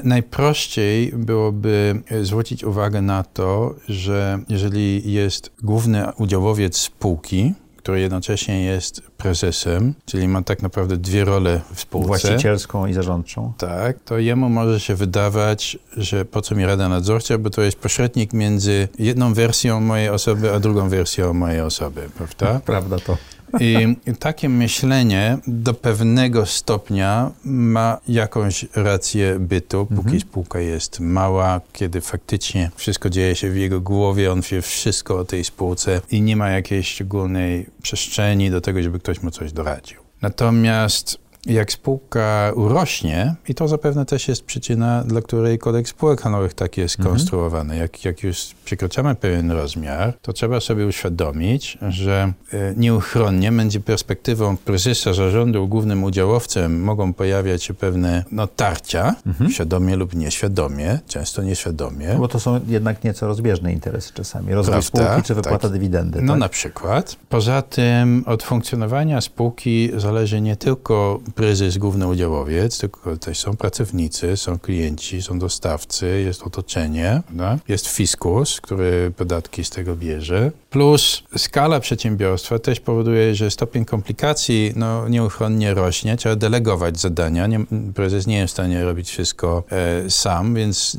najprościej 0.04 1.12
byłoby 1.18 2.02
zwrócić 2.22 2.64
uwagę 2.64 3.02
na 3.02 3.24
to, 3.24 3.76
że 3.90 4.40
jeżeli 4.50 5.12
jest 5.12 5.52
główny 5.64 6.06
udziałowiec 6.18 6.78
spółki, 6.78 7.54
który 7.84 8.00
jednocześnie 8.00 8.64
jest 8.64 9.02
prezesem, 9.18 9.94
czyli 10.06 10.28
ma 10.28 10.42
tak 10.42 10.62
naprawdę 10.62 10.98
dwie 10.98 11.26
role 11.26 11.62
w 11.74 11.80
spółce. 11.80 12.08
Właścicielską 12.08 12.86
i 12.88 12.94
zarządczą. 12.94 13.54
Tak, 13.58 13.98
to 14.06 14.18
jemu 14.18 14.50
może 14.50 14.80
się 14.80 14.96
wydawać, 14.96 15.78
że 15.98 16.26
po 16.26 16.42
co 16.42 16.56
mi 16.56 16.66
Rada 16.66 16.90
Nadzorcza, 16.90 17.38
bo 17.38 17.50
to 17.50 17.62
jest 17.62 17.78
pośrednik 17.80 18.34
między 18.34 18.88
jedną 19.00 19.34
wersją 19.34 19.80
mojej 19.80 20.10
osoby, 20.10 20.54
a 20.54 20.60
drugą 20.60 20.90
wersją 20.90 21.34
mojej 21.34 21.62
osoby, 21.62 22.10
prawda? 22.18 22.62
Prawda 22.66 23.00
to. 23.00 23.18
I 23.60 23.96
takie 24.20 24.50
myślenie 24.50 25.38
do 25.48 25.74
pewnego 25.74 26.46
stopnia 26.46 27.32
ma 27.46 27.98
jakąś 28.08 28.66
rację 28.76 29.40
bytu, 29.40 29.86
póki 29.86 30.00
mhm. 30.00 30.20
spółka 30.20 30.60
jest 30.60 31.00
mała, 31.00 31.62
kiedy 31.74 32.02
faktycznie 32.02 32.72
wszystko 32.76 33.10
dzieje 33.10 33.36
się 33.36 33.50
w 33.50 33.58
jego 33.58 33.82
głowie, 33.82 34.32
on 34.32 34.42
wie 34.42 34.62
wszystko 34.62 35.18
o 35.18 35.26
tej 35.26 35.44
spółce 35.44 36.02
i 36.12 36.22
nie 36.22 36.36
ma 36.36 36.50
jakiejś 36.50 36.88
szczególnej 36.88 37.66
przestrzeni 37.82 38.52
do 38.52 38.62
tego, 38.62 38.84
żeby 38.84 39.00
ktoś 39.00 39.22
mu 39.22 39.32
coś 39.32 39.54
doradził. 39.54 39.98
Natomiast 40.22 41.23
jak 41.46 41.72
spółka 41.72 42.52
urośnie, 42.56 43.36
i 43.48 43.56
to 43.56 43.68
zapewne 43.68 44.06
też 44.06 44.28
jest 44.28 44.46
przyczyna, 44.46 45.04
dla 45.04 45.22
której 45.22 45.60
kodeks 45.60 45.92
spółek 45.92 46.22
handlowych 46.22 46.54
tak 46.54 46.78
jest 46.78 47.00
mhm. 47.00 47.16
konstruowany. 47.16 47.78
Jak, 47.78 48.06
jak 48.06 48.24
już 48.24 48.48
przekroczamy 48.66 49.16
pewien 49.16 49.52
rozmiar, 49.52 50.14
to 50.22 50.34
trzeba 50.34 50.60
sobie 50.60 50.88
uświadomić, 50.88 51.78
że 51.90 52.34
e, 52.54 52.74
nieuchronnie 52.78 53.52
będzie 53.52 53.80
perspektywą 53.80 54.58
prezesa 54.58 55.14
zarządu 55.14 55.68
głównym 55.68 56.04
udziałowcem 56.04 56.84
mogą 56.84 57.14
pojawiać 57.14 57.64
się 57.64 57.74
pewne 57.74 58.24
no, 58.32 58.48
tarcia, 58.48 59.16
mhm. 59.26 59.52
świadomie 59.52 59.96
lub 59.96 60.16
nieświadomie, 60.16 61.00
często 61.08 61.44
nieświadomie. 61.44 62.08
No 62.14 62.20
bo 62.20 62.28
to 62.28 62.40
są 62.40 62.60
jednak 62.68 63.04
nieco 63.04 63.28
rozbieżne 63.28 63.74
interesy 63.74 64.14
czasami. 64.14 64.54
Rozwój 64.54 64.72
Prawda? 64.72 64.88
spółki 64.88 65.28
czy 65.28 65.36
wypłata 65.36 65.60
tak. 65.60 65.72
dywidendy. 65.72 66.22
No 66.22 66.34
tak? 66.34 66.40
na 66.40 66.50
przykład. 66.50 67.16
Poza 67.30 67.62
tym 67.62 68.24
od 68.26 68.44
funkcjonowania 68.44 69.22
spółki 69.22 69.92
zależy 69.98 70.42
nie 70.42 70.56
tylko 70.56 71.20
prezes, 71.36 71.78
główny 71.78 72.08
udziałowiec, 72.08 72.78
tylko 72.80 73.18
też 73.18 73.40
są 73.40 73.58
pracownicy, 73.58 74.38
są 74.38 74.60
klienci, 74.60 75.22
są 75.22 75.40
dostawcy, 75.40 76.22
jest 76.26 76.44
otoczenie, 76.44 77.22
no? 77.32 77.58
jest 77.68 77.88
fiskus, 77.88 78.62
który 78.62 79.12
podatki 79.18 79.64
z 79.64 79.70
tego 79.70 79.96
bierze. 79.96 80.52
Plus 80.70 81.24
skala 81.38 81.80
przedsiębiorstwa 81.80 82.60
też 82.60 82.80
powoduje, 82.80 83.36
że 83.36 83.52
stopień 83.52 83.86
komplikacji 83.86 84.74
no, 84.76 85.10
nieuchronnie 85.10 85.74
rośnie. 85.74 86.18
Trzeba 86.18 86.36
delegować 86.36 87.00
zadania. 87.00 87.48
Nie, 87.48 87.60
prezes 87.96 88.28
nie 88.28 88.38
jest 88.38 88.52
w 88.52 88.56
stanie 88.56 88.84
robić 88.84 89.10
wszystko 89.10 89.64
e, 89.72 90.10
sam, 90.10 90.56
więc 90.56 90.98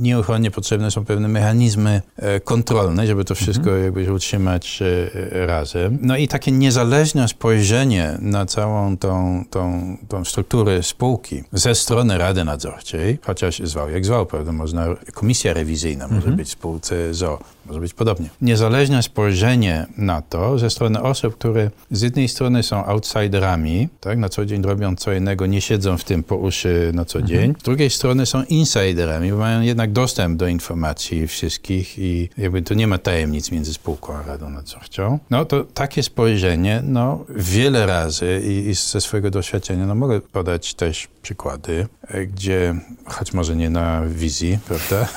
nieuchronnie 0.00 0.50
potrzebne 0.50 0.90
są 0.90 1.04
pewne 1.04 1.28
mechanizmy 1.28 2.02
e, 2.16 2.40
kontrolne, 2.40 3.06
żeby 3.06 3.24
to 3.24 3.34
wszystko 3.34 3.70
mhm. 3.70 3.84
jakby 3.84 4.12
utrzymać 4.12 4.82
e, 4.82 5.46
razem. 5.46 5.98
No 6.02 6.16
i 6.16 6.28
takie 6.28 6.52
niezależne 6.52 7.28
spojrzenie 7.28 8.18
na 8.20 8.46
całą 8.46 8.96
tą, 8.96 9.44
tą, 9.50 9.59
tą 10.08 10.24
strukturę 10.24 10.82
spółki 10.82 11.44
ze 11.52 11.74
strony 11.74 12.18
Rady 12.18 12.44
Nadzorczej, 12.44 13.18
chociaż 13.22 13.58
zwał 13.64 13.90
jak 13.90 14.04
zwał, 14.04 14.26
prawda? 14.26 14.52
Można, 14.52 14.86
komisja 15.14 15.52
rewizyjna 15.52 16.04
może 16.04 16.16
mhm. 16.16 16.36
być 16.36 16.48
w 16.48 16.52
spółce 16.52 17.14
ZO, 17.14 17.38
może 17.70 17.80
być 17.80 17.94
podobnie. 17.94 18.28
Niezależne 18.40 19.02
spojrzenie 19.02 19.86
na 19.96 20.22
to 20.22 20.58
ze 20.58 20.70
strony 20.70 21.02
osób, 21.02 21.34
które 21.34 21.70
z 21.90 22.02
jednej 22.02 22.28
strony 22.28 22.62
są 22.62 22.84
outsiderami, 22.84 23.88
tak, 24.00 24.18
na 24.18 24.28
co 24.28 24.46
dzień 24.46 24.62
robią 24.62 24.96
co 24.96 25.12
innego, 25.12 25.46
nie 25.46 25.60
siedzą 25.60 25.96
w 25.96 26.04
tym 26.04 26.22
po 26.22 26.36
uszy 26.36 26.90
na 26.94 27.04
co 27.04 27.18
mhm. 27.18 27.28
dzień, 27.28 27.54
z 27.60 27.62
drugiej 27.62 27.90
strony 27.90 28.26
są 28.26 28.42
insiderami, 28.44 29.30
bo 29.30 29.38
mają 29.38 29.60
jednak 29.60 29.92
dostęp 29.92 30.38
do 30.38 30.48
informacji 30.48 31.26
wszystkich 31.26 31.98
i 31.98 32.28
jakby 32.38 32.62
to 32.62 32.74
nie 32.74 32.86
ma 32.86 32.98
tajemnic 32.98 33.50
między 33.50 33.74
spółką 33.74 34.14
a 34.14 34.22
Radą 34.22 34.50
Nadzorczą. 34.50 35.18
No 35.30 35.44
to 35.44 35.64
takie 35.64 36.02
spojrzenie, 36.02 36.82
no 36.84 37.24
wiele 37.28 37.86
razy 37.86 38.42
i, 38.44 38.68
i 38.68 38.74
ze 38.74 39.00
swojego 39.00 39.30
doświadczenia, 39.30 39.86
no 39.86 39.94
mogę 39.94 40.20
podać 40.20 40.74
też 40.74 41.08
przykłady, 41.22 41.86
e, 42.08 42.26
gdzie, 42.26 42.74
choć 43.04 43.32
może 43.32 43.56
nie 43.56 43.70
na 43.70 44.02
wizji, 44.06 44.58
prawda, 44.66 45.08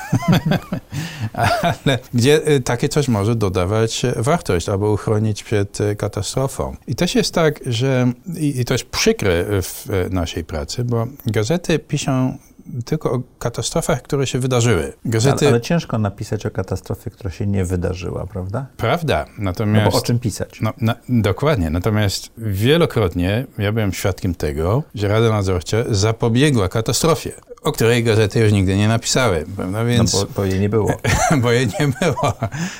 ale 1.82 1.98
gdzie 2.14 2.34
Y, 2.48 2.60
takie 2.60 2.88
coś 2.88 3.08
może 3.08 3.34
dodawać 3.34 4.02
wartość 4.16 4.68
albo 4.68 4.92
uchronić 4.92 5.42
przed 5.42 5.80
y, 5.80 5.96
katastrofą. 5.96 6.76
I 6.86 6.94
też 6.94 7.14
jest 7.14 7.34
tak, 7.34 7.60
że 7.66 8.12
i 8.40 8.64
to 8.64 8.74
jest 8.74 8.84
przykre 8.84 9.62
w 9.62 9.86
naszej 10.10 10.44
pracy, 10.44 10.84
bo 10.84 11.06
gazety 11.26 11.78
piszą 11.78 12.38
tylko 12.84 13.12
o 13.12 13.22
katastrofach, 13.38 14.02
które 14.02 14.26
się 14.26 14.38
wydarzyły. 14.38 14.92
Gazety... 15.04 15.46
Ale, 15.46 15.48
ale, 15.48 15.60
ciężko 15.60 15.98
napisać 15.98 16.46
o 16.46 16.50
katastrofie, 16.50 17.10
która 17.10 17.30
się 17.30 17.46
nie 17.46 17.64
wydarzyła, 17.64 18.26
prawda? 18.26 18.66
Prawda, 18.76 19.26
natomiast... 19.38 19.84
No 19.84 19.90
bo 19.90 19.98
o 19.98 20.00
czym 20.00 20.18
pisać? 20.18 20.60
No, 20.60 20.72
na, 20.80 20.94
dokładnie, 21.08 21.70
natomiast 21.70 22.30
wielokrotnie 22.38 23.46
ja 23.58 23.72
byłem 23.72 23.92
świadkiem 23.92 24.34
tego, 24.34 24.82
że 24.94 25.08
Rada 25.08 25.30
Nadzorcza 25.30 25.76
zapobiegła 25.90 26.68
katastrofie 26.68 27.32
o 27.64 27.72
której 27.72 28.04
gazety 28.04 28.40
już 28.40 28.52
nigdy 28.52 28.76
nie 28.76 28.88
napisały, 28.88 29.44
prawda? 29.56 29.84
Więc, 29.84 30.14
no 30.14 30.20
bo, 30.20 30.26
bo 30.36 30.44
jej 30.44 30.60
nie 30.60 30.68
było. 30.68 30.92
bo 31.42 31.52
jej 31.52 31.66
nie 31.66 31.88
było. 32.00 32.32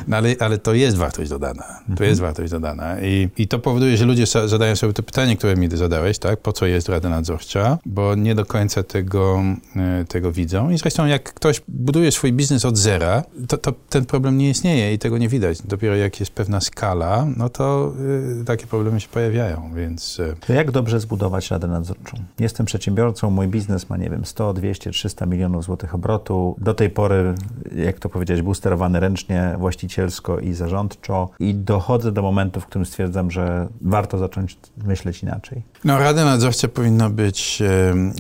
No 0.09 0.17
ale, 0.17 0.35
ale 0.41 0.59
to 0.59 0.75
jest 0.75 0.97
wartość 0.97 1.31
dodana. 1.31 1.65
Mhm. 1.81 1.97
To 1.97 2.05
jest 2.05 2.21
wartość 2.21 2.51
dodana. 2.51 3.01
I, 3.01 3.29
I 3.37 3.49
to 3.49 3.59
powoduje, 3.59 3.97
że 3.97 4.05
ludzie 4.05 4.27
zadają 4.27 4.77
sobie 4.77 4.93
to 4.93 5.03
pytanie, 5.03 5.37
które 5.37 5.57
mi 5.57 5.69
zadałeś, 5.77 6.19
tak? 6.19 6.41
Po 6.41 6.53
co 6.53 6.67
jest 6.67 6.89
Rada 6.89 7.09
Nadzorcza? 7.09 7.79
Bo 7.87 8.15
nie 8.15 8.35
do 8.35 8.47
końca 8.47 8.83
tego, 8.83 9.43
e, 9.77 10.05
tego 10.05 10.33
widzą. 10.33 10.71
I 10.71 10.79
zresztą 10.79 11.07
jak 11.07 11.23
ktoś 11.35 11.63
buduje 11.69 12.13
swój 12.13 12.33
biznes 12.33 12.65
od 12.65 12.79
zera, 12.79 13.23
to, 13.49 13.59
to 13.59 13.73
ten 13.89 14.07
problem 14.07 14.39
nie 14.39 14.51
istnieje 14.51 14.95
i 14.95 14.99
tego 14.99 15.19
nie 15.19 15.29
widać. 15.29 15.63
Dopiero 15.63 15.97
jak 15.97 16.21
jest 16.21 16.33
pewna 16.33 16.61
skala, 16.61 17.27
no 17.37 17.49
to 17.49 17.93
y, 18.41 18.45
takie 18.45 18.67
problemy 18.67 19.01
się 19.01 19.09
pojawiają, 19.09 19.71
więc... 19.75 20.19
Y... 20.19 20.37
To 20.47 20.53
jak 20.53 20.71
dobrze 20.71 21.01
zbudować 21.01 21.51
Radę 21.51 21.67
Nadzorczą? 21.67 22.17
Jestem 22.39 22.67
przedsiębiorcą, 22.67 23.31
mój 23.31 23.49
biznes 23.49 23.91
ma, 23.91 23.97
nie 23.97 24.11
wiem, 24.11 24.25
100, 24.25 24.55
200 24.55 24.74
200-300 24.75 25.27
milionów 25.27 25.65
złotych 25.65 25.95
obrotu. 25.95 26.57
Do 26.59 26.75
tej 26.75 26.91
pory, 26.91 27.35
jak 27.77 27.99
to 27.99 28.09
powiedzieć, 28.09 28.43
był 28.43 28.55
sterowany 28.55 29.01
ręcznie, 29.01 29.55
właścicielsko 29.59 30.39
i 30.39 30.53
zarządczo 30.53 31.31
i 31.39 31.55
dochodzę 31.55 32.13
do 32.13 32.23
momentu, 32.23 32.61
w 32.61 32.67
którym 32.67 32.87
stwierdzam, 32.87 33.31
że 33.31 33.69
warto 33.81 34.19
zacząć 34.19 34.59
myśleć 34.85 35.23
inaczej. 35.23 35.63
No, 35.85 35.99
Rada 35.99 36.25
Nadzorcza 36.25 36.69
powinna 36.69 37.11
być 37.11 37.63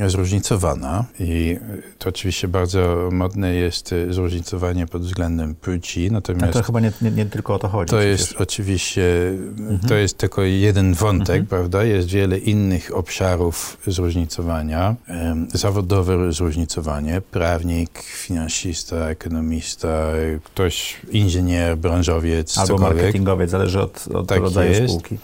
e, 0.00 0.08
zróżnicowana 0.08 1.04
i 1.20 1.58
to 1.98 2.08
oczywiście 2.08 2.48
bardzo 2.48 3.08
modne 3.12 3.54
jest 3.54 3.92
e, 3.92 4.12
zróżnicowanie 4.12 4.86
pod 4.86 5.02
względem 5.02 5.54
płci, 5.54 6.10
natomiast... 6.10 6.52
to 6.52 6.62
chyba 6.62 6.80
nie, 6.80 6.92
nie, 7.02 7.10
nie, 7.10 7.26
tylko 7.26 7.54
o 7.54 7.58
to 7.58 7.68
chodzi. 7.68 7.90
To 7.90 7.96
przecież. 7.96 8.20
jest 8.20 8.40
oczywiście, 8.40 9.28
mhm. 9.58 9.78
to 9.78 9.94
jest 9.94 10.18
tylko 10.18 10.42
jeden 10.42 10.94
wątek, 10.94 11.40
mhm. 11.40 11.46
prawda? 11.46 11.84
Jest 11.84 12.08
wiele 12.08 12.38
innych 12.38 12.96
obszarów 12.96 13.78
zróżnicowania. 13.86 14.96
E, 15.08 15.46
zawodowe 15.54 16.32
zróżnicowanie 16.32 16.43
zróżnicowanie. 16.44 17.20
Prawnik, 17.30 17.98
finansista, 18.02 18.96
ekonomista, 18.96 20.08
ktoś 20.44 21.00
inżynier, 21.10 21.76
branżowiec, 21.78 22.58
Albo 22.58 22.68
cokolwiek. 22.68 22.96
marketingowiec, 23.02 23.50
zależy 23.50 23.80
od, 23.80 24.08
od 24.14 24.28
Tak 24.28 24.40
rodzaju 24.40 24.70
jest. 24.72 24.88
spółki. 24.88 25.18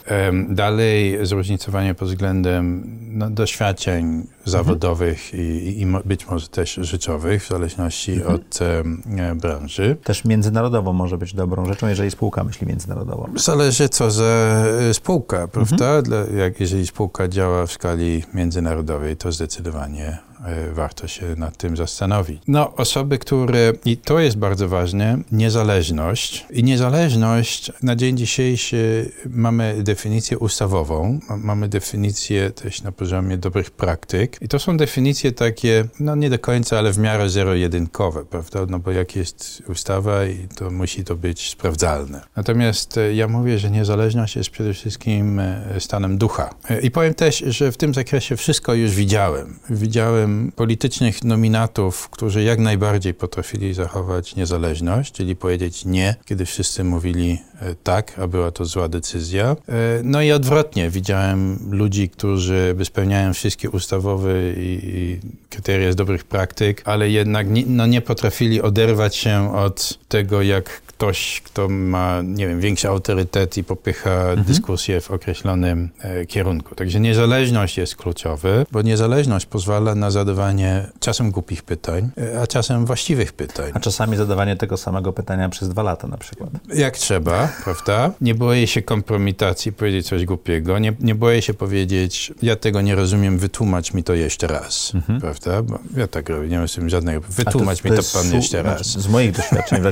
Dalej 0.48 1.26
zróżnicowanie 1.26 1.94
pod 1.94 2.08
względem 2.08 2.82
no, 3.12 3.30
doświadczeń 3.30 4.26
zawodowych 4.44 5.34
i, 5.34 5.38
i, 5.38 5.82
i 5.82 5.86
być 6.04 6.26
może 6.26 6.48
też 6.48 6.74
życiowych, 6.74 7.44
w 7.44 7.48
zależności 7.48 8.24
od 8.24 8.62
em, 8.62 9.02
e, 9.18 9.34
branży. 9.34 9.96
Też 10.04 10.24
międzynarodowo 10.24 10.92
może 10.92 11.18
być 11.18 11.34
dobrą 11.34 11.66
rzeczą, 11.66 11.88
jeżeli 11.88 12.10
spółka 12.10 12.44
myśli 12.44 12.66
międzynarodowo. 12.66 13.28
Zależy 13.36 13.88
co 13.88 14.10
za 14.10 14.64
e, 14.90 14.94
spółka, 14.94 15.48
prawda? 15.48 16.02
Dla, 16.02 16.16
jak, 16.36 16.60
jeżeli 16.60 16.86
spółka 16.86 17.28
działa 17.28 17.66
w 17.66 17.72
skali 17.72 18.24
międzynarodowej, 18.34 19.16
to 19.16 19.32
zdecydowanie 19.32 20.29
warto 20.72 21.08
się 21.08 21.26
nad 21.36 21.56
tym 21.56 21.76
zastanowić. 21.76 22.42
No, 22.48 22.74
osoby, 22.76 23.18
które, 23.18 23.72
i 23.84 23.96
to 23.96 24.18
jest 24.18 24.36
bardzo 24.38 24.68
ważne, 24.68 25.18
niezależność. 25.32 26.46
I 26.50 26.64
niezależność 26.64 27.72
na 27.82 27.96
dzień 27.96 28.16
dzisiejszy 28.16 29.12
mamy 29.30 29.74
definicję 29.82 30.38
ustawową, 30.38 31.20
ma- 31.28 31.36
mamy 31.36 31.68
definicję 31.68 32.50
też 32.50 32.82
na 32.82 32.92
poziomie 32.92 33.36
dobrych 33.38 33.70
praktyk. 33.70 34.36
I 34.40 34.48
to 34.48 34.58
są 34.58 34.76
definicje 34.76 35.32
takie, 35.32 35.84
no 36.00 36.16
nie 36.16 36.30
do 36.30 36.38
końca, 36.38 36.78
ale 36.78 36.92
w 36.92 36.98
miarę 36.98 37.28
zero-jedynkowe, 37.28 38.24
prawda? 38.24 38.60
No 38.68 38.78
bo 38.78 38.90
jak 38.90 39.16
jest 39.16 39.62
ustawa, 39.68 40.24
i 40.24 40.48
to 40.56 40.70
musi 40.70 41.04
to 41.04 41.16
być 41.16 41.50
sprawdzalne. 41.50 42.20
Natomiast 42.36 42.98
e, 42.98 43.14
ja 43.14 43.28
mówię, 43.28 43.58
że 43.58 43.70
niezależność 43.70 44.36
jest 44.36 44.50
przede 44.50 44.74
wszystkim 44.74 45.38
e, 45.38 45.64
stanem 45.78 46.18
ducha. 46.18 46.50
E, 46.70 46.80
I 46.80 46.90
powiem 46.90 47.14
też, 47.14 47.38
że 47.46 47.72
w 47.72 47.76
tym 47.76 47.94
zakresie 47.94 48.36
wszystko 48.36 48.74
już 48.74 48.90
widziałem. 48.90 49.58
Widziałem 49.70 50.29
politycznych 50.56 51.24
nominatów, 51.24 52.08
którzy 52.08 52.42
jak 52.42 52.58
najbardziej 52.58 53.14
potrafili 53.14 53.74
zachować 53.74 54.36
niezależność, 54.36 55.12
czyli 55.12 55.36
powiedzieć 55.36 55.84
nie, 55.84 56.14
kiedy 56.24 56.46
wszyscy 56.46 56.84
mówili 56.84 57.38
e, 57.60 57.74
tak, 57.74 58.18
a 58.18 58.26
była 58.26 58.50
to 58.50 58.64
zła 58.64 58.88
decyzja. 58.88 59.56
E, 59.68 60.00
No 60.04 60.22
i 60.22 60.32
odwrotnie, 60.32 60.90
widziałem 60.90 61.58
ludzi, 61.70 62.08
którzy 62.08 62.76
spełniają 62.84 63.34
wszystkie 63.34 63.70
ustawowe 63.70 64.52
i, 64.52 64.80
i 64.82 65.20
kryteria 65.50 65.92
z 65.92 65.96
dobrych 65.96 66.24
praktyk, 66.24 66.82
ale 66.84 67.10
jednak 67.10 67.46
no 67.66 67.86
nie 67.86 68.00
potrafili 68.00 68.62
oderwać 68.62 69.16
się 69.16 69.56
od 69.56 69.98
tego, 70.08 70.42
jak 70.42 70.82
ktoś, 71.00 71.40
kto 71.44 71.68
ma, 71.68 72.22
nie 72.22 72.48
wiem, 72.48 72.60
większy 72.60 72.88
autorytet 72.88 73.56
i 73.56 73.64
popycha 73.64 74.36
dyskusję 74.36 75.00
w 75.00 75.10
określonym 75.10 75.88
e, 76.00 76.26
kierunku. 76.26 76.74
Także 76.74 77.00
niezależność 77.00 77.78
jest 77.78 77.96
kluczowy, 77.96 78.66
bo 78.72 78.82
niezależność 78.82 79.46
pozwala 79.46 79.94
na 79.94 80.10
zadawanie 80.10 80.86
czasem 81.00 81.30
głupich 81.30 81.62
pytań, 81.62 82.10
e, 82.34 82.40
a 82.40 82.46
czasem 82.46 82.86
właściwych 82.86 83.32
pytań. 83.32 83.70
A 83.74 83.80
czasami 83.80 84.16
zadawanie 84.16 84.56
tego 84.56 84.76
samego 84.76 85.12
pytania 85.12 85.48
przez 85.48 85.68
dwa 85.68 85.82
lata 85.82 86.08
na 86.08 86.16
przykład. 86.16 86.50
Jak 86.74 86.96
trzeba, 86.96 87.48
prawda? 87.64 88.12
Nie 88.20 88.34
boję 88.34 88.66
się 88.66 88.82
kompromitacji, 88.82 89.72
powiedzieć 89.72 90.08
coś 90.08 90.24
głupiego. 90.24 90.78
Nie, 90.78 90.92
nie 91.00 91.14
boję 91.14 91.42
się 91.42 91.54
powiedzieć, 91.54 92.32
ja 92.42 92.56
tego 92.56 92.80
nie 92.80 92.94
rozumiem, 92.94 93.38
wytłumacz 93.38 93.94
mi 93.94 94.04
to 94.04 94.14
jeszcze 94.14 94.46
raz, 94.46 94.92
prawda? 95.20 95.62
Bo 95.62 95.78
ja 95.96 96.06
tak 96.06 96.28
robię, 96.28 96.48
nie 96.48 96.58
mam 96.58 96.68
z 96.68 96.74
tym 96.74 96.88
żadnego. 96.88 97.16
Mhm. 97.16 97.34
Wytłumacz 97.34 97.84
mi 97.84 97.90
to 97.90 98.02
pan 98.12 98.32
jeszcze 98.32 98.62
raz. 98.62 98.86
Z 98.86 99.08
moich 99.08 99.32
doświadczeń 99.32 99.82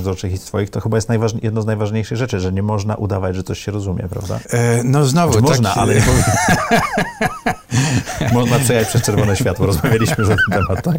Nadzorczych- 0.00 0.32
i 0.32 0.38
z 0.38 0.44
twoich, 0.44 0.70
to 0.70 0.80
chyba 0.80 0.96
jest 0.96 1.08
jedno 1.42 1.62
z 1.62 1.66
najważniejszych 1.66 2.18
rzeczy, 2.18 2.40
że 2.40 2.52
nie 2.52 2.62
można 2.62 2.94
udawać, 2.94 3.36
że 3.36 3.42
coś 3.42 3.64
się 3.64 3.72
rozumie, 3.72 4.08
prawda? 4.10 4.40
E, 4.50 4.80
no 4.84 5.04
znowu, 5.04 5.32
Czy 5.32 5.38
tak, 5.38 5.48
można, 5.48 5.74
ale 5.74 5.94
nie 5.94 6.00
powinno. 6.00 6.24
można 8.40 8.58
przejechać 8.58 8.88
przez 8.88 9.02
czerwone 9.02 9.36
światło. 9.36 9.66
Rozmawialiśmy 9.66 10.14
już 10.18 10.28
na 10.28 10.36
ten 10.36 10.62
temat, 10.66 10.84
tak? 10.84 10.96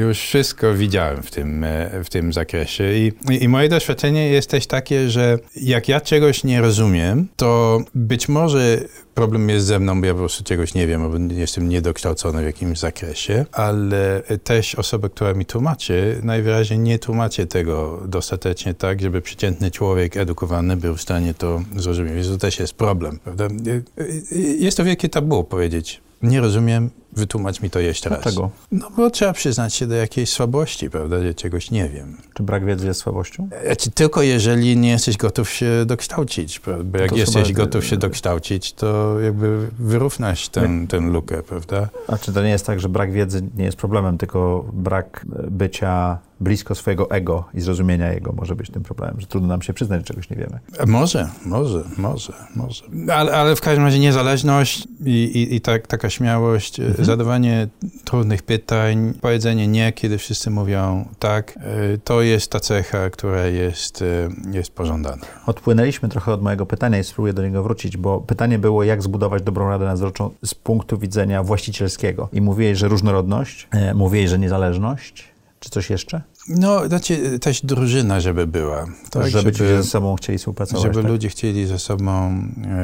Już 0.00 0.18
wszystko 0.18 0.74
widziałem 0.74 1.22
w 1.22 1.30
tym, 1.30 1.64
e, 1.64 2.04
w 2.04 2.10
tym 2.10 2.32
zakresie 2.32 2.92
I, 2.94 3.12
i, 3.30 3.48
moje 3.48 3.68
doświadczenie 3.68 4.28
jest 4.28 4.50
też 4.50 4.66
takie, 4.66 5.10
że 5.10 5.38
jak 5.56 5.88
ja 5.88 6.00
czegoś 6.00 6.44
nie 6.44 6.60
rozumiem, 6.60 7.28
to 7.36 7.80
być 7.94 8.28
może 8.28 8.80
problem 9.14 9.48
jest 9.48 9.66
ze 9.66 9.78
mną, 9.78 10.00
bo 10.00 10.06
ja 10.06 10.12
po 10.12 10.18
prostu 10.18 10.44
czegoś 10.44 10.74
nie 10.74 10.86
wiem, 10.86 11.02
albo 11.02 11.34
jestem 11.34 11.68
niedokształcony 11.68 12.42
w 12.42 12.46
jakimś 12.46 12.78
zakresie, 12.78 13.46
ale 13.52 14.22
też 14.44 14.74
osoba, 14.74 15.08
która 15.08 15.34
mi 15.34 15.44
tłumaczy, 15.44 16.20
najwyraźniej 16.22 16.78
nie 16.78 16.98
tłumaczy 16.98 17.46
tego 17.46 18.02
dostatecznie 18.08 18.74
tak, 18.74 19.00
żeby 19.00 19.20
przeciętny 19.20 19.70
człowiek 19.70 20.16
edukowany 20.16 20.76
był 20.76 20.96
w 20.96 21.02
stanie 21.02 21.34
to 21.34 21.62
zrozumieć. 21.76 22.14
Więc 22.14 22.28
to 22.28 22.38
też 22.38 22.58
jest 22.58 22.74
problem, 22.74 23.18
prawda? 23.18 23.44
E, 23.44 24.02
e, 24.02 24.38
Jest 24.38 24.76
to 24.76 24.84
wielkie 24.84 25.08
tabu 25.08 25.44
powiedzieć, 25.44 26.00
nie 26.22 26.40
rozumiem, 26.40 26.90
wytłumacz 27.16 27.60
mi 27.60 27.70
to 27.70 27.80
jeszcze 27.80 28.08
raz. 28.08 28.22
Dlaczego? 28.22 28.50
No 28.72 28.90
bo 28.96 29.10
trzeba 29.10 29.32
przyznać 29.32 29.74
się 29.74 29.86
do 29.86 29.94
jakiejś 29.94 30.30
słabości, 30.30 30.90
prawda, 30.90 31.22
że 31.22 31.34
czegoś 31.34 31.70
nie 31.70 31.88
wiem. 31.88 32.16
Czy 32.34 32.42
brak 32.42 32.64
wiedzy 32.64 32.86
jest 32.86 33.00
słabością? 33.00 33.48
Znaczy, 33.66 33.90
tylko 33.90 34.22
jeżeli 34.22 34.76
nie 34.76 34.90
jesteś 34.90 35.16
gotów 35.16 35.50
się 35.50 35.70
dokształcić, 35.86 36.60
prawda? 36.60 36.84
bo 36.84 36.98
jak 36.98 37.10
To 37.10 37.16
jesteś 37.16 37.46
chyba- 37.48 37.56
gotów 37.64 37.84
się 37.86 37.96
dokształcić, 37.96 38.72
to 38.72 39.20
jakby 39.20 39.68
wyrównasz 39.78 40.48
ten, 40.48 40.86
ten 40.86 41.12
lukę, 41.12 41.42
prawda? 41.42 41.88
A 42.08 42.18
czy 42.18 42.32
to 42.32 42.42
nie 42.42 42.50
jest 42.50 42.66
tak, 42.66 42.80
że 42.80 42.88
brak 42.88 43.12
wiedzy 43.12 43.42
nie 43.56 43.64
jest 43.64 43.76
problemem, 43.76 44.18
tylko 44.18 44.64
brak 44.72 45.26
e, 45.38 45.50
bycia 45.50 46.18
blisko 46.40 46.74
swojego 46.74 47.10
ego 47.10 47.44
i 47.54 47.60
zrozumienia 47.60 48.12
jego 48.12 48.32
może 48.32 48.54
być 48.56 48.70
tym 48.70 48.82
problemem, 48.82 49.20
że 49.20 49.26
trudno 49.26 49.48
nam 49.48 49.62
się 49.62 49.72
przyznać, 49.72 50.00
że 50.00 50.04
czegoś 50.04 50.30
nie 50.30 50.36
wiemy. 50.36 50.58
Może, 50.86 51.28
może, 51.46 51.84
może, 51.98 52.32
może. 52.56 52.84
Ale, 53.14 53.32
ale 53.32 53.56
w 53.56 53.60
każdym 53.60 53.84
razie 53.84 53.98
niezależność 53.98 54.88
i, 55.04 55.10
i, 55.24 55.54
i 55.54 55.60
tak, 55.60 55.86
taka 55.86 56.10
śmiałość, 56.10 56.80
e, 56.80 56.94
zadawanie 57.06 57.68
trudnych 58.04 58.42
pytań, 58.42 59.14
powiedzenie 59.20 59.68
nie, 59.68 59.92
kiedy 59.92 60.18
wszyscy 60.18 60.50
mówią 60.50 61.08
tak, 61.18 61.56
e, 61.56 61.98
to 61.98 62.22
jest 62.22 62.50
ta 62.50 62.60
cecha, 62.60 63.10
która 63.10 63.46
jest, 63.46 64.02
e, 64.02 64.28
jest 64.52 64.70
pożądana. 64.70 65.22
Odpłynęliśmy 65.46 66.08
trochę 66.08 66.32
od 66.32 66.42
mojego 66.42 66.66
pytania 66.66 66.98
i 66.98 67.04
spróbuję 67.04 67.32
do 67.32 67.42
niego 67.42 67.62
wrócić, 67.62 67.96
bo 67.96 68.20
pytanie 68.20 68.58
było, 68.58 68.84
jak 68.84 69.02
zbudować 69.02 69.42
dobrą 69.42 69.68
radę 69.68 69.84
nadzorczą 69.84 70.30
z 70.44 70.54
punktu 70.54 70.98
widzenia 70.98 71.42
właścicielskiego. 71.42 72.28
I 72.32 72.40
mówiłeś, 72.40 72.78
że 72.78 72.88
różnorodność, 72.88 73.68
e, 73.70 73.94
mówiłeś, 73.94 74.30
że 74.30 74.38
niezależność. 74.38 75.35
Czy 75.60 75.70
coś 75.70 75.90
jeszcze? 75.90 76.22
No, 76.48 76.88
znaczy 76.88 77.38
też 77.38 77.60
drużyna, 77.66 78.20
żeby 78.20 78.46
była. 78.46 78.86
Tak, 79.10 79.26
żeby, 79.26 79.52
ci 79.52 79.58
ze 79.58 79.82
sobą 79.84 80.16
chcieli 80.16 80.38
współpracować. 80.38 80.82
żeby 80.82 81.02
tak? 81.02 81.10
ludzie 81.10 81.28
chcieli 81.28 81.66
ze 81.66 81.78
sobą 81.78 82.42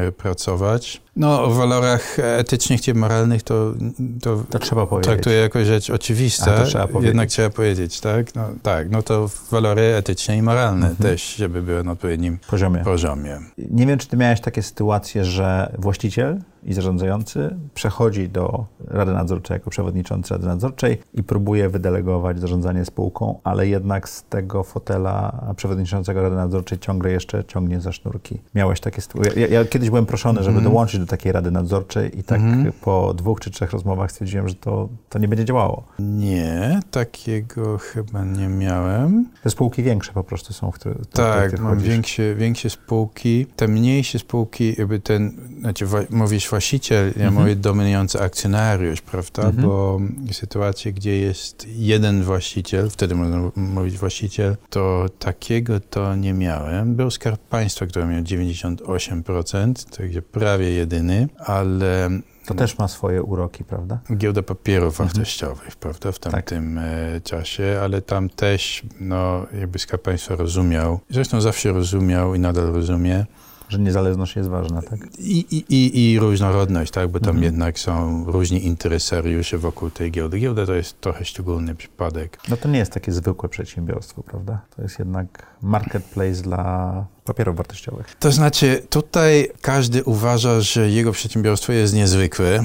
e, 0.08 0.12
pracować. 0.12 1.02
No, 1.16 1.42
o 1.44 1.50
walorach 1.50 2.16
etycznych 2.18 2.80
czy 2.80 2.94
moralnych 2.94 3.42
to, 3.42 3.74
to, 4.22 4.44
To 4.50 4.58
trzeba 4.58 4.86
powiedzieć. 4.86 5.06
traktuję 5.12 5.36
jako 5.36 5.64
rzecz 5.64 5.90
oczywista. 5.90 6.54
A, 6.54 6.58
to 6.60 6.66
trzeba 6.66 6.86
powiedzieć. 6.86 7.06
Jednak 7.08 7.28
trzeba 7.28 7.50
powiedzieć, 7.50 8.00
tak? 8.00 8.34
No, 8.34 8.48
tak, 8.62 8.90
no 8.90 9.02
to 9.02 9.30
walory 9.50 9.82
etyczne 9.82 10.36
i 10.36 10.42
moralne 10.42 10.86
Mhm. 10.90 11.10
też, 11.10 11.34
żeby 11.36 11.62
były 11.62 11.84
na 11.84 11.92
odpowiednim 11.92 12.38
poziomie. 12.50 12.80
poziomie. 12.84 13.38
Nie 13.58 13.86
wiem, 13.86 13.98
czy 13.98 14.06
ty 14.08 14.16
miałeś 14.16 14.40
takie 14.40 14.62
sytuacje, 14.62 15.24
że 15.24 15.72
właściciel 15.78 16.40
i 16.64 16.72
zarządzający 16.74 17.56
przechodzi 17.74 18.28
do 18.28 18.66
Rady 18.88 19.12
Nadzorczej 19.12 19.54
jako 19.54 19.70
przewodniczący 19.70 20.34
Rady 20.34 20.46
Nadzorczej 20.46 20.98
i 21.14 21.22
próbuje 21.22 21.68
wydelegować 21.68 22.40
zarządzanie 22.40 22.84
spółką, 22.84 23.38
ale 23.44 23.68
jednak 23.68 24.08
z 24.08 24.22
tego 24.24 24.62
fotela 24.64 25.44
przewodniczącego 25.56 26.22
Rady 26.22 26.36
Nadzorczej 26.36 26.78
ciągle 26.78 27.10
jeszcze 27.12 27.44
ciągnie 27.44 27.80
za 27.80 27.92
sznurki. 27.92 28.38
Miałeś 28.54 28.80
takie 28.80 29.00
sytuacje? 29.02 29.42
Ja, 29.42 29.46
ja 29.48 29.64
kiedyś 29.64 29.90
byłem 29.90 30.06
proszony, 30.06 30.38
żeby 30.42 30.56
Mhm. 30.56 30.64
dołączyć 30.72 31.00
do 31.00 31.06
takiej 31.06 31.32
Rady 31.32 31.50
Nadzorczej 31.50 32.18
i 32.18 32.22
tak 32.22 32.40
Mhm. 32.40 32.72
po 32.80 33.14
dwóch 33.14 33.40
czy 33.40 33.50
trzech 33.50 33.70
rozmowach 33.72 34.12
stwierdziłem, 34.12 34.48
że 34.48 34.54
to, 34.54 34.88
to 35.08 35.18
nie 35.18 35.28
będzie 35.28 35.44
działało. 35.44 35.82
Nie, 35.98 36.80
takiego 36.90 37.78
chyba 37.78 38.24
nie 38.24 38.48
miałem. 38.48 39.26
Te 39.42 39.50
spółki 39.50 39.82
większe 39.82 40.12
po 40.12 40.24
prostu 40.24 40.52
są, 40.52 40.70
w 40.70 40.74
które, 40.74 40.94
Tak, 41.12 41.60
mam 41.60 41.78
większe, 41.78 42.34
większe 42.34 42.70
spółki. 42.70 43.46
Te 43.56 43.68
mniejsze 43.68 44.18
spółki, 44.18 44.74
jakby 44.78 45.00
ten, 45.00 45.32
znaczy 45.60 45.86
mówisz 46.10 46.46
właściciel, 46.56 47.06
ja 47.16 47.26
Mhm. 47.26 47.34
mówię 47.34 47.56
dominujący 47.56 48.20
akcjonariusz, 48.20 49.00
prawda? 49.00 49.42
Mhm. 49.42 49.66
Bo 49.66 50.00
sytuacje, 50.32 50.92
gdzie 50.92 51.18
jest 51.18 51.66
jeden 51.68 52.22
właściciel, 52.22 52.90
wtedy 52.90 53.14
można 53.14 53.50
mówić 53.56 53.98
właściciel, 53.98 54.56
to 54.70 55.06
takiego 55.18 55.80
to 55.80 56.14
nie 56.16 56.32
miałem. 56.32 56.94
Był 56.94 57.10
Skarb 57.10 57.40
Państwa, 57.40 57.86
który 57.86 58.06
miał 58.06 58.22
98%, 58.22 59.84
także 59.96 60.22
prawie 60.22 60.70
jedyny, 60.70 61.28
ale 61.38 62.10
To 62.46 62.54
też 62.54 62.78
ma 62.78 62.88
swoje 62.88 63.22
uroki, 63.22 63.64
prawda? 63.64 63.98
giełda 64.16 64.42
papierów 64.42 65.00
Mhm. 65.00 65.08
wartościowych, 65.08 65.76
prawda, 65.76 66.12
w 66.12 66.18
Tak. 66.18 66.32
tamtym 66.32 66.78
e, 66.78 67.20
czasie, 67.24 67.80
ale 67.82 68.02
tam 68.02 68.28
też, 68.28 68.82
no, 69.00 69.46
jakby 69.60 69.78
Skarb 69.78 70.02
Państwa 70.02 70.36
rozumiał, 70.36 71.00
zresztą 71.10 71.40
zawsze 71.40 71.72
rozumiał 71.72 72.34
i 72.34 72.38
nadal 72.38 72.66
rozumie, 72.72 73.26
Że 73.72 73.78
niezależność 73.78 74.36
jest 74.36 74.48
ważna, 74.48 74.82
tak? 74.82 75.00
i, 75.18 75.38
i, 75.38 75.64
i, 75.68 76.12
i 76.12 76.18
różnorodność, 76.18 76.92
tak, 76.92 77.08
bo 77.08 77.20
tam 77.20 77.28
Mhm. 77.28 77.44
jednak 77.44 77.78
są 77.78 78.24
różni 78.26 78.66
interesariusze 78.66 79.58
wokół 79.58 79.90
tej 79.90 80.10
giełdy. 80.10 80.38
Giełda 80.38 80.66
to 80.66 80.74
jest 80.74 81.00
trochę 81.00 81.24
szczególny 81.24 81.74
przypadek. 81.74 82.38
No 82.48 82.56
to 82.56 82.68
nie 82.68 82.78
jest 82.78 82.92
takie 82.92 83.12
zwykłe 83.12 83.48
przedsiębiorstwo, 83.48 84.22
prawda? 84.22 84.60
To 84.76 84.82
jest 84.82 84.98
jednak 84.98 85.46
marketplace 85.62 86.42
dla 86.42 87.06
papierów 87.24 87.56
wartościowych. 87.56 88.16
To 88.20 88.32
znaczy, 88.32 88.82
tutaj 88.90 89.48
każdy 89.60 90.04
uważa, 90.04 90.60
że 90.60 90.90
jego 90.90 91.12
przedsiębiorstwo 91.12 91.72
jest 91.72 91.94
niezwykłe. 91.94 92.46
E, 92.56 92.64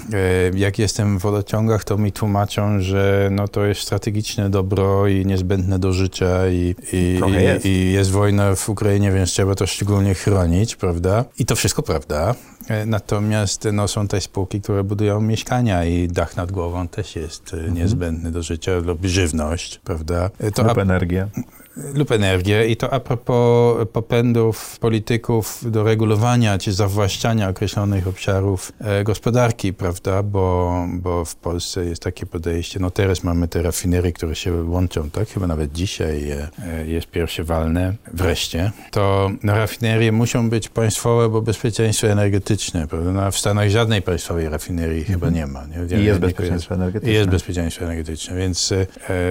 jak 0.56 0.80
jestem 0.80 1.20
w 1.20 1.22
wodociągach, 1.22 1.84
to 1.84 1.98
mi 1.98 2.12
tłumaczą, 2.12 2.80
że 2.80 3.30
no, 3.32 3.48
to 3.48 3.66
jest 3.66 3.82
strategiczne 3.82 4.50
dobro 4.50 5.08
i 5.08 5.26
niezbędne 5.26 5.80
do 5.80 5.94
życia 5.94 6.48
i, 6.50 6.76
i, 6.94 7.20
jest. 7.34 7.66
i, 7.66 7.92
jest 7.92 8.12
wojna 8.12 8.56
w 8.56 8.70
Ukrainie, 8.70 9.12
więc 9.12 9.32
trzeba 9.32 9.56
to 9.56 9.68
szczególnie 9.68 10.14
chronić, 10.16 10.76
prawda? 10.76 11.26
I 11.40 11.46
to 11.46 11.56
wszystko 11.56 11.84
prawda. 11.84 12.36
E, 12.68 12.86
Natomiast 12.86 13.68
no, 13.74 13.88
są 13.88 14.08
też 14.08 14.24
spółki, 14.24 14.62
które 14.62 14.84
budują 14.84 15.22
mieszkania 15.22 15.86
i 15.86 16.08
dach 16.08 16.36
nad 16.36 16.52
głową 16.52 16.88
też 16.88 17.16
jest 17.16 17.54
e, 17.54 17.72
niezbędny 17.72 18.32
do 18.32 18.44
życia 18.44 18.72
lub 18.76 19.06
żywność, 19.06 19.80
prawda? 19.84 20.30
To 20.56 20.64
Lub 20.64 20.78
energię. 20.78 21.28
Lub 21.94 22.12
energię. 22.12 22.68
I 22.68 22.78
to 22.78 22.94
a 22.94 23.00
propos 23.00 23.88
popędów 23.94 24.80
polityków 24.80 25.72
do 25.72 25.84
regulowania 25.84 26.58
czy 26.58 26.74
zawłaszczania 26.74 27.50
określonych 27.50 28.08
obszarów 28.08 28.72
e, 28.80 29.04
gospodarki, 29.04 29.74
prawda? 29.74 30.24
Bo, 30.24 30.86
bo 30.94 31.26
w 31.26 31.36
Polsce 31.36 31.86
jest 31.86 32.04
takie 32.04 32.26
podejście, 32.26 32.80
no 32.80 32.92
teraz 32.92 33.24
mamy 33.24 33.48
te 33.48 33.62
rafinerie, 33.62 34.12
które 34.12 34.36
się 34.36 34.64
łączą, 34.64 35.10
tak? 35.10 35.30
Chyba 35.30 35.48
nawet 35.48 35.72
dzisiaj 35.72 36.32
e, 36.32 36.50
e, 36.64 36.88
jest 36.88 37.08
pierwsze 37.08 37.44
walne, 37.44 37.94
wreszcie. 38.14 38.72
To 38.92 39.32
rafinerie 39.44 40.12
muszą 40.12 40.50
być 40.50 40.70
państwowe, 40.70 41.30
bo 41.30 41.42
bezpieczeństwo 41.42 42.08
energetyczne, 42.08 42.88
prawda? 42.88 43.12
No, 43.12 43.32
w 43.32 43.38
Stanach 43.38 43.70
żadnej 43.70 44.02
państwowej 44.02 44.50
rafinerii 44.50 45.04
chyba 45.04 45.30
nie 45.30 45.48
ma. 45.48 45.66
Nie? 45.66 45.76
Mhm. 45.76 46.02
I 46.02 46.06
jest 46.06 46.20
bezpieczeństwo 46.20 46.76
energetyczne. 46.76 47.12
I 47.12 47.16
jest 47.16 47.30
bezpieczeństwo 47.30 47.86
energetyczne, 47.86 48.38
więc, 48.38 48.74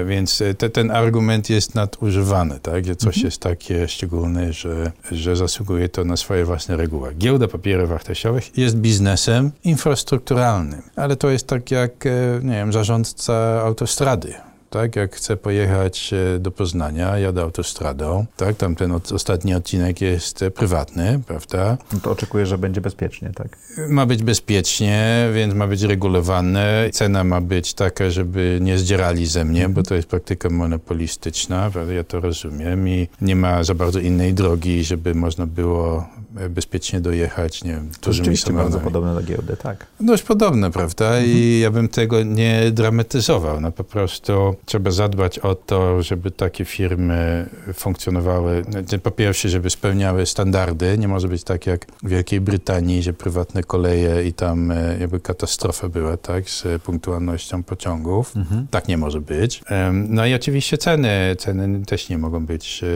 więc 0.06 0.42
te, 0.58 0.70
ten 0.70 0.90
argument 0.90 1.50
jest 1.50 1.74
nadużywany, 1.74 2.35
tak? 2.62 2.86
że 2.86 2.96
coś 2.96 3.22
jest 3.22 3.40
takie 3.40 3.88
szczególne, 3.88 4.52
że, 4.52 4.92
że 5.12 5.36
zasługuje 5.36 5.88
to 5.88 6.04
na 6.04 6.16
swoje 6.16 6.44
własne 6.44 6.76
reguły. 6.76 7.14
Giełda 7.14 7.48
papierów 7.48 7.88
wartościowych 7.88 8.58
jest 8.58 8.76
biznesem 8.76 9.50
infrastrukturalnym, 9.64 10.82
ale 10.96 11.16
to 11.16 11.30
jest 11.30 11.46
tak 11.46 11.70
jak, 11.70 12.06
e, 12.06 12.10
nie 12.42 12.54
wiem, 12.54 12.72
zarządca 12.72 13.62
autostrady. 13.64 14.34
Tak, 14.70 14.96
jak 14.96 15.16
chcę 15.16 15.36
pojechać 15.36 16.14
e, 16.36 16.38
do 16.38 16.50
Poznania, 16.50 17.18
jadę 17.18 17.42
autostradą, 17.42 18.26
tak, 18.36 18.56
tam 18.56 18.74
ten 18.74 18.92
od, 18.92 19.12
ostatni 19.12 19.54
odcinek 19.54 20.00
jest 20.00 20.42
e, 20.42 20.50
prywatny, 20.50 21.20
prawda? 21.26 21.78
No 21.92 22.00
to 22.00 22.10
oczekuję, 22.10 22.46
że 22.46 22.58
będzie 22.58 22.80
bezpiecznie, 22.80 23.30
tak? 23.34 23.58
Ma 23.88 24.06
być 24.06 24.22
bezpiecznie, 24.22 25.28
więc 25.34 25.54
ma 25.54 25.66
być 25.66 25.82
regulowane. 25.82 26.90
Cena 26.92 27.24
ma 27.24 27.40
być 27.40 27.74
taka, 27.74 28.10
żeby 28.10 28.58
nie 28.62 28.78
zdzierali 28.78 29.26
ze 29.26 29.44
mnie, 29.44 29.68
bo 29.68 29.82
to 29.82 29.94
jest 29.94 30.08
praktyka 30.08 30.50
monopolistyczna, 30.50 31.70
prawda? 31.70 31.92
ja 31.92 32.04
to 32.04 32.20
rozumiem 32.20 32.88
i 32.88 33.08
nie 33.20 33.36
ma 33.36 33.64
za 33.64 33.74
bardzo 33.74 34.00
innej 34.00 34.34
drogi, 34.34 34.84
żeby 34.84 35.14
można 35.14 35.46
było 35.46 36.08
bezpiecznie 36.50 37.00
dojechać, 37.00 37.64
nie 37.64 37.72
wiem, 37.72 37.90
To 38.00 38.12
rzeczywiście 38.12 38.52
bardzo 38.52 38.80
podobne 38.80 39.14
do 39.14 39.22
giełdy, 39.22 39.56
tak. 39.56 39.86
Dość 40.00 40.22
podobne, 40.22 40.70
prawda? 40.70 41.20
I 41.20 41.58
ja 41.62 41.70
bym 41.70 41.88
tego 41.88 42.22
nie 42.22 42.70
dramatyzował. 42.72 43.60
No 43.60 43.72
po 43.72 43.84
prostu 43.84 44.56
trzeba 44.64 44.90
zadbać 44.90 45.38
o 45.38 45.54
to, 45.54 46.02
żeby 46.02 46.30
takie 46.30 46.64
firmy 46.64 47.46
funkcjonowały. 47.74 48.64
Znaczy, 48.70 48.98
Po 48.98 49.10
pierwsze, 49.10 49.48
żeby 49.48 49.70
spełniały 49.70 50.26
standardy. 50.26 50.98
Nie 50.98 51.08
może 51.08 51.28
być 51.28 51.44
tak 51.44 51.66
jak 51.66 51.86
w 52.02 52.08
Wielkiej 52.08 52.40
Brytanii, 52.40 53.02
że 53.02 53.12
prywatne 53.12 53.62
koleje 53.62 54.24
i 54.24 54.32
tam 54.32 54.70
e, 54.70 54.96
jakby 55.00 55.20
katastrofa 55.20 55.88
była, 55.88 56.16
tak? 56.16 56.50
Z 56.50 56.82
punktualnością 56.82 57.62
pociągów. 57.62 58.34
Tak 58.70 58.88
nie 58.88 58.96
może 58.96 59.20
być. 59.20 59.62
No 59.92 60.26
i 60.26 60.34
oczywiście 60.34 60.78
ceny. 60.78 61.36
Ceny 61.38 61.84
też 61.86 62.08
nie 62.08 62.18
mogą 62.18 62.46
być 62.46 62.84
e, 62.84 62.86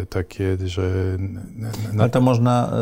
e, 0.00 0.06
takie, 0.06 0.56
że... 0.64 1.16
Ale 1.98 2.10
to 2.10 2.20
można 2.20 2.72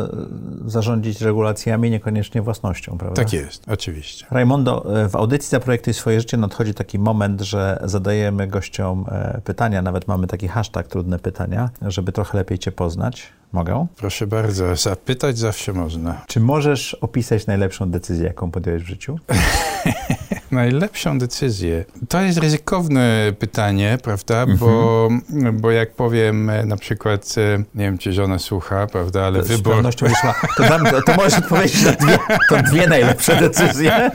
zarządzić 0.65 1.21
regulacjami, 1.21 1.91
niekoniecznie 1.91 2.41
własnością, 2.41 2.97
prawda? 2.97 3.23
Tak 3.23 3.33
jest, 3.33 3.63
oczywiście. 3.67 4.25
Rajmondo, 4.31 5.01
e, 5.03 5.09
w 5.09 5.15
audycji 5.15 5.49
Zaprojektuj 5.49 5.93
swoje 5.93 6.19
życie 6.19 6.37
nadchodzi 6.37 6.73
taki 6.73 6.99
moment, 6.99 7.41
że 7.41 7.79
zadajemy 7.83 8.47
gościom 8.47 9.05
e, 9.11 9.41
pytania, 9.43 9.81
nawet 9.81 10.07
mamy 10.07 10.27
taki 10.27 10.47
hashtag 10.47 10.87
trudne 10.87 11.19
pytania, 11.19 11.69
żeby 11.81 12.11
trochę 12.11 12.37
lepiej 12.37 12.59
Cię 12.59 12.71
poznać. 12.71 13.29
Mogę? 13.51 13.87
Proszę 13.95 14.27
bardzo, 14.27 14.75
zapytać 14.75 15.37
zawsze 15.37 15.73
można. 15.73 16.21
Czy 16.27 16.39
możesz 16.39 16.93
opisać 16.93 17.47
najlepszą 17.47 17.91
decyzję, 17.91 18.25
jaką 18.25 18.51
podjąłeś 18.51 18.83
w 18.83 18.87
życiu? 18.87 19.19
Najlepszą 20.51 21.19
decyzję. 21.19 21.85
To 22.09 22.21
jest 22.21 22.37
ryzykowne 22.37 23.31
pytanie, 23.39 23.97
prawda? 24.03 24.41
Mhm. 24.41 24.57
Bo, 24.57 25.09
bo 25.53 25.71
jak 25.71 25.93
powiem 25.93 26.51
na 26.65 26.77
przykład, 26.77 27.35
e, 27.37 27.57
nie 27.75 27.85
wiem, 27.85 27.97
czy 27.97 28.13
żona 28.13 28.39
słucha, 28.39 28.87
prawda, 28.87 29.25
ale 29.25 29.43
Z 29.43 29.47
wybór. 29.47 29.73
pewnością 29.73 30.07
wyszła. 30.07 30.35
To, 30.57 30.63
dam, 30.63 30.85
to 31.05 31.15
możesz 31.15 31.39
odpowiedzieć 31.39 31.83
na 31.83 31.91
dwie, 31.91 32.17
to 32.49 32.57
dwie 32.71 32.87
najlepsze 32.87 33.35
decyzje. 33.39 33.91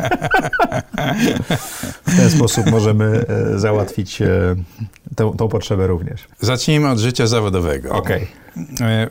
W 2.07 2.17
ten 2.17 2.31
sposób 2.31 2.71
możemy 2.71 3.25
e, 3.55 3.59
załatwić 3.59 4.23
e, 4.23 4.29
tą, 5.17 5.37
tą 5.37 5.49
potrzebę 5.49 5.87
również. 5.87 6.29
Zacznijmy 6.41 6.89
od 6.91 6.99
życia 6.99 7.27
zawodowego. 7.27 7.91
Okej. 7.93 8.23
E, 8.23 8.44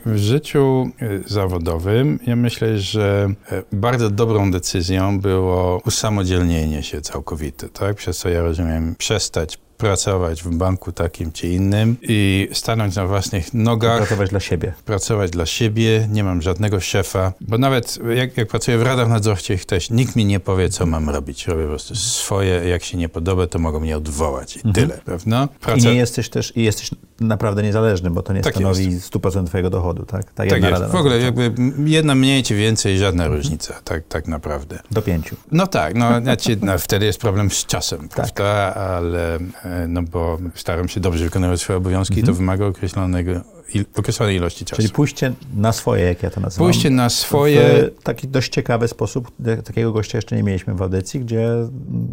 W 0.06 0.16
życiu 0.16 0.90
e, 1.00 1.28
zawodowym 1.28 2.18
ja 2.26 2.36
myślę, 2.36 2.78
że 2.78 3.28
e, 3.52 3.62
bardzo 3.72 4.10
dobrą 4.10 4.50
decyzją 4.50 5.20
było 5.20 5.80
usamodzielnienie 5.86 6.82
się 6.82 7.00
całkowite, 7.00 7.68
tak? 7.68 7.96
Przez 7.96 8.18
co 8.18 8.28
ja 8.28 8.42
rozumiem 8.42 8.94
przestać 8.98 9.58
pracować 9.84 10.42
w 10.42 10.50
banku 10.56 10.92
takim 10.92 11.32
czy 11.32 11.48
innym 11.48 11.96
i 12.02 12.48
stanąć 12.52 12.96
na 12.96 13.06
własnych 13.06 13.54
nogach. 13.54 13.96
Pracować 13.98 14.30
dla 14.30 14.40
siebie. 14.40 14.72
pracować 14.84 15.30
dla 15.30 15.46
siebie, 15.46 16.08
nie 16.10 16.24
mam 16.24 16.42
żadnego 16.42 16.80
szefa, 16.80 17.32
bo 17.40 17.58
nawet 17.58 17.98
jak, 18.16 18.36
jak 18.36 18.48
pracuję 18.48 18.78
w 18.78 18.82
radach 18.82 19.08
nadzorczych 19.08 19.64
też 19.64 19.90
nikt 19.90 20.16
mi 20.16 20.24
nie 20.24 20.40
powie, 20.40 20.68
co 20.68 20.86
mam 20.86 21.10
robić. 21.10 21.46
Robię 21.46 21.62
po 21.62 21.68
prostu 21.68 21.94
swoje, 21.94 22.68
jak 22.68 22.84
się 22.84 22.98
nie 22.98 23.08
podoba, 23.08 23.46
to 23.46 23.58
mogą 23.58 23.80
mnie 23.80 23.96
odwołać 23.96 24.56
i 24.56 24.72
tyle, 24.72 25.00
prawda? 25.04 25.36
Mhm. 25.42 25.48
I 25.60 25.64
Praca, 25.64 25.88
nie 25.88 25.94
jesteś 25.94 26.28
też, 26.28 26.56
i 26.56 26.62
jesteś 26.62 26.90
naprawdę 27.20 27.62
niezależny, 27.62 28.10
bo 28.10 28.22
to 28.22 28.32
nie 28.32 28.40
Tak 28.40 28.54
stanowi 28.54 28.96
100% 29.00 29.46
twojego 29.46 29.70
dochodu, 29.70 30.04
tak? 30.06 30.32
Ta 30.32 30.46
tak 30.46 30.62
jest. 30.62 30.84
W 30.84 30.94
ogóle 30.94 31.18
jakby 31.18 31.54
jedna 31.84 32.14
mniej 32.14 32.42
czy 32.42 32.54
więcej, 32.54 32.98
żadna 32.98 33.28
różnica, 33.28 33.74
tak, 33.84 34.08
tak 34.08 34.28
naprawdę. 34.28 34.78
Do 34.90 35.02
pięciu. 35.02 35.36
No 35.52 35.66
tak, 35.66 35.94
no, 35.94 36.20
znaczy, 36.20 36.58
no 36.62 36.78
wtedy 36.78 37.06
jest 37.06 37.20
problem 37.20 37.50
z 37.50 37.66
czasem, 37.66 38.08
Tak. 38.08 38.32
prawda? 38.32 38.74
Ale 38.74 39.36
e, 39.36 39.40
no 39.88 40.02
bo 40.02 40.38
staram 40.54 40.88
się 40.88 41.00
dobrze 41.00 41.24
wykonywać 41.24 41.60
swoje 41.60 41.76
obowiązki 41.76 42.20
i 42.20 42.22
to 42.22 42.34
wymaga 42.34 42.66
określonego, 42.66 43.40
il, 43.74 43.84
określonej 43.96 44.36
ilości 44.36 44.64
czasu. 44.64 44.82
Czyli 44.82 44.94
pójście 44.94 45.32
na 45.56 45.72
swoje, 45.72 46.04
jak 46.04 46.22
ja 46.22 46.30
to 46.30 46.40
nazywam. 46.40 46.66
Pójście 46.66 46.90
na 46.90 47.08
swoje... 47.10 47.90
W 48.00 48.02
taki 48.02 48.28
dość 48.28 48.52
ciekawy 48.52 48.88
sposób. 48.88 49.30
Takiego 49.64 49.92
gościa 49.92 50.18
jeszcze 50.18 50.36
nie 50.36 50.42
mieliśmy 50.42 50.74
w 50.74 50.82
audycji, 50.82 51.20
gdzie 51.20 51.48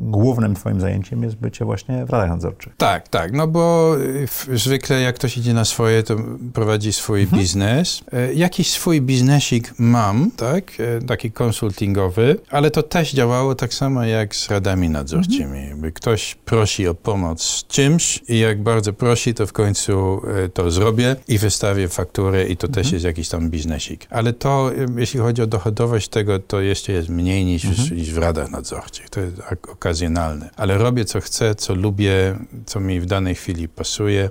głównym 0.02 0.56
twoim 0.56 0.82
zajęciem 0.82 1.24
jest 1.24 1.36
bycie 1.36 1.66
właśnie 1.66 2.06
w 2.06 2.10
radach 2.10 2.30
nadzorczych. 2.30 2.74
Tak, 2.78 3.08
tak, 3.08 3.34
no 3.34 3.48
bo 3.48 3.96
y, 4.50 4.58
zwykle 4.58 5.02
jak 5.02 5.16
ktoś 5.16 5.38
idzie 5.38 5.54
na 5.54 5.66
swoje, 5.66 6.04
to 6.04 6.16
prowadzi 6.54 6.94
swój 6.94 7.22
Mhm. 7.22 7.42
biznes. 7.42 8.02
E, 8.14 8.34
Jakiś 8.34 8.72
swój 8.72 9.02
biznesik 9.02 9.74
mam, 9.78 10.32
tak, 10.38 10.72
e, 10.80 11.02
taki 11.02 11.32
konsultingowy, 11.32 12.38
ale 12.50 12.72
to 12.72 12.84
też 12.84 13.14
działało 13.14 13.56
tak 13.56 13.74
samo 13.74 14.04
jak 14.04 14.36
z 14.36 14.50
radami 14.50 14.90
nadzorczymi. 14.90 15.60
Mhm. 15.72 15.92
Ktoś 15.92 16.36
prosi 16.46 16.88
o 16.88 16.94
pomoc 16.96 17.44
z 17.44 17.68
czymś 17.68 18.20
i 18.28 18.40
jak 18.40 18.64
bardzo 18.64 18.94
prosi, 18.94 19.34
to 19.34 19.48
w 19.48 19.54
końcu 19.54 20.22
to 20.54 20.72
zrobię 20.72 21.16
i 21.28 21.38
wystawię 21.42 21.88
fakturę 21.88 22.48
i 22.48 22.58
to 22.58 22.68
Mhm. 22.68 22.84
też 22.84 22.94
jest 22.94 23.06
jakiś 23.06 23.30
tam 23.30 23.50
biznesik. 23.50 24.08
Ale 24.10 24.34
to, 24.34 24.72
jeśli 24.98 25.20
chodzi 25.20 25.42
o 25.42 25.48
dochodowość 25.48 26.08
tego, 26.08 26.40
to 26.40 26.62
jeszcze 26.62 26.92
jest 26.92 27.10
mniej 27.10 27.46
niż, 27.46 27.66
Mhm. 27.66 27.98
niż 27.98 28.12
w 28.14 28.18
radach 28.18 28.52
nadzorczych. 28.52 29.10
To 29.10 29.20
jest 29.20 29.36
okazjonalne. 29.72 30.50
Ale 30.56 30.78
robię 30.78 31.06
co 31.06 31.22
chcę, 31.22 31.56
co 31.56 31.76
lubię, 31.76 32.36
co 32.66 32.80
mi 32.80 33.00
w 33.00 33.06
danej 33.06 33.36
chwili 33.36 33.68
pasuje. 33.68 34.30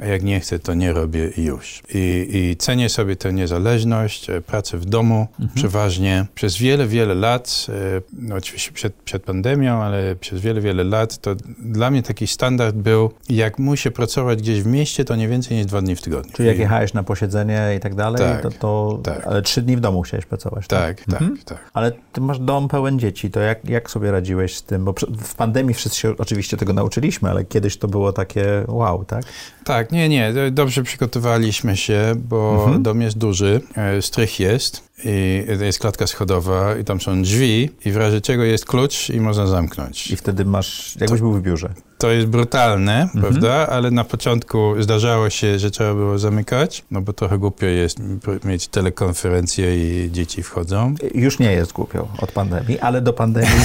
A 0.00 0.06
jak 0.06 0.22
nie 0.22 0.40
chcę, 0.40 0.58
to 0.58 0.74
nie 0.74 0.92
robię 0.92 1.30
już. 1.36 1.82
I, 1.94 2.28
I 2.32 2.56
cenię 2.56 2.88
sobie 2.88 3.16
tę 3.16 3.32
niezależność, 3.32 4.30
e, 4.30 4.40
pracę 4.40 4.78
w 4.78 4.84
domu 4.84 5.26
przeważnie. 5.54 6.26
Przez 6.34 6.56
wiele, 6.56 6.86
wiele 6.86 7.14
lat, 7.14 7.66
e, 7.68 7.72
no 8.12 8.36
oczywiście 8.36 8.72
przed, 8.72 8.94
przed 8.94 9.22
pandemią, 9.22 9.82
ale 9.82 10.16
przez 10.16 10.40
wiele, 10.40 10.60
wiele 10.60 10.84
lat, 10.84 11.18
to 11.18 11.34
dla 11.58 11.90
mnie 11.90 12.02
taki 12.02 12.26
standard 12.26 12.76
był, 12.76 13.10
jak 13.28 13.58
muszę 13.58 13.90
pracować 13.90 14.38
gdzieś 14.38 14.62
w 14.62 14.66
mieście, 14.66 15.04
to 15.04 15.16
nie 15.16 15.28
więcej 15.28 15.56
niż 15.56 15.66
dwa 15.66 15.80
dni 15.80 15.96
w 15.96 16.02
tygodniu. 16.02 16.32
Czyli 16.32 16.48
jak 16.48 16.58
jechałeś 16.58 16.94
na 16.94 17.02
posiedzenie 17.02 17.74
i 17.76 17.80
tak 17.80 17.94
dalej, 17.94 18.18
Tak, 18.18 18.42
to, 18.42 18.50
to 18.50 19.00
tak. 19.02 19.26
ale 19.26 19.42
trzy 19.42 19.62
dni 19.62 19.76
w 19.76 19.80
domu 19.80 20.02
chciałeś 20.02 20.26
pracować, 20.26 20.66
tak? 20.66 21.04
Tak, 21.04 21.18
tak, 21.18 21.44
tak. 21.44 21.70
Ale 21.72 21.92
ty 22.12 22.20
masz 22.20 22.38
dom 22.38 22.68
pełen 22.68 22.98
dzieci, 22.98 23.30
to 23.30 23.40
jak, 23.40 23.68
jak 23.68 23.90
sobie 23.90 24.10
radziłeś 24.10 24.56
z 24.56 24.62
tym? 24.62 24.84
Bo 24.84 24.94
w 25.22 25.34
pandemii 25.34 25.74
wszyscy 25.74 25.98
się 26.00 26.14
oczywiście 26.18 26.56
tego 26.56 26.72
nauczyliśmy, 26.72 27.30
ale 27.30 27.44
kiedyś 27.44 27.76
to 27.76 27.88
było 27.88 28.12
takie 28.12 28.44
wow, 28.68 29.04
tak? 29.04 29.24
Tak, 29.64 29.89
nie, 29.92 30.08
nie, 30.08 30.32
dobrze 30.50 30.82
przygotowaliśmy 30.82 31.76
się, 31.76 32.12
bo 32.16 32.54
Mhm. 32.64 32.82
dom 32.82 33.02
jest 33.02 33.18
duży, 33.18 33.60
e, 33.76 34.02
strych 34.02 34.40
jest 34.40 34.89
i 35.04 35.44
jest 35.60 35.78
klatka 35.78 36.06
schodowa 36.06 36.76
i 36.76 36.84
tam 36.84 37.00
są 37.00 37.22
drzwi 37.22 37.70
i 37.84 37.92
w 37.92 37.96
razie 37.96 38.20
czego 38.20 38.44
jest 38.44 38.64
klucz 38.64 39.10
i 39.10 39.20
można 39.20 39.46
zamknąć. 39.46 40.10
I 40.10 40.16
wtedy 40.16 40.44
masz, 40.44 40.96
jakbyś 41.00 41.20
był 41.20 41.32
w 41.32 41.42
biurze. 41.42 41.74
To 42.00 42.10
jest 42.10 42.26
brutalne, 42.26 43.02
mhm. 43.02 43.20
prawda? 43.20 43.66
Ale 43.68 43.90
na 43.90 44.04
początku 44.04 44.74
zdarzało 44.78 45.30
się, 45.30 45.58
że 45.58 45.70
trzeba 45.70 45.94
było 45.94 46.18
zamykać, 46.18 46.84
no 46.90 47.00
bo 47.00 47.12
trochę 47.12 47.38
głupio 47.38 47.66
jest 47.66 47.98
mieć 48.44 48.68
telekonferencję 48.68 49.76
i 49.76 50.10
dzieci 50.12 50.42
wchodzą. 50.42 50.94
Już 51.14 51.38
nie 51.38 51.52
jest 51.52 51.72
głupio 51.72 52.08
od 52.18 52.32
pandemii, 52.32 52.78
ale 52.78 53.00
do 53.00 53.12
pandemii 53.12 53.60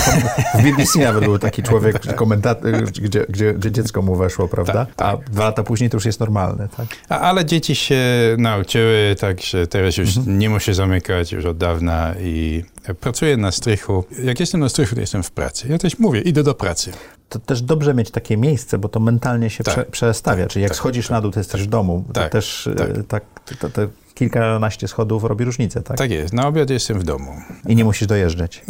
w 0.59 0.63
BBC 0.63 0.99
nawet 0.99 1.23
był 1.23 1.39
taki 1.39 1.63
człowiek, 1.63 1.99
komentator, 2.15 2.83
gdzie, 2.83 3.25
gdzie, 3.29 3.53
gdzie, 3.53 3.71
dziecko 3.71 4.01
mu 4.01 4.15
weszło, 4.15 4.47
prawda? 4.47 4.73
Tak, 4.73 4.95
tak. 4.95 5.07
A 5.07 5.31
dwa 5.31 5.43
lata 5.43 5.63
później 5.63 5.89
to 5.89 5.97
już 5.97 6.05
jest 6.05 6.19
normalne, 6.19 6.67
tak? 6.77 6.87
A, 7.09 7.19
ale 7.19 7.45
dzieci 7.45 7.75
się 7.75 8.03
nauczyły, 8.37 9.15
tak, 9.19 9.41
że 9.41 9.67
teraz 9.67 9.97
już 9.97 10.17
mhm. 10.17 10.39
nie 10.39 10.49
muszę 10.49 10.73
zamykać 10.73 11.24
już 11.31 11.45
od 11.45 11.57
dawna 11.57 12.15
i 12.19 12.63
pracuję 12.99 13.37
na 13.37 13.51
strychu. 13.51 14.03
Jak 14.23 14.39
jestem 14.39 14.61
na 14.61 14.69
strychu, 14.69 14.95
to 14.95 15.01
jestem 15.01 15.23
w 15.23 15.31
pracy. 15.31 15.67
Ja 15.69 15.77
też 15.77 15.99
mówię, 15.99 16.21
idę 16.21 16.43
do 16.43 16.53
pracy 16.53 16.91
to 17.29 17.39
też 17.39 17.61
dobrze 17.61 17.93
mieć 17.93 18.11
takie 18.11 18.37
miejsce, 18.37 18.77
bo 18.77 18.89
to 18.89 18.99
mentalnie 18.99 19.49
się 19.49 19.63
tak, 19.63 19.73
prze, 19.73 19.85
przestawia. 19.85 20.43
Tak, 20.43 20.51
Czyli 20.51 20.63
jak 20.63 20.71
tak, 20.71 20.77
schodzisz 20.77 21.09
na 21.09 21.21
dół, 21.21 21.31
to 21.31 21.39
jesteś 21.39 21.61
w 21.61 21.67
domu. 21.67 22.03
To 22.07 22.13
tak, 22.13 22.31
też 22.31 22.69
tak. 22.77 22.89
E, 22.89 23.03
tak 23.03 23.23
to, 23.59 23.69
to 23.69 23.81
kilkanaście 24.15 24.87
schodów 24.87 25.23
robi 25.23 25.45
różnicę, 25.45 25.81
tak? 25.81 25.97
Tak 25.97 26.11
jest. 26.11 26.33
Na 26.33 26.47
obiad 26.47 26.69
jestem 26.69 26.99
w 26.99 27.03
domu. 27.03 27.31
I 27.67 27.75
nie 27.75 27.85
musisz 27.85 28.07
dojeżdżać. 28.07 28.63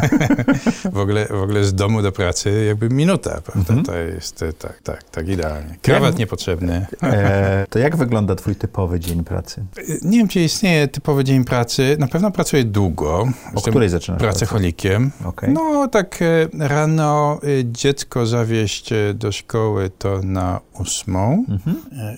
w, 0.92 0.98
ogóle, 0.98 1.26
w 1.26 1.42
ogóle 1.42 1.64
z 1.64 1.74
domu 1.74 2.02
do 2.02 2.12
pracy 2.12 2.64
jakby 2.66 2.88
minuta, 2.88 3.40
prawda? 3.40 3.74
Mhm. 3.74 3.84
To 3.84 3.96
jest 3.96 4.42
e, 4.42 4.52
tak, 4.52 4.82
tak, 4.82 5.02
tak 5.02 5.28
idealnie. 5.28 5.76
Krawat 5.82 6.18
niepotrzebny. 6.18 6.86
E, 7.02 7.66
to 7.70 7.78
jak 7.78 7.96
wygląda 7.96 8.34
twój 8.34 8.56
typowy 8.56 9.00
dzień 9.00 9.24
pracy? 9.24 9.64
Nie 10.02 10.18
wiem, 10.18 10.28
czy 10.28 10.40
istnieje 10.40 10.88
typowy 10.88 11.24
dzień 11.24 11.44
pracy. 11.44 11.96
Na 11.98 12.06
pewno 12.06 12.30
pracuję 12.30 12.64
długo. 12.64 13.28
O 13.54 13.60
której 13.60 13.88
zaczynasz 13.88 14.20
Pracocholikiem. 14.20 15.10
Okay. 15.24 15.52
No 15.52 15.88
tak 15.88 16.22
e, 16.22 16.48
rano 16.68 17.40
dziecko 17.64 18.26
zawieźć 18.26 18.90
do 19.14 19.32
szkoły 19.32 19.90
to 19.98 20.20
na 20.22 20.60
ósmą. 20.80 21.44
Mhm. 21.48 21.76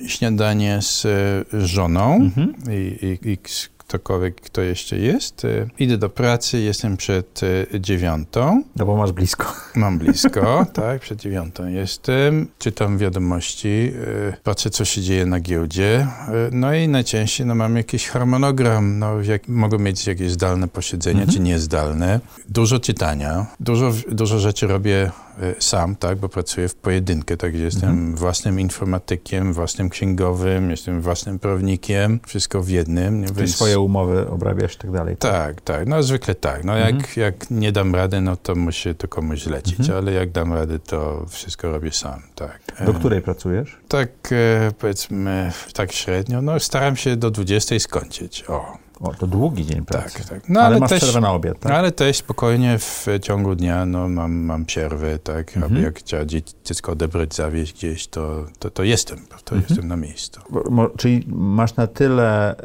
Śniadanie 0.08 0.78
z 0.82 1.06
żoną. 1.52 2.14
Mhm 2.14 2.52
i, 2.70 3.06
i, 3.06 3.30
i 3.30 3.38
ktokolwiek, 3.78 4.40
kto 4.40 4.60
jeszcze 4.60 4.98
jest. 4.98 5.44
E, 5.44 5.66
idę 5.78 5.98
do 5.98 6.08
pracy, 6.08 6.60
jestem 6.60 6.96
przed 6.96 7.40
e, 7.74 7.80
dziewiątą. 7.80 8.62
No 8.76 8.86
bo 8.86 8.96
masz 8.96 9.12
blisko. 9.12 9.54
Mam 9.74 9.98
blisko, 9.98 10.66
tak, 10.72 11.00
przed 11.00 11.20
dziewiątą 11.20 11.68
jestem. 11.68 12.48
Czytam 12.58 12.98
wiadomości, 12.98 13.92
e, 14.28 14.36
patrzę, 14.42 14.70
co 14.70 14.84
się 14.84 15.02
dzieje 15.02 15.26
na 15.26 15.40
giełdzie. 15.40 16.06
No 16.52 16.74
i 16.74 16.88
najczęściej 16.88 17.46
no, 17.46 17.54
mam 17.54 17.76
jakiś 17.76 18.08
harmonogram, 18.08 18.98
no, 18.98 19.22
jak, 19.22 19.48
mogę 19.48 19.78
mieć 19.78 20.06
jakieś 20.06 20.30
zdalne 20.30 20.68
posiedzenia, 20.68 21.20
mhm. 21.20 21.36
czy 21.36 21.42
niezdalne. 21.42 22.20
Dużo 22.48 22.78
czytania, 22.78 23.46
dużo, 23.60 23.92
dużo 24.08 24.38
rzeczy 24.38 24.66
robię 24.66 25.10
E, 25.31 25.31
sam, 25.58 25.96
tak, 25.96 26.18
bo 26.18 26.28
pracuję 26.28 26.68
w 26.68 26.74
pojedynkę, 26.74 27.36
tak, 27.36 27.54
jestem 27.54 27.90
mhm. 27.90 28.16
własnym 28.16 28.60
informatykiem, 28.60 29.52
własnym 29.52 29.88
księgowym, 29.88 30.70
jestem 30.70 31.00
własnym 31.00 31.38
prawnikiem, 31.38 32.20
wszystko 32.26 32.62
w 32.62 32.68
jednym. 32.68 33.24
Ty 33.24 33.34
więc... 33.34 33.54
swoje 33.54 33.78
umowy 33.78 34.28
obrabiasz 34.28 34.74
i 34.74 34.78
tak 34.78 34.90
dalej. 34.90 35.16
Tak, 35.16 35.32
tak, 35.32 35.60
tak, 35.60 35.88
no 35.88 36.02
zwykle 36.02 36.34
tak. 36.34 36.64
No 36.64 36.78
mhm. 36.78 36.96
jak, 36.96 37.16
jak 37.16 37.50
nie 37.50 37.72
dam 37.72 37.94
rady, 37.94 38.20
no 38.20 38.36
to 38.36 38.54
muszę 38.54 38.94
to 38.94 39.08
komuś 39.08 39.42
zlecić, 39.42 39.80
mhm. 39.80 39.98
ale 39.98 40.12
jak 40.12 40.30
dam 40.30 40.52
rady, 40.52 40.78
to 40.78 41.26
wszystko 41.28 41.72
robię 41.72 41.92
sam, 41.92 42.22
tak. 42.34 42.60
Do 42.86 42.94
której 42.94 43.22
pracujesz? 43.22 43.78
Tak, 43.88 44.10
e, 44.32 44.72
powiedzmy, 44.78 45.52
tak 45.74 45.92
średnio, 45.92 46.42
no 46.42 46.60
staram 46.60 46.96
się 46.96 47.16
do 47.16 47.30
20 47.30 47.78
skończyć, 47.78 48.44
o. 48.48 48.81
O, 49.00 49.14
to 49.14 49.26
długi 49.26 49.66
dzień 49.66 49.84
pracy. 49.84 50.18
Tak, 50.18 50.28
tak. 50.28 50.48
No, 50.48 50.60
ale, 50.60 50.68
ale 50.68 50.78
masz 50.78 50.90
też, 50.90 51.02
przerwę 51.02 51.20
na 51.20 51.32
obiad, 51.32 51.58
tak? 51.60 51.72
Ale 51.72 51.92
też 51.92 52.16
spokojnie 52.16 52.78
w 52.78 53.06
ciągu 53.22 53.54
dnia 53.54 53.86
no, 53.86 54.08
mam, 54.08 54.32
mam 54.32 54.64
przerwę, 54.64 55.18
tak? 55.18 55.56
Mhm. 55.56 55.72
Aby 55.72 55.82
jak 55.82 56.02
trzeba 56.02 56.24
dziecko 56.64 56.92
odebrać, 56.92 57.34
zawieźć 57.34 57.74
gdzieś, 57.74 58.06
to, 58.06 58.44
to, 58.58 58.70
to 58.70 58.82
jestem, 58.82 59.18
to 59.44 59.54
mhm. 59.54 59.62
jestem 59.68 59.88
na 59.88 59.96
miejscu. 59.96 60.40
Bo, 60.70 60.88
czyli 60.88 61.24
masz 61.28 61.76
na 61.76 61.86
tyle, 61.86 62.56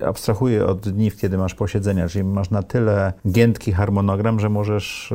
y, 0.00 0.06
abstrahuję 0.06 0.66
od 0.66 0.88
dni, 0.88 1.12
kiedy 1.12 1.38
masz 1.38 1.54
posiedzenia, 1.54 2.08
czyli 2.08 2.24
masz 2.24 2.50
na 2.50 2.62
tyle 2.62 3.12
giętki 3.28 3.72
harmonogram, 3.72 4.40
że 4.40 4.48
możesz 4.48 5.12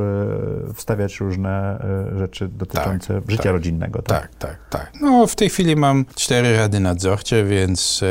y, 0.69 0.73
wstawiać 0.73 1.19
różne 1.19 1.79
y, 2.15 2.17
rzeczy 2.17 2.47
dotyczące 2.47 3.13
tak, 3.21 3.31
życia 3.31 3.43
tak, 3.43 3.51
rodzinnego, 3.51 4.01
tak? 4.01 4.21
Tak, 4.21 4.35
tak, 4.35 4.69
tak. 4.69 4.91
No 5.01 5.27
w 5.27 5.35
tej 5.35 5.49
chwili 5.49 5.75
mam 5.75 6.05
cztery 6.15 6.57
rady 6.57 6.79
nadzorcze, 6.79 7.45
więc 7.45 8.01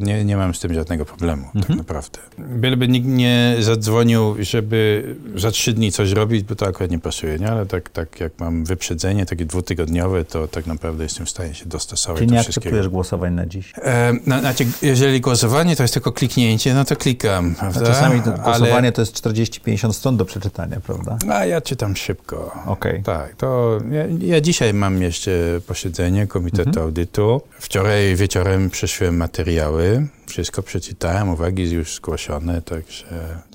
nie, 0.00 0.24
nie 0.24 0.36
mam 0.36 0.54
z 0.54 0.60
tym 0.60 0.74
żadnego 0.74 1.04
problemu, 1.04 1.42
tak 1.42 1.56
mhm. 1.56 1.68
tak 1.68 1.76
naprawdę. 1.76 2.09
Byleby 2.38 2.88
nikt 2.88 3.06
nie 3.06 3.56
zadzwonił, 3.60 4.36
żeby 4.40 5.04
za 5.36 5.50
trzy 5.50 5.72
dni 5.72 5.92
coś 5.92 6.10
robić, 6.10 6.44
bo 6.44 6.54
to 6.54 6.66
akurat 6.66 6.90
nie 6.90 6.98
pasuje, 6.98 7.38
nie? 7.38 7.50
Ale 7.50 7.66
tak, 7.66 7.88
tak 7.88 8.20
jak 8.20 8.32
mam 8.38 8.64
wyprzedzenie 8.64 9.26
takie 9.26 9.44
dwutygodniowe, 9.44 10.24
to 10.24 10.48
tak 10.48 10.66
naprawdę 10.66 11.02
jestem 11.02 11.26
w 11.26 11.30
stanie 11.30 11.54
się 11.54 11.66
dostosować 11.66 12.18
Czyli 12.18 12.32
nie 12.32 12.40
akceptujesz 12.40 12.88
głosowań 12.88 13.34
na 13.34 13.46
dziś? 13.46 13.72
E, 13.76 14.12
no, 14.26 14.40
znaczy, 14.40 14.66
jeżeli 14.82 15.20
głosowanie 15.20 15.76
to 15.76 15.82
jest 15.82 15.94
tylko 15.94 16.12
kliknięcie, 16.12 16.74
no 16.74 16.84
to 16.84 16.96
klikam, 16.96 17.54
prawda? 17.54 17.80
A 17.80 17.84
czasami 17.84 18.22
to 18.22 18.32
głosowanie 18.32 18.74
Ale... 18.74 18.92
to 18.92 19.02
jest 19.02 19.22
40-50 19.26 19.92
stron 19.92 20.16
do 20.16 20.24
przeczytania, 20.24 20.80
prawda? 20.80 21.18
A 21.30 21.44
ja 21.44 21.60
czytam 21.60 21.96
szybko. 21.96 22.52
Okej. 22.66 22.92
Okay. 22.92 23.02
Tak, 23.02 23.34
to 23.34 23.78
ja, 23.90 24.34
ja, 24.34 24.40
dzisiaj 24.40 24.74
mam 24.74 25.02
jeszcze 25.02 25.60
posiedzenie 25.66 26.26
Komitetu 26.26 26.68
mhm. 26.68 26.86
Audytu. 26.86 27.40
Wczoraj 27.58 28.16
wieczorem 28.16 28.70
przeszłem 28.70 29.16
materiały 29.16 30.08
wszystko 30.30 30.62
przeczytałem, 30.62 31.28
uwagi 31.28 31.70
już 31.70 31.99
zgłoszone, 32.00 32.62
także 32.62 33.06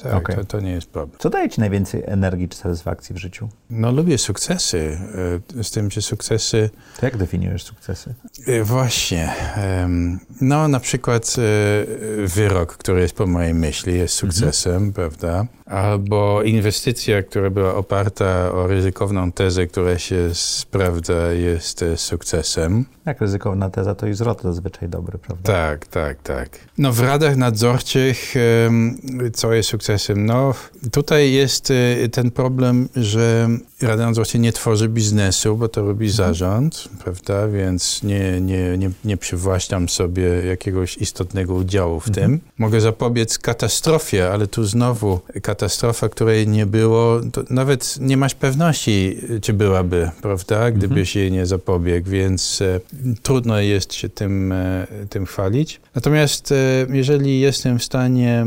tak, 0.03 0.13
okay. 0.13 0.35
to, 0.35 0.45
to, 0.45 0.59
nie 0.59 0.71
jest 0.71 0.89
problem. 0.89 1.19
Co 1.19 1.29
daje 1.29 1.49
ci 1.49 1.59
najwięcej 1.59 2.03
energii 2.05 2.49
czy 2.49 2.57
satysfakcji 2.57 3.15
w 3.15 3.17
życiu? 3.17 3.49
No 3.69 3.91
lubię 3.91 4.17
sukcesy, 4.17 4.97
e, 5.59 5.63
z 5.63 5.71
tym, 5.71 5.91
że 5.91 6.01
sukcesy... 6.01 6.69
To 6.99 7.05
jak 7.05 7.17
definiujesz 7.17 7.63
sukcesy? 7.63 8.13
E, 8.47 8.63
właśnie. 8.63 9.33
No 10.41 10.67
na 10.67 10.79
przykład 10.79 11.35
e, 11.37 12.27
wyrok, 12.27 12.77
który 12.77 13.01
jest 13.01 13.15
po 13.15 13.27
mojej 13.27 13.53
myśli, 13.53 13.97
jest 13.97 14.23
mhm. 14.23 14.33
sukcesem, 14.33 14.73
mhm. 14.73 14.93
prawda? 14.93 15.45
Albo 15.65 16.43
inwestycja, 16.43 17.23
która 17.23 17.49
była 17.49 17.75
oparta 17.75 18.51
o 18.51 18.67
ryzykowną 18.67 19.31
tezę, 19.31 19.67
która 19.67 19.97
się 19.99 20.29
sprawdza, 20.33 21.31
jest 21.31 21.85
sukcesem. 21.95 22.85
Jak 23.05 23.21
ryzykowna 23.21 23.69
teza, 23.69 23.95
to 23.95 24.07
i 24.07 24.13
zwrot 24.13 24.41
zazwyczaj 24.41 24.89
dobry, 24.89 25.17
prawda? 25.17 25.53
Tak, 25.53 25.87
tak, 25.87 26.21
tak. 26.21 26.49
No 26.77 26.93
w 26.93 26.99
radach 26.99 27.37
nadzorczych, 27.37 28.34
co 29.33 29.53
jest 29.53 29.69
sukcesem? 29.69 30.25
No 30.25 30.53
tutaj 30.91 31.31
jest 31.31 31.71
y, 31.71 32.09
ten 32.11 32.31
problem, 32.31 32.89
że 32.95 33.49
Rada 33.81 34.05
Nadzorcza 34.05 34.37
nie 34.37 34.53
tworzy 34.53 34.89
biznesu, 34.89 35.57
bo 35.57 35.67
to 35.67 35.81
robi 35.81 36.05
mhm. 36.05 36.11
zarząd, 36.13 36.89
prawda? 37.03 37.47
Więc 37.47 38.03
nie, 38.03 38.41
nie, 38.41 38.77
nie, 38.77 38.91
nie 39.05 39.17
przywłaszczam 39.17 39.89
sobie 39.89 40.23
jakiegoś 40.23 40.97
istotnego 40.97 41.53
udziału 41.53 41.99
w 41.99 42.07
mhm. 42.07 42.27
tym. 42.27 42.39
Mogę 42.57 42.81
zapobiec 42.81 43.39
katastrofie, 43.39 44.31
ale 44.31 44.47
tu 44.47 44.63
znowu 44.63 45.19
katastrofa, 45.41 46.09
której 46.09 46.47
nie 46.47 46.65
było, 46.65 47.21
to 47.31 47.43
nawet 47.49 47.97
nie 47.99 48.17
masz 48.17 48.35
pewności, 48.35 49.17
czy 49.41 49.53
byłaby, 49.53 50.11
prawda? 50.21 50.71
Gdybyś 50.71 51.09
mhm. 51.09 51.23
jej 51.23 51.31
nie 51.31 51.45
zapobiegł, 51.45 52.09
więc 52.09 52.61
e, 52.61 52.79
trudno 53.23 53.59
jest 53.59 53.93
się 53.93 54.09
tym, 54.09 54.51
e, 54.51 54.87
tym 55.09 55.25
chwalić. 55.25 55.81
Natomiast 55.95 56.51
e, 56.51 56.55
jeżeli 56.89 57.39
jestem 57.39 57.79
w 57.79 57.83
stanie 57.83 58.45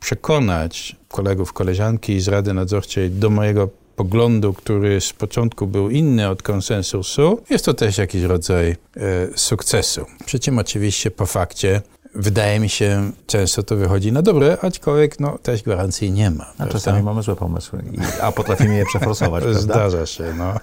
przekonać 0.00 0.96
kolegów, 1.08 1.52
koleżanki 1.52 2.20
z 2.20 2.28
Rady 2.28 2.54
Nadzorczej 2.54 3.10
do 3.10 3.30
mojego 3.30 3.83
poglądu, 3.96 4.52
który 4.52 5.00
z 5.00 5.12
początku 5.12 5.66
był 5.66 5.90
inny 5.90 6.28
od 6.28 6.42
konsensusu, 6.42 7.42
jest 7.50 7.64
to 7.64 7.74
też 7.74 7.98
jakiś 7.98 8.22
rodzaj 8.22 8.70
e, 8.70 8.76
sukcesu. 9.34 10.06
Przy 10.26 10.38
czym 10.38 10.58
oczywiście 10.58 11.10
po 11.10 11.26
fakcie 11.26 11.82
wydaje 12.14 12.60
mi 12.60 12.68
się, 12.68 13.10
często 13.26 13.62
to 13.62 13.76
wychodzi 13.76 14.12
na 14.12 14.22
dobre, 14.22 14.58
aczkolwiek 14.62 15.20
no, 15.20 15.38
też 15.38 15.62
gwarancji 15.62 16.12
nie 16.12 16.30
ma. 16.30 16.52
A 16.58 16.66
czasami 16.66 17.02
mamy 17.02 17.22
złe 17.22 17.36
pomysły, 17.36 17.82
a 18.22 18.32
potrafimy 18.32 18.74
je 18.74 18.84
przeforsować. 18.86 19.44
Zdarza 19.54 20.06
się, 20.06 20.34
no. 20.38 20.54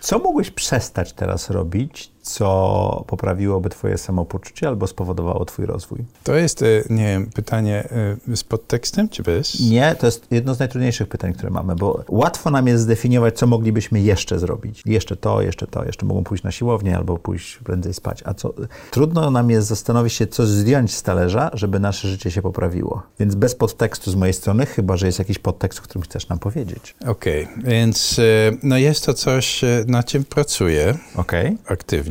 Co 0.00 0.18
mógłbyś 0.18 0.50
przestać 0.50 1.12
teraz 1.12 1.50
robić, 1.50 2.12
co 2.22 3.04
poprawiłoby 3.06 3.70
twoje 3.70 3.98
samopoczucie 3.98 4.68
albo 4.68 4.86
spowodowało 4.86 5.44
twój 5.44 5.66
rozwój? 5.66 5.98
To 6.24 6.34
jest, 6.34 6.62
e, 6.62 6.66
nie 6.90 7.04
wiem, 7.04 7.30
pytanie 7.34 7.88
e, 8.30 8.36
z 8.36 8.44
podtekstem, 8.44 9.08
czy 9.08 9.22
bez? 9.22 9.60
Nie, 9.60 9.94
to 9.94 10.06
jest 10.06 10.26
jedno 10.30 10.54
z 10.54 10.58
najtrudniejszych 10.58 11.08
pytań, 11.08 11.32
które 11.32 11.50
mamy, 11.50 11.74
bo 11.74 12.04
łatwo 12.08 12.50
nam 12.50 12.66
jest 12.66 12.82
zdefiniować, 12.82 13.38
co 13.38 13.46
moglibyśmy 13.46 14.00
jeszcze 14.00 14.38
zrobić. 14.38 14.82
Jeszcze 14.86 15.16
to, 15.16 15.42
jeszcze 15.42 15.66
to, 15.66 15.84
jeszcze 15.84 16.06
mogą 16.06 16.24
pójść 16.24 16.44
na 16.44 16.50
siłownię 16.50 16.96
albo 16.96 17.18
pójść 17.18 17.58
prędzej 17.64 17.94
spać. 17.94 18.22
A 18.26 18.34
co? 18.34 18.54
Trudno 18.90 19.30
nam 19.30 19.50
jest 19.50 19.68
zastanowić 19.68 20.12
się, 20.12 20.26
co 20.26 20.46
zdjąć 20.46 20.94
z 20.94 21.02
talerza, 21.02 21.50
żeby 21.54 21.80
nasze 21.80 22.08
życie 22.08 22.30
się 22.30 22.42
poprawiło. 22.42 23.02
Więc 23.20 23.34
bez 23.34 23.54
podtekstu 23.54 24.10
z 24.10 24.14
mojej 24.14 24.34
strony, 24.34 24.66
chyba, 24.66 24.96
że 24.96 25.06
jest 25.06 25.18
jakiś 25.18 25.38
podtekst, 25.38 25.78
o 25.78 25.82
którym 25.82 26.02
chcesz 26.02 26.28
nam 26.28 26.38
powiedzieć. 26.38 26.94
Okej, 27.06 27.44
okay. 27.44 27.62
więc 27.64 28.18
e, 28.18 28.22
no 28.62 28.78
jest 28.78 29.06
to 29.06 29.14
coś, 29.14 29.60
na 29.86 30.02
czym 30.02 30.24
pracuję 30.24 30.98
okay. 31.16 31.56
aktywnie 31.66 32.09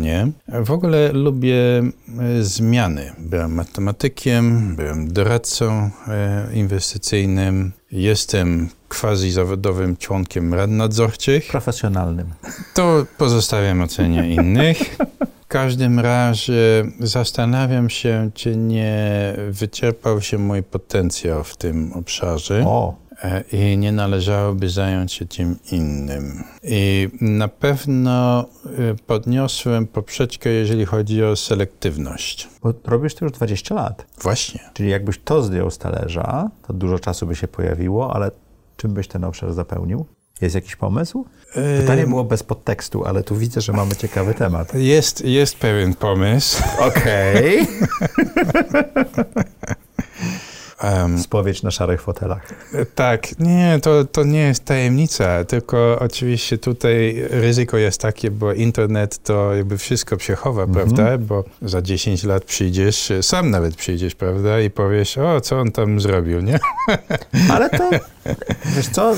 W 0.64 0.72
ogóle 0.72 1.12
lubię 1.12 1.56
e, 1.58 2.44
zmiany. 2.44 3.12
Byłem 3.18 3.54
matematykiem, 3.54 4.76
byłem 4.76 5.14
doradcą 5.14 5.90
e, 6.08 6.48
inwestycyjnym, 6.54 7.72
jestem 7.92 8.70
quasi 8.90 9.32
zawodowym 9.32 9.98
członkiem 9.98 10.54
rad 10.54 10.70
nadzorczych. 10.70 11.48
Profesjonalnym. 11.48 12.28
To 12.74 13.06
pozostawiam 13.18 13.82
ocenie 13.82 14.30
innych. 14.30 14.98
W 15.42 15.48
każdym 15.48 16.00
razie 16.00 16.86
zastanawiam 17.00 17.90
się, 17.90 18.30
czy 18.34 18.56
nie 18.56 19.36
wyczerpał 19.50 20.22
się 20.22 20.38
mój 20.38 20.64
potencjał 20.64 21.44
w 21.44 21.58
tym 21.58 21.94
obszarze. 21.94 22.64
O, 22.66 22.96
i 23.52 23.78
nie 23.78 23.92
należałoby 23.92 24.70
zająć 24.70 25.14
się 25.14 25.26
czym 25.26 25.56
innym. 25.72 26.44
I 26.64 27.10
na 27.22 27.48
pewno 27.48 28.42
e, 28.42 28.46
podniosłem 29.08 29.88
poprzeczkę, 29.88 30.50
jeżeli 30.50 30.86
chodzi 30.86 31.24
o 31.24 31.36
selektywność. 31.36 32.50
bo 32.64 32.74
robisz 32.86 33.16
to 33.16 33.26
już 33.26 33.32
20 33.32 33.76
lat. 33.76 34.06
Właśnie. 34.22 34.60
Czyli 34.74 34.90
jakbyś 34.90 35.20
to 35.24 35.44
zdjął 35.44 35.72
z 35.72 35.78
talerza, 35.78 36.50
to 36.68 36.74
dużo 36.74 37.00
czasu 37.00 37.28
by 37.28 37.36
się 37.36 37.48
pojawiło, 37.48 38.16
ale 38.16 38.32
czym 38.78 38.94
byś 38.94 39.08
ten 39.08 39.24
obszar 39.24 39.54
zapełnił? 39.54 40.06
Jest 40.42 40.56
jakiś 40.56 40.76
pomysł? 40.76 41.26
Pytanie 41.54 42.08
było 42.08 42.24
bez 42.24 42.44
podtekstu, 42.44 43.06
ale 43.06 43.24
tu 43.24 43.36
widzę, 43.36 43.62
że 43.62 43.74
mamy 43.74 43.96
ciekawy 43.96 44.34
temat. 44.34 44.74
Jest, 44.74 45.26
jest 45.26 45.58
pewien 45.58 45.94
pomysł. 45.94 46.64
Okej. 46.80 47.68
Um, 50.84 51.20
Spowiedź 51.20 51.64
na 51.64 51.72
szarych 51.72 52.02
fotelach. 52.02 52.42
tak, 52.96 53.40
nie, 53.40 53.80
to, 53.84 54.06
to 54.06 54.24
nie 54.24 54.40
jest 54.40 54.66
tajemnica, 54.66 55.46
tylko 55.46 56.00
oczywiście 56.00 56.58
tutaj 56.58 57.24
ryzyko 57.30 57.78
jest 57.78 58.02
takie, 58.02 58.32
bo 58.32 58.54
internet 58.54 59.24
to 59.24 59.56
jakby 59.56 59.78
wszystko 59.78 60.18
przechowa, 60.18 60.68
prawda? 60.68 61.18
Bo 61.18 61.44
za 61.62 61.82
10 61.82 62.24
lat 62.24 62.44
przyjdziesz, 62.44 63.12
sam 63.22 63.50
nawet 63.50 63.76
przyjdziesz, 63.76 64.16
prawda? 64.16 64.62
I 64.62 64.70
powiesz, 64.70 65.18
o, 65.18 65.42
co 65.42 65.60
on 65.60 65.72
tam 65.72 66.00
zrobił, 66.00 66.42
nie? 66.42 66.60
Ale 67.54 67.70
to, 67.70 67.90
wiesz 68.76 68.88
co, 68.88 69.16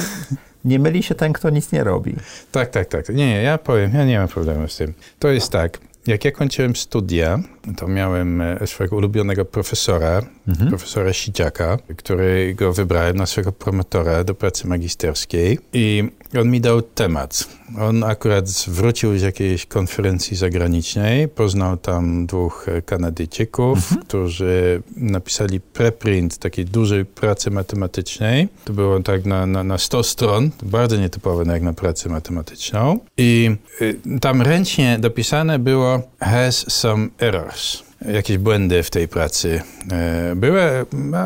nie 0.66 0.80
myli 0.80 1.04
się 1.04 1.16
ten, 1.16 1.34
kto 1.34 1.50
nic 1.50 1.72
nie 1.72 1.84
robi. 1.84 2.16
Tak, 2.52 2.70
tak, 2.70 2.88
tak. 2.88 3.10
Nie, 3.10 3.16
nie, 3.16 3.42
ja 3.42 3.58
powiem, 3.58 3.94
ja 3.94 4.06
nie 4.06 4.20
mam 4.20 4.28
problemu 4.28 4.68
z 4.68 4.78
tym. 4.78 4.94
To 5.20 5.28
jest 5.28 5.52
tak, 5.52 5.80
jak 6.08 6.26
ja 6.26 6.32
kończyłem 6.32 6.76
studia, 6.76 7.40
to 7.78 7.88
miałem 7.88 8.42
e, 8.42 8.68
swojego 8.68 8.96
ulubionego 8.96 9.46
profesora, 9.46 10.22
profesora 10.70 11.14
Siciaka, 11.14 11.78
którego 11.98 12.74
wybrałem 12.74 13.18
na 13.18 13.26
swojego 13.26 13.52
promotora 13.52 14.24
do 14.24 14.36
pracy 14.36 14.68
magisterskiej 14.68 15.60
i 15.74 16.10
on 16.40 16.50
mi 16.50 16.62
dał 16.62 16.82
temat. 16.82 17.48
On 17.80 18.04
akurat 18.04 18.46
wrócił 18.68 19.18
z 19.18 19.22
jakiejś 19.22 19.66
konferencji 19.66 20.38
zagranicznej, 20.38 21.28
poznał 21.28 21.78
tam 21.78 22.26
dwóch 22.26 22.70
e, 22.70 22.82
Kanadyjczyków, 22.82 23.80
którzy 24.08 24.82
napisali 24.98 25.60
preprint 25.60 26.38
takiej 26.38 26.66
dużej 26.66 27.06
pracy 27.06 27.52
matematycznej. 27.52 28.48
To 28.66 28.74
było 28.74 29.00
tak 29.00 29.26
na, 29.26 29.46
na, 29.46 29.64
na 29.64 29.78
100 29.78 30.04
stron, 30.04 30.50
bardzo 30.64 30.98
nietypowe 30.98 31.54
jak 31.54 31.62
na 31.62 31.74
pracę 31.74 32.10
matematyczną. 32.10 33.00
I 33.18 33.52
y, 33.82 34.20
tam 34.22 34.42
ręcznie 34.42 34.98
dopisane 35.00 35.60
było 35.60 36.02
has 36.20 36.72
some 36.72 37.08
errors. 37.20 37.91
Jakieś 38.06 38.38
błędy 38.38 38.84
w 38.84 38.90
tej 38.90 39.08
pracy 39.08 39.62
e, 39.92 40.36
były, 40.36 40.62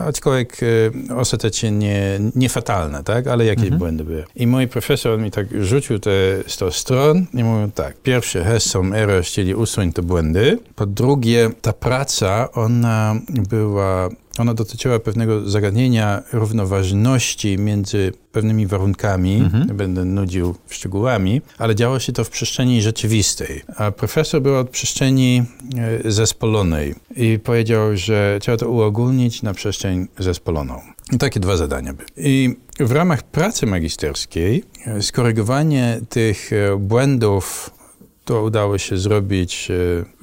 aczkolwiek 0.07 0.57
e, 1.09 1.15
ostatecznie 1.15 1.71
nie, 1.71 2.19
nie 2.35 2.49
fatalne, 2.49 3.03
tak? 3.03 3.27
ale 3.27 3.45
jakieś 3.45 3.69
błędy 3.69 4.03
były. 4.03 4.23
I 4.35 4.47
mój 4.47 4.67
profesor 4.67 5.19
mi 5.19 5.31
tak 5.31 5.47
rzucił 5.63 5.99
te 5.99 6.11
100 6.47 6.71
stron 6.71 7.25
i 7.33 7.43
mówił 7.43 7.71
tak, 7.71 7.97
pierwsze 7.97 8.43
has 8.43 8.63
some 8.63 8.97
errors, 8.97 9.31
czyli 9.31 9.55
usuń 9.55 9.93
te 9.93 10.01
błędy. 10.01 10.59
Po 10.75 10.85
drugie, 10.85 11.49
ta 11.61 11.73
praca, 11.73 12.51
ona 12.51 13.15
była 13.49 14.09
ona 14.37 14.53
dotyczyła 14.53 14.99
pewnego 14.99 15.49
zagadnienia 15.49 16.23
równoważności 16.33 17.57
między 17.57 18.13
pewnymi 18.31 18.67
warunkami, 18.67 19.49
nie 19.67 19.73
będę 19.73 20.05
nudził 20.05 20.55
szczegółami, 20.69 21.41
ale 21.57 21.75
działo 21.75 21.99
się 21.99 22.13
to 22.13 22.23
w 22.23 22.29
przestrzeni 22.29 22.81
rzeczywistej. 22.81 23.61
A 23.77 23.91
profesor 23.91 24.41
był 24.41 24.55
od 24.55 24.69
przestrzeni 24.69 25.43
e, 26.05 26.11
zespolonej 26.11 26.95
i 27.15 27.39
powiedział, 27.39 27.97
że 27.97 28.37
trzeba 28.41 28.57
to 28.57 28.69
uogólnić 28.69 29.43
na 29.43 29.53
przestrzeń 29.53 30.07
zespoloną. 30.19 30.81
I 31.11 31.17
takie 31.17 31.39
dwa 31.39 31.57
zadania 31.57 31.93
były. 31.93 32.07
I 32.17 32.55
w 32.79 32.91
ramach 32.91 33.23
pracy 33.23 33.65
magisterskiej 33.65 34.63
e, 34.85 35.01
skorygowanie 35.01 36.01
tych 36.09 36.53
e, 36.53 36.77
błędów 36.77 37.69
to 38.25 38.43
udało 38.43 38.77
się 38.77 38.97
zrobić 38.97 39.67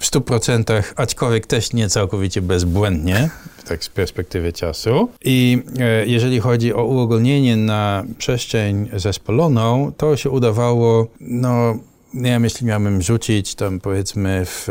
w 0.00 0.04
100%, 0.04 0.82
aczkolwiek 0.96 1.46
też 1.46 1.72
nie 1.72 1.88
całkowicie 1.88 2.42
bezbłędnie, 2.42 3.30
tak 3.68 3.84
z 3.84 3.88
perspektywy 3.88 4.52
czasu. 4.52 5.08
I 5.24 5.62
e, 5.78 6.06
jeżeli 6.06 6.40
chodzi 6.40 6.74
o 6.74 6.84
uogólnienie 6.84 7.56
na 7.56 8.04
przestrzeń 8.18 8.88
zespoloną, 8.96 9.92
to 9.96 10.16
się 10.16 10.30
udawało, 10.30 11.06
no, 11.20 11.78
nie 12.14 12.30
wiem, 12.30 12.44
jeśli 12.44 12.66
miałbym 12.66 13.02
rzucić 13.02 13.54
tam 13.54 13.80
powiedzmy 13.80 14.42
w, 14.46 14.64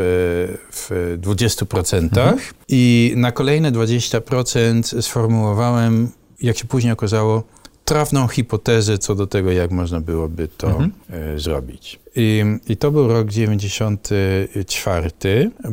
w 0.72 1.18
20% 1.22 2.02
mhm. 2.02 2.38
i 2.68 3.12
na 3.16 3.32
kolejne 3.32 3.72
20% 3.72 5.02
sformułowałem, 5.02 6.08
jak 6.40 6.58
się 6.58 6.64
później 6.64 6.92
okazało, 6.92 7.42
trafną 7.84 8.28
hipotezę 8.28 8.98
co 8.98 9.14
do 9.14 9.26
tego, 9.26 9.52
jak 9.52 9.70
można 9.70 10.00
byłoby 10.00 10.48
to 10.48 10.66
mhm. 10.66 10.92
e, 11.10 11.38
zrobić. 11.38 12.00
I, 12.16 12.42
I, 12.68 12.76
to 12.76 12.90
był 12.90 13.08
rok 13.08 13.28
94. 13.28 15.10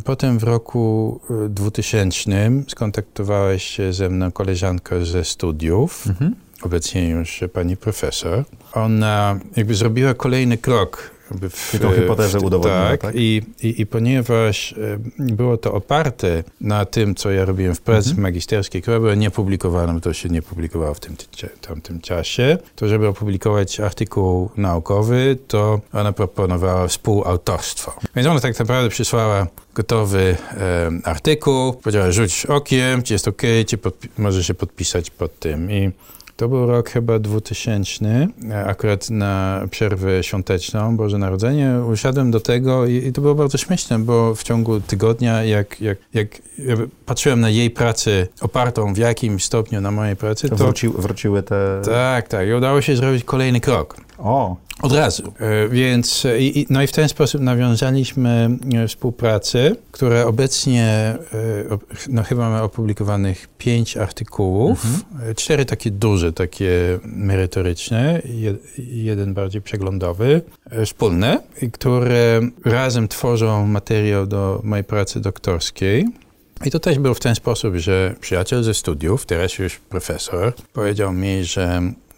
Potem 0.06 0.40
w 0.40 0.44
roku 0.44 1.20
2000 1.50 2.52
skontaktowała 2.68 3.58
się 3.58 3.94
ze 3.94 4.10
mną 4.10 4.32
koleżanka 4.32 5.06
ze 5.06 5.26
studiów, 5.26 6.08
mhm. 6.08 6.36
obecnie 6.62 7.10
już 7.10 7.44
pani 7.54 7.78
profesor. 7.78 8.44
Ona 8.74 9.40
jakby 9.56 9.76
zrobiła 9.76 10.14
kolejny 10.14 10.58
krok 10.58 11.19
w, 11.32 11.72
Tylko 11.72 11.92
hipotezę 11.92 12.40
udowodniła, 12.40 12.90
tak? 12.90 13.02
tak? 13.02 13.16
I, 13.16 13.42
i, 13.64 13.82
I 13.82 13.86
ponieważ 13.86 14.74
e, 14.74 14.76
było 15.20 15.58
to 15.58 15.74
oparte 15.74 16.44
na 16.62 16.86
tym, 16.86 17.16
co 17.16 17.32
ja 17.32 17.46
robiłem 17.46 17.76
w 17.76 17.82
pracy 17.82 18.10
mhm. 18.10 18.24
magisterskiej, 18.24 18.82
która 18.82 19.00
była 19.00 19.16
niepublikowana, 19.16 20.00
to 20.00 20.14
się 20.14 20.30
nie 20.30 20.42
publikowało 20.42 20.94
w 20.94 21.00
tym 21.00 21.16
tamtym 21.62 22.02
czasie, 22.02 22.58
to 22.76 22.88
żeby 22.88 23.08
opublikować 23.08 23.80
artykuł 23.80 24.50
naukowy, 24.58 25.38
to 25.48 25.82
ona 25.94 26.14
proponowała 26.14 26.88
współautorstwo. 26.88 27.94
Więc 28.16 28.28
ona 28.28 28.40
tak 28.40 28.60
naprawdę 28.60 28.90
przysłała 28.90 29.48
gotowy 29.76 30.38
e, 30.52 30.92
artykuł, 31.04 31.74
powiedziała 31.74 32.12
rzuć 32.12 32.46
okiem, 32.46 33.04
czy 33.04 33.14
jest 33.14 33.28
ok, 33.28 33.42
czy 33.68 33.78
może 34.18 34.44
się 34.44 34.54
podpisać 34.54 35.10
pod 35.10 35.40
tym. 35.40 35.72
I 35.72 35.92
to 36.40 36.50
był 36.50 36.66
rok 36.66 36.90
chyba 36.90 37.20
2000, 37.20 38.28
akurat 38.66 39.10
na 39.10 39.64
przerwę 39.72 40.24
świąteczną, 40.24 40.98
Boże 40.98 41.18
Narodzenie. 41.18 41.80
Usiadłem 41.92 42.32
do 42.32 42.40
tego 42.40 42.86
i, 42.86 42.96
i 42.96 43.14
to 43.14 43.22
było 43.22 43.36
bardzo 43.36 43.58
śmieszne, 43.58 44.00
bo 44.00 44.36
w 44.36 44.44
ciągu 44.44 44.80
tygodnia, 44.82 45.44
jak, 45.44 45.82
jak, 45.82 45.98
jak 46.14 46.28
patrzyłem 47.06 47.40
na 47.40 47.50
jej 47.50 47.70
pracę 47.70 48.28
opartą 48.42 48.94
w 48.94 48.98
jakimś 48.98 49.44
stopniu 49.44 49.82
na 49.82 49.92
mojej 49.92 50.16
pracy, 50.16 50.50
to... 50.50 50.56
Wróci, 50.56 50.90
wróciły 50.90 51.44
te... 51.44 51.82
Tak, 51.86 52.28
tak. 52.28 52.48
I 52.48 52.54
udało 52.54 52.82
się 52.82 52.96
zrobić 52.96 53.24
kolejny 53.24 53.60
krok. 53.62 54.09
O! 54.20 54.56
Od 54.82 54.92
razu. 54.92 55.34
E, 55.40 55.70
więc, 55.70 56.28
i, 56.40 56.66
no 56.70 56.84
i 56.84 56.88
w 56.88 56.92
ten 56.92 57.10
sposób 57.10 57.42
nawiązaliśmy 57.42 58.58
e, 58.74 58.88
współpracę, 58.88 59.76
która 59.92 60.26
obecnie, 60.26 60.86
e, 60.86 61.18
no 62.10 62.24
chyba 62.24 62.50
mamy 62.50 62.62
opublikowanych 62.62 63.48
pięć 63.58 63.98
artykułów, 63.98 64.86
mhm. 64.86 65.36
cztery 65.36 65.66
takie 65.66 65.92
duże, 65.92 66.34
takie 66.34 67.00
merytoryczne, 67.04 68.22
jeden 68.78 69.34
bardziej 69.34 69.62
przeglądowy, 69.62 70.42
wspólne, 70.86 71.42
które 71.74 72.42
razem 72.66 73.08
tworzą 73.08 73.68
materiał 73.68 74.26
do 74.26 74.62
mojej 74.64 74.84
pracy 74.84 75.20
doktorskiej. 75.20 76.06
I 76.66 76.72
to 76.72 76.80
też 76.80 77.00
było 77.00 77.14
w 77.14 77.20
ten 77.20 77.36
sposób, 77.36 77.76
że 77.76 78.16
przyjaciel 78.22 78.64
ze 78.64 78.74
studiów, 78.74 79.26
teraz 79.26 79.60
już 79.60 79.76
profesor, 79.76 80.54
powiedział 80.74 81.14
mi, 81.14 81.44
że 81.44 81.82
E, 81.82 82.09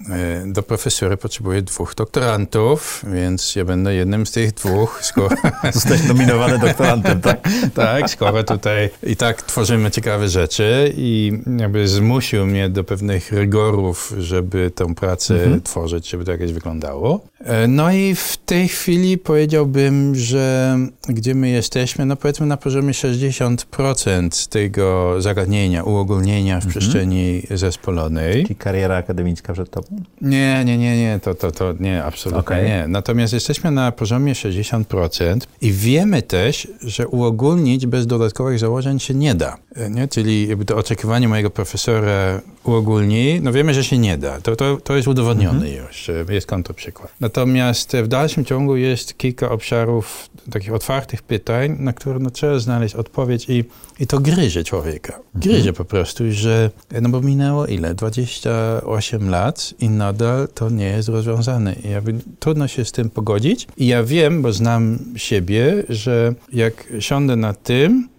do 0.45 0.63
profesury 0.63 1.17
potrzebuję 1.17 1.61
dwóch 1.61 1.95
doktorantów, 1.95 3.05
więc 3.13 3.55
ja 3.55 3.65
będę 3.65 3.95
jednym 3.95 4.25
z 4.25 4.31
tych 4.31 4.53
dwóch. 4.53 4.99
Skoro... 5.03 5.35
Zostać 5.73 6.03
nominowany 6.07 6.59
doktorantem, 6.59 7.21
tak? 7.21 7.49
tak, 7.75 8.09
skoro 8.09 8.43
tutaj 8.43 8.89
i 9.03 9.15
tak 9.15 9.41
tworzymy 9.41 9.91
ciekawe 9.91 10.29
rzeczy 10.29 10.93
i 10.97 11.31
jakby 11.57 11.87
zmusił 11.87 12.45
mnie 12.45 12.69
do 12.69 12.83
pewnych 12.83 13.31
rygorów, 13.31 14.13
żeby 14.17 14.71
tę 14.75 14.95
pracę 14.95 15.33
mhm. 15.43 15.61
tworzyć, 15.61 16.09
żeby 16.09 16.25
to 16.25 16.31
jakieś 16.31 16.53
wyglądało. 16.53 17.21
E, 17.39 17.67
no 17.67 17.91
i 17.91 18.15
w 18.15 18.37
tej 18.45 18.67
chwili 18.67 19.17
powiedziałbym, 19.17 20.15
że 20.15 20.77
gdzie 21.09 21.35
my 21.35 21.49
jesteśmy, 21.49 22.05
no 22.05 22.15
powiedzmy 22.15 22.45
na 22.45 22.57
poziomie 22.57 22.91
60% 22.91 24.49
tego 24.49 25.15
zagadnienia, 25.21 25.83
uogólnienia 25.83 26.59
w 26.59 26.65
mhm. 26.65 26.71
przestrzeni 26.71 27.43
zespolonej. 27.51 28.43
Czyli 28.43 28.55
kariera 28.55 28.95
akademicka 28.95 29.53
przed 29.53 29.69
tobą? 29.69 29.90
Nie, 30.21 30.63
nie, 30.65 30.77
nie, 30.77 30.97
nie, 30.97 31.19
to, 31.23 31.35
to, 31.35 31.51
to 31.51 31.73
nie, 31.79 32.03
absolutnie 32.03 32.39
okay. 32.39 32.63
nie. 32.63 32.85
Natomiast 32.87 33.33
jesteśmy 33.33 33.71
na 33.71 33.91
poziomie 33.91 34.33
60% 34.33 35.39
i 35.61 35.71
wiemy 35.71 36.21
też, 36.21 36.67
że 36.81 37.07
uogólnić 37.07 37.87
bez 37.87 38.07
dodatkowych 38.07 38.59
założeń 38.59 38.99
się 38.99 39.13
nie 39.13 39.35
da. 39.35 39.57
Nie? 39.89 40.07
Czyli 40.07 40.47
jakby 40.47 40.65
to 40.65 40.77
oczekiwanie 40.77 41.27
mojego 41.27 41.49
profesora 41.49 42.41
uogólni, 42.63 43.39
no 43.41 43.51
wiemy, 43.51 43.73
że 43.73 43.83
się 43.83 43.97
nie 43.97 44.17
da. 44.17 44.41
To, 44.41 44.55
to, 44.55 44.77
to 44.77 44.95
jest 44.95 45.07
udowodnione 45.07 45.67
mhm. 45.67 45.85
już, 45.87 46.11
jest 46.29 46.47
kontrprzykład. 46.47 47.13
Natomiast 47.19 47.93
w 47.93 48.07
dalszym 48.07 48.45
ciągu 48.45 48.75
jest 48.75 49.17
kilka 49.17 49.51
obszarów 49.51 50.29
takich 50.51 50.73
otwartych 50.73 51.21
pytań, 51.23 51.75
na 51.79 51.93
które 51.93 52.19
no, 52.19 52.29
trzeba 52.29 52.59
znaleźć 52.59 52.95
odpowiedź 52.95 53.49
i, 53.49 53.63
i 53.99 54.07
to 54.07 54.19
gryzie 54.19 54.63
człowieka. 54.63 55.19
Gryzie 55.35 55.57
mhm. 55.57 55.75
po 55.75 55.85
prostu, 55.85 56.23
że 56.31 56.69
no 57.01 57.09
bo 57.09 57.21
minęło 57.21 57.65
ile? 57.65 57.93
28 57.95 59.29
lat 59.29 59.73
i 59.81 59.89
nadal 59.89 60.47
to 60.53 60.69
nie 60.69 60.85
jest 60.85 61.09
rozwiązane. 61.09 61.75
I 61.83 61.89
jakby 61.89 62.13
trudno 62.39 62.67
się 62.67 62.85
z 62.85 62.91
tym 62.91 63.09
pogodzić. 63.09 63.67
I 63.77 63.87
ja 63.87 64.03
wiem, 64.03 64.41
bo 64.41 64.53
znam 64.53 64.99
siebie, 65.15 65.83
że 65.89 66.33
jak 66.53 66.87
siądę 66.99 67.35
na 67.35 67.53
tym 67.53 68.09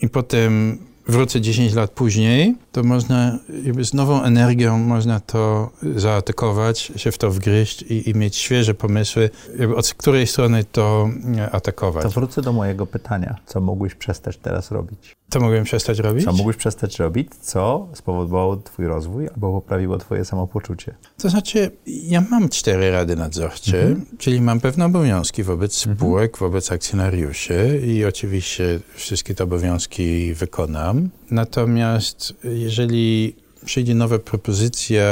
i 0.00 0.08
potem 0.08 0.78
wrócę 1.08 1.40
10 1.40 1.74
lat 1.74 1.90
później, 1.90 2.54
to 2.78 2.84
można 2.84 3.38
jakby 3.64 3.84
z 3.84 3.94
nową 3.94 4.22
energią 4.22 4.78
można 4.78 5.20
to 5.20 5.70
zaatakować, 5.96 6.92
się 6.96 7.12
w 7.12 7.18
to 7.18 7.30
wgryźć 7.30 7.82
i, 7.82 8.10
i 8.10 8.14
mieć 8.14 8.36
świeże 8.36 8.74
pomysły, 8.74 9.30
jakby 9.58 9.76
od 9.76 9.94
której 9.94 10.26
strony 10.26 10.64
to 10.64 11.10
e, 11.36 11.50
atakować. 11.50 12.02
To 12.02 12.10
wrócę 12.10 12.42
do 12.42 12.52
mojego 12.52 12.86
pytania. 12.86 13.36
Co 13.46 13.60
mógłbyś 13.60 13.94
przestać 13.94 14.36
teraz 14.36 14.70
robić? 14.70 15.16
Co 15.30 15.40
mogłem 15.40 15.64
przestać 15.64 15.98
robić? 15.98 16.24
Co 16.24 16.32
mógłbyś 16.32 16.56
przestać 16.56 16.98
robić, 16.98 17.28
co 17.40 17.88
spowodowało 17.94 18.56
twój 18.56 18.86
rozwój 18.86 19.28
albo 19.28 19.52
poprawiło 19.52 19.98
twoje 19.98 20.24
samopoczucie? 20.24 20.94
To 21.18 21.28
znaczy, 21.28 21.70
ja 21.86 22.20
mam 22.30 22.48
cztery 22.48 22.90
rady 22.90 23.16
nadzorcze, 23.16 23.82
mhm. 23.82 24.06
czyli 24.18 24.40
mam 24.40 24.60
pewne 24.60 24.84
obowiązki 24.84 25.42
wobec 25.42 25.78
mhm. 25.78 25.96
spółek, 25.96 26.38
wobec 26.38 26.72
akcjonariuszy 26.72 27.82
i 27.86 28.04
oczywiście 28.04 28.80
wszystkie 28.94 29.34
te 29.34 29.44
obowiązki 29.44 30.34
wykonam. 30.34 31.10
Natomiast 31.30 32.34
jeżeli 32.68 33.34
przyjdzie 33.64 33.94
nowa 33.94 34.18
propozycja 34.18 35.04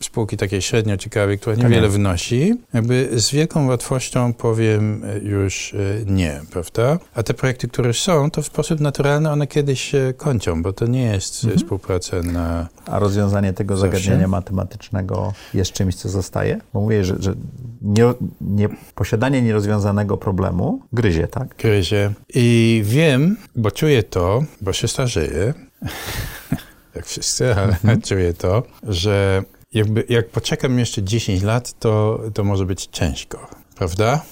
spółki 0.00 0.36
takiej 0.36 0.62
średnio 0.62 0.96
ciekawej, 0.96 1.38
która 1.38 1.56
tak 1.56 1.64
niewiele 1.64 1.88
wnosi, 1.88 2.54
jakby 2.74 3.08
z 3.12 3.30
wielką 3.30 3.66
łatwością 3.66 4.32
powiem 4.32 5.04
e, 5.04 5.18
już 5.18 5.74
e, 5.74 5.76
nie, 6.06 6.40
prawda? 6.50 6.98
A 7.14 7.22
te 7.22 7.34
projekty, 7.34 7.68
które 7.68 7.94
są, 7.94 8.30
to 8.30 8.42
w 8.42 8.46
sposób 8.46 8.80
naturalny 8.80 9.30
one 9.30 9.46
kiedyś 9.46 9.80
się 9.80 10.14
kończą, 10.16 10.62
bo 10.62 10.72
to 10.72 10.86
nie 10.86 11.02
jest 11.02 11.44
mhm. 11.44 11.60
współpraca 11.60 12.22
na... 12.22 12.68
A 12.86 12.98
rozwiązanie 12.98 13.52
tego 13.52 13.76
zawsze? 13.76 13.98
zagadnienia 13.98 14.28
matematycznego 14.28 15.32
jest 15.54 15.72
czymś, 15.72 15.94
co 15.94 16.08
zostaje? 16.08 16.60
Bo 16.74 16.80
mówię, 16.80 17.04
że, 17.04 17.16
że 17.20 17.34
nie, 17.82 18.14
nie, 18.40 18.68
posiadanie 18.94 19.42
nierozwiązanego 19.42 20.16
problemu 20.16 20.80
gryzie, 20.92 21.28
tak? 21.28 21.56
Gryzie. 21.58 22.12
I 22.34 22.82
wiem, 22.84 23.36
bo 23.56 23.70
czuję 23.70 24.02
to, 24.02 24.44
bo 24.60 24.72
się 24.72 24.88
starzeję, 24.88 25.54
jak 26.94 27.06
wszyscy, 27.06 27.54
ale 27.54 27.68
mhm. 27.68 28.02
czuję 28.08 28.34
to, 28.34 28.62
że 28.82 29.42
jakby, 29.74 30.04
jak 30.08 30.28
poczekam 30.28 30.78
jeszcze 30.78 31.02
10 31.02 31.42
lat, 31.42 31.78
to, 31.78 32.20
to 32.34 32.44
może 32.44 32.66
być 32.66 32.88
ciężko, 32.92 33.46
prawda? 33.74 34.24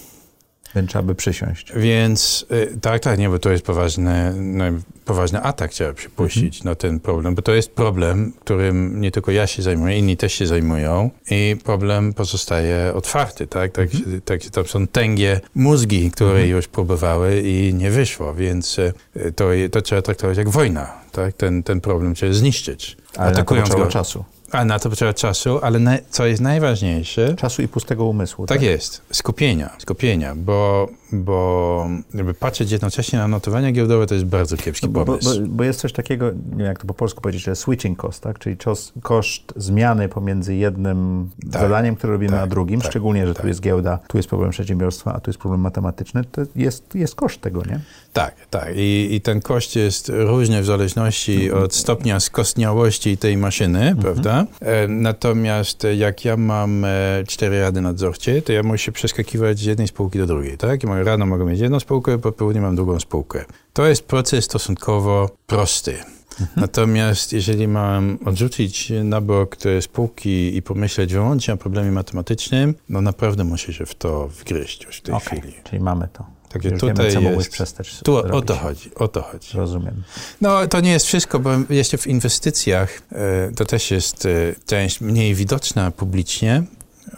Więc 0.74 0.90
trzeba 0.90 1.02
by 1.02 1.14
przysiąść. 1.14 1.72
Więc 1.76 2.46
y, 2.52 2.78
tak, 2.80 3.02
tak, 3.02 3.18
nie, 3.18 3.28
bo 3.28 3.38
to 3.38 3.50
jest 3.50 3.64
poważny, 3.64 4.32
no, 4.36 4.64
poważny 5.04 5.42
atak, 5.42 5.70
trzeba 5.70 5.92
przypuścić 5.92 6.56
mhm. 6.56 6.64
na 6.64 6.74
ten 6.74 7.00
problem, 7.00 7.34
bo 7.34 7.42
to 7.42 7.54
jest 7.54 7.70
problem, 7.70 8.32
którym 8.40 9.00
nie 9.00 9.10
tylko 9.10 9.32
ja 9.32 9.46
się 9.46 9.62
zajmuję, 9.62 9.98
inni 9.98 10.16
też 10.16 10.32
się 10.32 10.46
zajmują 10.46 11.10
i 11.30 11.56
problem 11.64 12.14
pozostaje 12.14 12.92
otwarty, 12.94 13.46
tak? 13.46 13.72
Tak, 13.72 13.94
mhm. 13.94 14.20
tak 14.20 14.44
tam 14.44 14.66
są 14.66 14.86
tęgie 14.86 15.40
mózgi, 15.54 16.10
które 16.10 16.30
mhm. 16.30 16.48
już 16.48 16.68
próbowały 16.68 17.40
i 17.40 17.74
nie 17.74 17.90
wyszło, 17.90 18.34
więc 18.34 18.78
y, 18.78 18.92
to, 19.36 19.48
to 19.72 19.82
trzeba 19.82 20.02
traktować 20.02 20.38
jak 20.38 20.48
wojna, 20.48 20.92
tak? 21.12 21.34
Ten, 21.34 21.62
ten 21.62 21.80
problem 21.80 22.14
trzeba 22.14 22.32
zniszczyć. 22.32 22.96
Ale 23.16 23.30
Atakując 23.30 23.68
go. 23.68 23.86
czasu. 23.86 24.24
A 24.50 24.64
na 24.64 24.78
to 24.78 24.90
potrzeba 24.90 25.14
czasu, 25.14 25.58
ale 25.62 25.78
na, 25.78 25.98
co 26.10 26.26
jest 26.26 26.40
najważniejsze... 26.40 27.34
Czasu 27.36 27.62
i 27.62 27.68
pustego 27.68 28.04
umysłu. 28.04 28.46
Tak, 28.46 28.58
tak 28.58 28.62
jest. 28.62 29.02
Skupienia. 29.12 29.70
Skupienia, 29.78 30.34
bo, 30.36 30.88
bo 31.12 31.88
jakby 32.14 32.34
patrzeć 32.34 32.70
jednocześnie 32.70 33.18
na 33.18 33.28
notowania 33.28 33.72
giełdowe 33.72 34.06
to 34.06 34.14
jest 34.14 34.26
bardzo 34.26 34.56
kiepski 34.56 34.88
no, 34.88 35.04
pomysł. 35.04 35.34
Bo, 35.34 35.46
bo, 35.46 35.46
bo, 35.54 35.64
jest 35.64 35.80
coś 35.80 35.92
takiego, 35.92 36.26
nie 36.26 36.56
wiem 36.56 36.66
jak 36.66 36.78
to 36.78 36.86
po 36.86 36.94
polsku 36.94 37.20
powiedzieć, 37.20 37.42
że 37.42 37.56
switching 37.56 37.98
cost, 37.98 38.22
tak? 38.22 38.38
czyli 38.38 38.56
czos, 38.56 38.92
koszt 39.02 39.52
zmiany 39.56 40.08
pomiędzy 40.08 40.54
jednym 40.54 41.30
tak, 41.52 41.62
zadaniem, 41.62 41.96
które 41.96 42.12
robimy, 42.12 42.32
tak, 42.32 42.42
a 42.42 42.46
drugim, 42.46 42.80
tak, 42.80 42.90
szczególnie, 42.90 43.26
że 43.26 43.34
tu 43.34 43.38
tak. 43.38 43.48
jest 43.48 43.60
giełda, 43.60 43.98
tu 44.08 44.16
jest 44.16 44.28
problem 44.28 44.50
przedsiębiorstwa, 44.50 45.14
a 45.14 45.20
tu 45.20 45.30
jest 45.30 45.40
problem 45.40 45.60
matematyczny, 45.60 46.24
to 46.24 46.42
jest, 46.56 46.94
jest 46.94 47.14
koszt 47.14 47.40
tego, 47.40 47.62
nie? 47.64 47.80
Tak, 48.12 48.34
tak. 48.50 48.76
I, 48.76 49.08
I, 49.14 49.20
ten 49.20 49.40
koszt 49.40 49.76
jest 49.76 50.12
różny 50.14 50.62
w 50.62 50.64
zależności 50.64 51.44
mhm. 51.44 51.64
od 51.64 51.74
stopnia 51.74 52.20
skostniałości 52.20 53.16
tej 53.16 53.36
maszyny, 53.36 53.78
mhm. 53.78 53.96
prawda? 53.98 54.46
E, 54.60 54.88
natomiast 54.88 55.86
jak 55.96 56.24
ja 56.24 56.36
mam 56.36 56.84
e, 56.84 56.88
cztery 57.26 57.60
rady 57.60 57.80
nadzorcze, 57.80 58.42
to 58.42 58.52
ja 58.52 58.62
muszę 58.62 58.92
przeskakiwać 58.92 59.58
z 59.58 59.62
jednej 59.62 59.88
spółki 59.88 60.18
do 60.18 60.26
drugiej, 60.26 60.58
tak? 60.58 60.84
I 60.84 60.86
moje 60.86 60.99
rano 61.04 61.26
mogę 61.26 61.44
mieć 61.44 61.60
jedną 61.60 61.80
spółkę, 61.80 62.18
po 62.18 62.32
południu 62.32 62.62
mam 62.62 62.76
drugą 62.76 63.00
spółkę. 63.00 63.44
To 63.72 63.86
jest 63.86 64.02
proces 64.02 64.44
stosunkowo 64.44 65.30
prosty. 65.46 65.96
Mhm. 66.30 66.48
Natomiast 66.56 67.32
jeżeli 67.32 67.68
mam 67.68 68.18
odrzucić 68.24 68.92
na 69.04 69.20
bok 69.20 69.56
te 69.56 69.82
spółki 69.82 70.56
i 70.56 70.62
pomyśleć 70.62 71.12
wyłącznie 71.12 71.54
o 71.54 71.56
problemie 71.56 71.90
matematycznym, 71.90 72.74
no 72.88 73.00
naprawdę 73.00 73.44
muszę 73.44 73.72
się 73.72 73.86
w 73.86 73.94
to 73.94 74.28
wgryźć 74.28 74.84
już 74.84 74.96
w 74.96 75.02
tej 75.02 75.14
okay. 75.14 75.38
chwili. 75.38 75.54
Czyli 75.64 75.82
mamy 75.82 76.08
to. 76.12 76.40
Także 76.52 76.68
Już 76.68 76.80
tutaj 76.80 77.10
wiemy, 77.10 77.30
co 77.30 77.30
jest, 77.30 77.50
przestać 77.50 78.00
Tu 78.04 78.16
robić. 78.16 78.32
o 78.32 78.42
to 78.42 78.54
chodzi, 78.54 78.94
o 78.94 79.08
to 79.08 79.22
chodzi. 79.22 79.48
Rozumiem. 79.54 80.02
No 80.40 80.66
to 80.66 80.80
nie 80.80 80.90
jest 80.90 81.06
wszystko, 81.06 81.38
bo 81.38 81.50
jeszcze 81.70 81.98
w 81.98 82.06
inwestycjach 82.06 83.02
e, 83.12 83.52
to 83.56 83.64
też 83.64 83.90
jest 83.90 84.26
e, 84.26 84.54
część 84.66 85.00
mniej 85.00 85.34
widoczna 85.34 85.90
publicznie, 85.90 86.62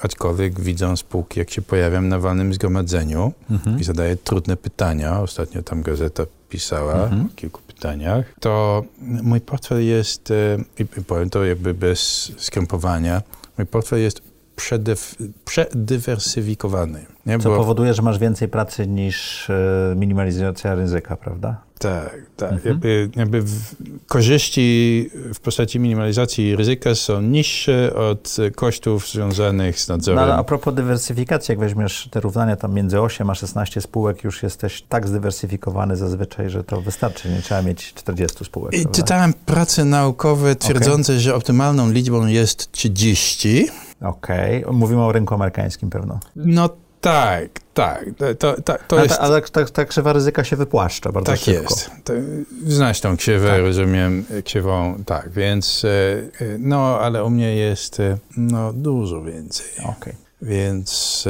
aczkolwiek 0.02 0.60
widzą 0.60 0.96
spółki, 0.96 1.38
jak 1.38 1.50
się 1.50 1.62
pojawiam 1.62 2.08
na 2.08 2.18
walnym 2.18 2.54
zgromadzeniu 2.54 3.32
mhm. 3.50 3.80
i 3.80 3.84
zadaję 3.84 4.16
trudne 4.16 4.56
pytania. 4.56 5.20
Ostatnio 5.20 5.62
tam 5.62 5.82
gazeta 5.82 6.22
pisała 6.48 6.94
mhm. 6.94 7.26
o 7.26 7.28
kilku 7.36 7.60
pytaniach. 7.66 8.26
To 8.40 8.84
mój 9.00 9.40
portfel 9.40 9.86
jest, 9.86 10.30
e, 10.30 10.58
i 10.78 10.84
powiem 10.84 11.30
to 11.30 11.44
jakby 11.44 11.74
bez 11.74 12.32
skrępowania, 12.36 13.22
mój 13.58 13.66
portfel 13.66 14.00
jest 14.00 14.31
przedywersyfikowany. 15.44 17.06
Nie? 17.26 17.38
Co 17.38 17.50
Bo... 17.50 17.56
powoduje, 17.56 17.94
że 17.94 18.02
masz 18.02 18.18
więcej 18.18 18.48
pracy 18.48 18.86
niż 18.86 19.50
e, 19.50 19.94
minimalizacja 19.96 20.74
ryzyka, 20.74 21.16
prawda? 21.16 21.56
Tak, 21.82 22.16
tak. 22.36 22.52
Mhm. 22.52 22.68
Jakby, 22.74 23.10
jakby 23.16 23.42
korzyści 24.08 25.10
w 25.34 25.40
postaci 25.40 25.80
minimalizacji 25.80 26.56
ryzyka 26.56 26.94
są 26.94 27.22
niższe 27.22 27.94
od 27.94 28.36
kosztów 28.54 29.08
związanych 29.08 29.80
z 29.80 29.88
nadzorem. 29.88 30.16
No, 30.16 30.22
ale 30.22 30.34
a 30.34 30.44
propos 30.44 30.74
dywersyfikacji, 30.74 31.52
jak 31.52 31.58
weźmiesz 31.58 32.08
te 32.10 32.20
równania 32.20 32.56
tam 32.56 32.74
między 32.74 33.00
8 33.00 33.30
a 33.30 33.34
16 33.34 33.80
spółek, 33.80 34.24
już 34.24 34.42
jesteś 34.42 34.82
tak 34.88 35.08
zdywersyfikowany 35.08 35.96
zazwyczaj, 35.96 36.50
że 36.50 36.64
to 36.64 36.80
wystarczy, 36.80 37.30
nie 37.30 37.42
trzeba 37.42 37.62
mieć 37.62 37.94
40 37.94 38.44
spółek. 38.44 38.74
I 38.74 38.86
czytałem 38.86 39.32
prace 39.46 39.84
naukowe 39.84 40.56
twierdzące, 40.56 41.12
okay. 41.12 41.20
że 41.20 41.34
optymalną 41.34 41.90
liczbą 41.90 42.26
jest 42.26 42.72
30. 42.72 43.68
Okej, 44.02 44.64
okay. 44.64 44.78
mówimy 44.78 45.02
o 45.02 45.12
rynku 45.12 45.34
amerykańskim 45.34 45.90
pewno. 45.90 46.20
No 46.36 46.68
tak, 47.02 47.48
tak. 47.74 48.04
To, 48.38 48.54
to, 48.62 48.74
to 48.88 49.02
jest... 49.02 49.20
Ale 49.20 49.42
ta, 49.42 49.64
ta, 49.64 49.84
krzywa 49.84 50.12
ryzyka 50.12 50.44
się 50.44 50.56
wypłaszcza 50.56 51.12
bardzo 51.12 51.32
tak 51.32 51.40
szybko. 51.40 51.62
Tak 51.62 51.70
jest. 51.70 51.90
To, 52.04 52.12
znasz 52.66 53.00
tą 53.00 53.16
krzywę, 53.16 53.48
tak. 53.48 53.60
rozumiem, 53.60 54.24
krzywą, 54.44 55.02
tak, 55.06 55.30
więc 55.30 55.84
e, 55.84 55.88
e, 56.44 56.58
no, 56.58 56.98
ale 57.00 57.24
u 57.24 57.30
mnie 57.30 57.56
jest 57.56 58.00
e, 58.00 58.18
no, 58.36 58.72
dużo 58.72 59.22
więcej. 59.22 59.66
Okej. 59.78 59.92
Okay. 59.96 60.14
Więc, 60.42 61.24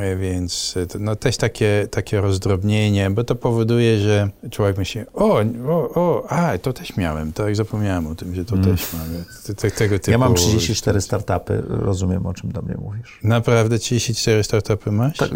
e, 0.00 0.16
więc 0.16 0.78
no 0.98 1.16
też 1.16 1.36
takie, 1.36 1.88
takie 1.90 2.20
rozdrobnienie, 2.20 3.10
bo 3.10 3.24
to 3.24 3.34
powoduje, 3.34 3.98
że 3.98 4.30
człowiek 4.50 4.78
myśli, 4.78 5.00
o, 5.14 5.40
o, 5.68 5.90
o, 5.94 6.26
a, 6.28 6.58
to 6.58 6.72
też 6.72 6.96
miałem, 6.96 7.32
tak, 7.32 7.56
zapomniałem 7.56 8.06
o 8.06 8.14
tym, 8.14 8.34
że 8.34 8.44
to 8.44 8.54
mm. 8.54 8.64
też 8.66 8.92
mam. 8.92 9.02
Te, 9.56 9.70
tego 9.70 9.98
typu 9.98 10.10
ja 10.10 10.18
mam 10.18 10.34
34 10.34 11.00
startupy, 11.00 11.62
rozumiem, 11.68 12.26
o 12.26 12.34
czym 12.34 12.52
do 12.52 12.62
mnie 12.62 12.74
mówisz. 12.78 13.18
Naprawdę 13.22 13.78
34 13.78 14.44
startupy 14.44 14.92
masz? 14.92 15.16
Tak, 15.16 15.30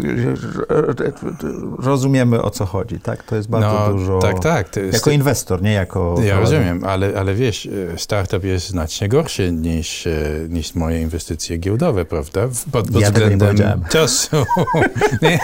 rozumiemy, 1.79 2.41
o 2.41 2.49
co 2.49 2.65
chodzi, 2.65 2.99
tak? 2.99 3.23
To 3.23 3.35
jest 3.35 3.49
bardzo 3.49 3.87
no, 3.87 3.93
dużo. 3.93 4.19
Tak, 4.19 4.39
tak. 4.39 4.75
Jest, 4.75 4.93
jako 4.93 5.11
inwestor, 5.11 5.61
nie 5.61 5.73
jako... 5.73 6.15
Ja 6.23 6.39
rozumiem, 6.39 6.83
ale, 6.83 7.19
ale 7.19 7.35
wiesz, 7.35 7.65
e, 7.93 7.97
startup 7.97 8.43
jest 8.43 8.69
znacznie 8.69 9.09
gorszy 9.09 9.51
niż, 9.51 10.07
e, 10.07 10.13
niż 10.49 10.75
moje 10.75 11.01
inwestycje 11.01 11.57
giełdowe, 11.57 12.05
prawda? 12.05 12.47
Pod, 12.71 12.91
pod 12.91 13.01
Ja 13.01 13.07
nie 13.07 13.13
względem 13.13 13.81
czasu. 13.89 14.37
nie, 15.21 15.39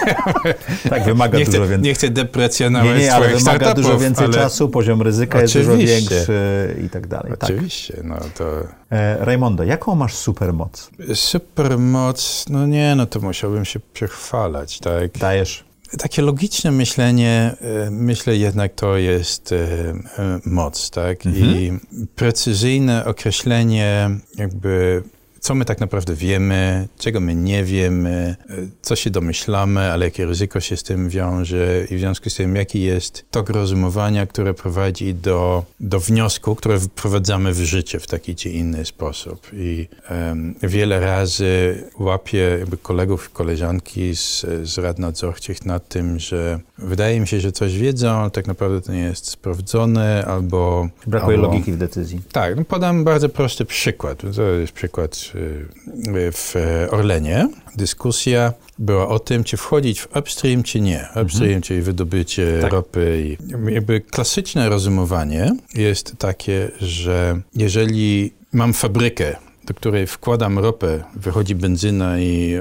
Tak, 0.90 1.04
wymaga 1.06 1.38
nie, 1.40 1.46
dużo 1.46 1.58
chcę, 1.58 1.68
więcej. 1.70 1.82
nie 1.90 1.94
chcę 1.94 2.10
deprecjonować 2.10 2.90
Nie, 2.90 3.00
nie, 3.00 3.14
ale 3.14 3.30
wymaga 3.38 3.74
dużo 3.74 4.00
więcej 4.00 4.26
ale 4.26 4.34
czasu, 4.34 4.70
poziom 4.70 5.02
ryzyka 5.02 5.42
jest 5.42 5.54
dużo 5.54 5.72
Oczywiście. 5.72 5.96
większy 6.10 6.76
i 6.86 6.90
tak 6.90 7.08
dalej. 7.08 7.32
Tak. 7.32 7.44
Oczywiście, 7.44 8.02
no 8.04 8.16
to 8.38 8.46
E, 8.92 9.26
Raymondo, 9.26 9.64
jaką 9.64 9.96
masz 9.96 10.16
supermoc? 10.16 10.90
supermoc, 11.14 12.46
no 12.50 12.68
nie, 12.68 12.94
no 12.96 13.06
to 13.06 13.20
musiałbym 13.20 13.66
się 13.66 13.80
przechwalać, 13.94 14.80
tak? 14.80 15.12
Dajesz. 15.18 15.64
Takie 15.98 16.22
logiczne 16.22 16.72
myślenie, 16.72 17.56
e, 17.88 17.92
myślę 17.92 18.38
jednak 18.38 18.74
to 18.76 18.98
jest 18.98 19.52
e, 19.52 19.56
e, 19.56 20.40
moc, 20.46 20.90
tak? 20.90 21.26
I 21.26 21.72
precyzyjne 22.16 23.06
określenie 23.06 24.10
jakby 24.38 25.04
co 25.42 25.56
my 25.56 25.66
tak 25.66 25.80
naprawdę 25.80 26.16
wiemy, 26.16 26.88
czego 26.98 27.20
my 27.20 27.36
nie 27.36 27.64
wiemy, 27.64 28.36
e, 28.50 28.56
co 28.82 28.96
się 28.96 29.10
domyślamy, 29.10 29.92
ale 29.92 30.06
jakie 30.06 30.26
ryzyko 30.26 30.60
się 30.60 30.78
z 30.78 30.84
tym 30.84 31.10
wiąże 31.10 31.86
i 31.90 31.96
w 31.96 32.00
związku 32.00 32.30
z 32.30 32.36
tym, 32.36 32.56
jaki 32.56 32.82
jest 32.82 33.26
tok 33.32 33.50
rozumowania, 33.50 34.26
które 34.26 34.54
prowadzi 34.54 35.14
do, 35.14 35.66
do 35.80 36.00
wniosku, 36.00 36.56
które 36.56 36.80
wprowadzamy 36.80 37.54
w 37.54 37.58
życie 37.60 38.00
w 38.00 38.08
taki 38.08 38.36
czy 38.36 38.50
inny 38.50 38.86
sposób. 38.86 39.48
I 39.54 39.88
em, 40.10 40.56
wiele 40.64 41.00
razy 41.00 41.84
łapię 42.00 42.58
jakby 42.60 42.78
kolegów, 42.78 43.30
koleżanki 43.30 44.16
z, 44.16 44.46
z 44.64 44.78
rad 44.78 45.00
nadzorczych 45.00 45.66
nad 45.66 45.88
tym, 45.88 46.20
że 46.20 46.60
wydaje 46.78 47.20
mi 47.20 47.28
się, 47.28 47.40
że 47.40 47.52
coś 47.52 47.78
wiedzą, 47.78 48.10
ale 48.10 48.32
tak 48.32 48.48
naprawdę 48.48 48.82
to 48.82 48.92
nie 48.92 49.04
jest 49.04 49.28
sprawdzone, 49.28 50.26
albo... 50.26 50.90
Brakuje 51.08 51.38
albo, 51.38 51.48
logiki 51.48 51.72
w 51.72 51.78
decyzji. 51.78 52.22
tak, 52.32 52.56
no 52.56 52.64
podam 52.64 53.04
bardzo 53.04 53.30
prosty 53.30 53.66
przykład. 53.66 54.22
To 54.36 54.44
jest 54.44 54.74
przykład 54.74 55.31
y, 55.36 56.32
w 56.32 56.56
Orlenie. 56.92 57.48
Dyskusja 57.76 58.54
była 58.80 59.08
o 59.08 59.20
tym, 59.20 59.44
czy 59.44 59.58
wchodzić 59.58 60.02
w 60.02 60.18
upstream, 60.18 60.64
czy 60.64 60.82
nie. 60.82 61.08
Upstream, 61.24 61.62
czyli 61.62 61.82
wydobycie 61.82 62.58
Tak. 62.62 62.72
ropy. 62.72 63.24
I 63.26 63.38
jakby 63.74 64.02
klasyczne 64.02 64.70
rozumowanie 64.70 65.52
jest 65.74 66.16
takie, 66.18 66.72
że 66.82 67.42
jeżeli 67.56 68.34
mam 68.54 68.74
fabrykę, 68.74 69.36
do 69.66 69.74
której 69.74 70.08
wkładam 70.08 70.60
ropę, 70.60 71.04
wychodzi 71.16 71.56
benzyna 71.56 72.20
i, 72.20 72.56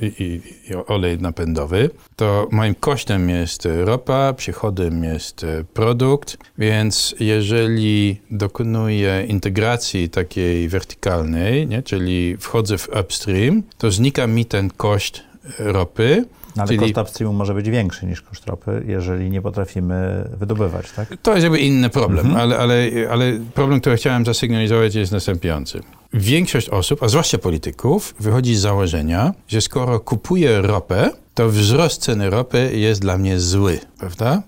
i, 0.00 0.06
i, 0.06 0.42
i 0.70 0.74
olej 0.86 1.18
napędowy, 1.18 1.90
to 2.16 2.48
moim 2.50 2.74
kosztem 2.74 3.28
jest 3.28 3.68
ropa, 3.84 4.32
przychodem 4.32 5.04
jest 5.04 5.46
produkt, 5.74 6.36
więc 6.58 7.14
jeżeli 7.20 8.20
dokonuję 8.30 9.26
integracji 9.28 10.08
takiej 10.08 10.68
wertykalnej, 10.68 11.66
nie, 11.66 11.82
czyli 11.82 12.36
wchodzę 12.36 12.78
w 12.78 12.88
upstream, 13.00 13.62
to 13.78 13.90
znika 13.90 14.26
mi 14.26 14.44
ten 14.44 14.70
koszt 14.70 15.20
ropy, 15.58 16.24
No, 16.56 16.62
ale 16.62 16.68
Czyli- 16.68 16.92
koszt 16.92 17.08
upstreamu 17.08 17.32
może 17.34 17.54
być 17.54 17.70
większy 17.70 18.06
niż 18.06 18.22
koszt 18.22 18.46
ropy, 18.46 18.82
jeżeli 18.86 19.30
nie 19.30 19.42
potrafimy 19.42 20.28
wydobywać, 20.38 20.90
tak? 20.96 21.08
To 21.22 21.30
jest 21.32 21.42
jakby 21.42 21.58
inny 21.58 21.90
problem, 21.90 22.26
Mhm. 22.26 22.40
ale, 22.42 22.58
ale, 22.58 22.88
ale 23.10 23.32
problem, 23.54 23.80
który 23.80 23.96
chciałem 23.96 24.24
zasygnalizować 24.26 24.94
jest 24.94 25.12
następujący. 25.12 25.80
Większość 26.14 26.68
osób, 26.68 27.02
a 27.02 27.08
zwłaszcza 27.08 27.38
polityków, 27.38 28.14
wychodzi 28.20 28.54
z 28.56 28.60
założenia, 28.60 29.34
że 29.48 29.60
skoro 29.60 30.00
kupuję 30.00 30.62
ropę, 30.62 31.10
to 31.34 31.48
wzrost 31.48 32.02
ceny 32.02 32.30
ropy 32.30 32.70
jest 32.74 33.00
dla 33.00 33.18
mnie 33.18 33.40
zły, 33.40 33.78
prawda? 33.98 34.42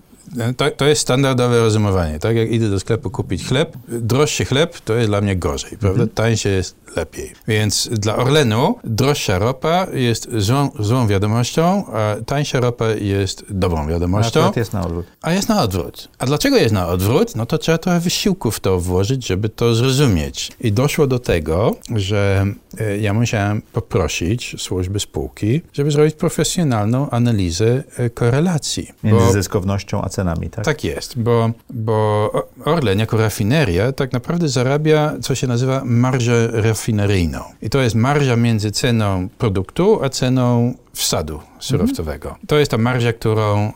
To, 0.57 0.71
to 0.71 0.85
jest 0.85 1.01
standardowe 1.01 1.59
rozumowanie. 1.59 2.19
Tak 2.19 2.35
jak 2.35 2.51
idę 2.51 2.69
do 2.69 2.79
sklepu 2.79 3.09
kupić 3.09 3.47
chleb, 3.47 3.77
droższy 3.87 4.45
chleb 4.45 4.79
to 4.79 4.93
jest 4.95 5.09
dla 5.09 5.21
mnie 5.21 5.35
gorzej, 5.35 5.69
prawda? 5.71 5.89
Mhm. 6.01 6.09
Tańszy 6.09 6.49
jest 6.49 6.75
lepiej. 6.95 7.31
Więc 7.47 7.89
dla 7.91 8.15
Orlenu 8.15 8.75
droższa 8.83 9.39
ropa 9.39 9.87
jest 9.93 10.27
złą, 10.37 10.69
złą 10.79 11.07
wiadomością, 11.07 11.85
a 11.93 12.15
tańsza 12.25 12.59
ropa 12.59 12.89
jest 12.89 13.45
dobrą 13.49 13.87
wiadomością. 13.87 14.39
Akurat 14.39 14.57
jest 14.57 14.73
na 14.73 14.85
odwrót. 14.85 15.05
A 15.21 15.33
jest 15.33 15.49
na 15.49 15.61
odwrót. 15.61 16.09
A 16.19 16.25
dlaczego 16.25 16.57
jest 16.57 16.73
na 16.73 16.87
odwrót? 16.87 17.35
No 17.35 17.45
to 17.45 17.57
trzeba 17.57 17.77
trochę 17.77 17.99
wysiłku 17.99 18.51
w 18.51 18.59
to 18.59 18.79
włożyć, 18.79 19.27
żeby 19.27 19.49
to 19.49 19.75
zrozumieć. 19.75 20.51
I 20.61 20.71
doszło 20.71 21.07
do 21.07 21.19
tego, 21.19 21.75
że 21.95 22.45
e, 22.79 22.97
ja 22.97 23.13
musiałem 23.13 23.61
poprosić 23.61 24.55
służby 24.57 24.99
spółki, 24.99 25.61
żeby 25.73 25.91
zrobić 25.91 26.15
profesjonalną 26.15 27.09
analizę 27.09 27.83
e, 27.97 28.09
korelacji. 28.09 28.91
Między 29.03 29.25
Bo- 29.25 29.31
zyskownością 29.31 30.01
a 30.01 30.09
cenami, 30.09 30.49
tak? 30.49 30.65
tak 30.65 30.83
jest, 30.83 31.19
bo, 31.19 31.51
bo 31.69 32.31
Orlen 32.65 32.99
jako 32.99 33.17
rafineria 33.17 33.91
tak 33.91 34.13
naprawdę 34.13 34.49
zarabia, 34.49 35.13
co 35.21 35.35
się 35.35 35.47
nazywa 35.47 35.81
marżę 35.85 36.49
rafineryjną. 36.85 37.39
I 37.61 37.69
to 37.69 37.79
jest 37.81 37.95
marża 37.95 38.35
między 38.35 38.71
ceną 38.71 39.29
produktu, 39.37 40.03
a 40.03 40.09
ceną 40.09 40.73
wsadu 40.93 41.39
surowcowego. 41.59 42.35
To 42.47 42.59
jest 42.59 42.71
ta 42.71 42.77
marża, 42.77 43.13
którą 43.13 43.57
e, 43.59 43.71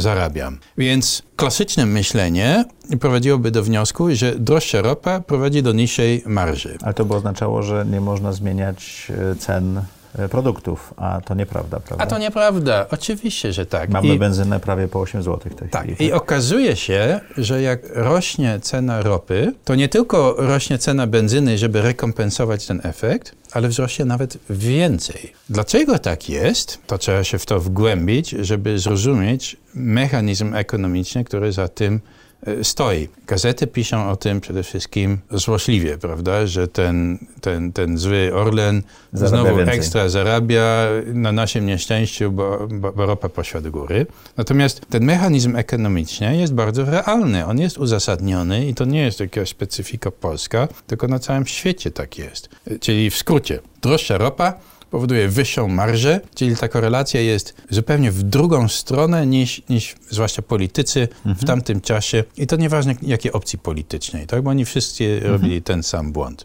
zarabiam. 0.00 0.58
Więc 0.78 1.22
klasyczne 1.36 1.86
myślenie 1.86 2.64
prowadziłoby 3.00 3.50
do 3.50 3.62
wniosku, 3.62 4.14
że 4.14 4.34
droższa 4.38 4.82
ropa 4.82 5.20
prowadzi 5.20 5.62
do 5.62 5.72
niższej 5.72 6.22
marży. 6.26 6.78
Ale 6.82 6.94
to 6.94 7.04
by 7.04 7.14
oznaczało, 7.14 7.62
że 7.62 7.86
nie 7.90 8.00
można 8.00 8.32
zmieniać 8.32 9.12
e, 9.32 9.36
cen 9.36 9.82
produktów, 10.30 10.94
a 10.96 11.20
to 11.24 11.34
nieprawda, 11.34 11.80
prawda? 11.80 12.04
A 12.04 12.06
to 12.06 12.18
nieprawda. 12.18 12.86
Oczywiście, 12.90 13.52
że 13.52 13.66
tak. 13.66 13.90
Mamy 13.90 14.14
I- 14.14 14.18
benzynę 14.18 14.60
prawie 14.60 14.88
po 14.88 15.00
8 15.00 15.22
zł 15.22 15.52
w 15.52 15.54
tej 15.58 15.68
Tak. 15.68 15.82
chwili. 15.84 16.04
I 16.04 16.12
okazuje 16.12 16.76
się, 16.76 17.20
że 17.36 17.62
jak 17.62 17.80
rośnie 17.94 18.58
cena 18.62 19.02
ropy, 19.02 19.52
to 19.64 19.74
nie 19.74 19.88
tylko 19.88 20.34
rośnie 20.38 20.78
cena 20.78 21.06
benzyny, 21.06 21.58
żeby 21.58 21.82
rekompensować 21.82 22.66
ten 22.66 22.80
efekt, 22.84 23.34
ale 23.52 23.68
wzrośnie 23.68 24.04
nawet 24.04 24.38
więcej. 24.50 25.32
Dlaczego 25.50 25.98
tak 25.98 26.28
jest? 26.28 26.78
To 26.86 26.98
trzeba 26.98 27.24
się 27.24 27.38
w 27.38 27.46
to 27.46 27.60
wgłębić, 27.60 28.30
żeby 28.30 28.78
zrozumieć 28.78 29.56
mechanizm 29.74 30.54
ekonomiczny, 30.54 31.24
który 31.24 31.52
za 31.52 31.68
tym 31.68 31.94
e, 31.94 32.23
stoi. 32.62 33.08
Gazety 33.26 33.66
piszą 33.66 34.10
o 34.10 34.16
tym 34.16 34.40
przede 34.40 34.62
wszystkim 34.62 35.18
złośliwie, 35.30 35.98
prawda, 35.98 36.46
że 36.46 36.68
ten, 36.68 37.18
ten, 37.40 37.72
ten 37.72 37.98
zły 37.98 38.30
Orlen 38.34 38.82
Zarabia 39.12 39.42
znowu 39.42 39.56
więcej. 39.56 39.78
ekstra 39.78 40.08
zarabia 40.08 40.86
na 41.06 41.32
naszym 41.32 41.66
nieszczęściu, 41.66 42.32
bo, 42.32 42.68
bo, 42.70 42.92
bo 42.92 43.06
ropa 43.06 43.28
poszła 43.28 43.60
do 43.60 43.70
góry. 43.70 44.06
Natomiast 44.36 44.80
ten 44.90 45.04
mechanizm 45.04 45.56
ekonomiczny 45.56 46.36
jest 46.36 46.54
bardzo 46.54 46.84
realny, 46.84 47.46
on 47.46 47.58
jest 47.58 47.78
uzasadniony 47.78 48.66
i 48.66 48.74
to 48.74 48.84
nie 48.84 49.02
jest 49.02 49.20
jakaś 49.20 49.48
specyfika 49.48 50.10
polska, 50.10 50.68
tylko 50.86 51.08
na 51.08 51.18
całym 51.18 51.46
świecie 51.46 51.90
tak 51.90 52.18
jest. 52.18 52.48
Czyli 52.80 53.10
w 53.10 53.16
skrócie, 53.16 53.60
droższa 53.82 54.18
ropa 54.18 54.54
powoduje 54.94 55.28
wyższą 55.28 55.68
marżę, 55.68 56.20
czyli 56.34 56.56
ta 56.56 56.68
korelacja 56.68 57.20
jest 57.20 57.54
zupełnie 57.70 58.10
w 58.10 58.22
drugą 58.22 58.68
stronę 58.68 59.26
niż, 59.26 59.62
niż 59.68 59.94
zwłaszcza 60.10 60.42
politycy 60.42 61.08
w 61.24 61.44
tamtym 61.44 61.80
czasie 61.80 62.24
i 62.36 62.46
to 62.46 62.56
nieważne 62.56 62.94
jakiej 63.02 63.32
opcji 63.32 63.58
politycznej, 63.58 64.26
tak? 64.26 64.42
bo 64.42 64.50
oni 64.50 64.64
wszyscy 64.64 65.20
robili 65.20 65.62
ten 65.62 65.82
sam 65.82 66.12
błąd. 66.12 66.44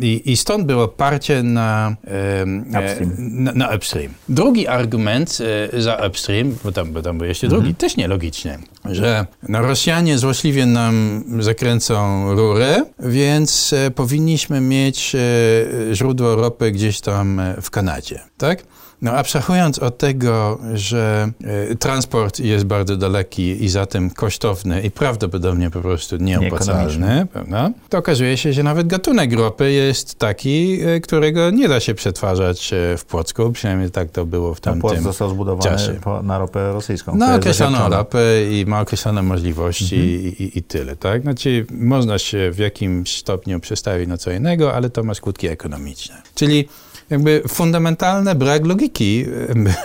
I, 0.00 0.22
I 0.24 0.36
stąd 0.36 0.66
było 0.66 0.88
parcie 0.88 1.42
na, 1.42 1.96
e, 2.06 2.84
Upstream. 2.84 3.12
na, 3.18 3.52
na 3.52 3.76
upstream. 3.76 4.12
Drugi 4.28 4.66
argument 4.68 5.38
e, 5.72 5.80
za 5.80 6.06
upstream, 6.08 6.56
bo 6.64 6.72
tam, 6.72 6.92
bo 6.92 7.02
tam 7.02 7.18
był 7.18 7.26
jeszcze 7.26 7.48
drugi, 7.48 7.74
też 7.74 7.96
nielogiczny, 7.96 8.58
że 8.94 9.26
no, 9.48 9.62
Rosjanie 9.62 10.18
złośliwie 10.18 10.66
nam 10.66 11.24
zakręcą 11.38 12.34
rurę, 12.34 12.82
więc 12.98 13.72
e, 13.72 13.90
powinniśmy 13.90 14.60
mieć 14.60 15.14
e, 15.14 15.94
źródło 15.94 16.36
ropy 16.36 16.72
gdzieś 16.72 17.00
tam 17.00 17.40
e, 17.40 17.62
w 17.62 17.70
Kanadzie, 17.70 18.20
tak? 18.38 18.62
No 19.02 19.12
abstrahując 19.12 19.78
od 19.78 19.98
tego, 19.98 20.58
że 20.74 21.30
e, 21.70 21.74
transport 21.74 22.40
jest 22.40 22.64
bardzo 22.64 22.96
daleki 22.96 23.64
i 23.64 23.68
zatem 23.68 24.10
kosztowny 24.10 24.82
i 24.82 24.90
prawdopodobnie 24.90 25.70
po 25.70 25.80
prostu 25.80 26.16
nieopłacalny, 26.16 27.26
prawda? 27.32 27.70
to 27.88 27.98
okazuje 27.98 28.36
się, 28.36 28.52
że 28.52 28.62
nawet 28.62 28.86
gatunek 28.86 29.32
ropy 29.32 29.72
jest 29.72 30.18
taki, 30.18 30.80
e, 30.82 31.00
którego 31.00 31.50
nie 31.50 31.68
da 31.68 31.80
się 31.80 31.94
przetwarzać 31.94 32.72
e, 32.72 32.96
w 32.96 33.04
Płocku, 33.04 33.52
przynajmniej 33.52 33.90
tak 33.90 34.10
to 34.10 34.26
było 34.26 34.54
w 34.54 34.60
tamtym 34.60 35.02
został 35.02 35.30
zbudowany 35.30 35.70
czasie. 35.70 35.92
po, 35.92 36.22
na 36.22 36.38
ropę 36.38 36.72
rosyjską. 36.72 37.12
określoną 37.36 37.72
zaświadczona. 37.72 37.96
ropę 37.96 38.44
i 38.50 38.66
ma 38.66 38.80
określone 38.80 39.22
możliwości 39.22 39.96
i, 39.96 40.42
i, 40.42 40.58
i 40.58 40.62
tyle, 40.62 40.96
tak? 40.96 41.22
Znaczy, 41.22 41.66
można 41.70 42.18
się 42.18 42.50
w 42.52 42.58
jakimś 42.58 43.16
stopniu 43.16 43.60
przestawić 43.60 44.08
na 44.08 44.16
co 44.16 44.30
innego, 44.30 44.74
ale 44.74 44.90
to 44.90 45.02
ma 45.02 45.14
skutki 45.14 45.48
ekonomiczne. 45.48 46.22
Czyli 46.34 46.68
jakby 47.10 47.42
fundamentalny 47.48 48.34
brak 48.34 48.66
logiki 48.66 49.24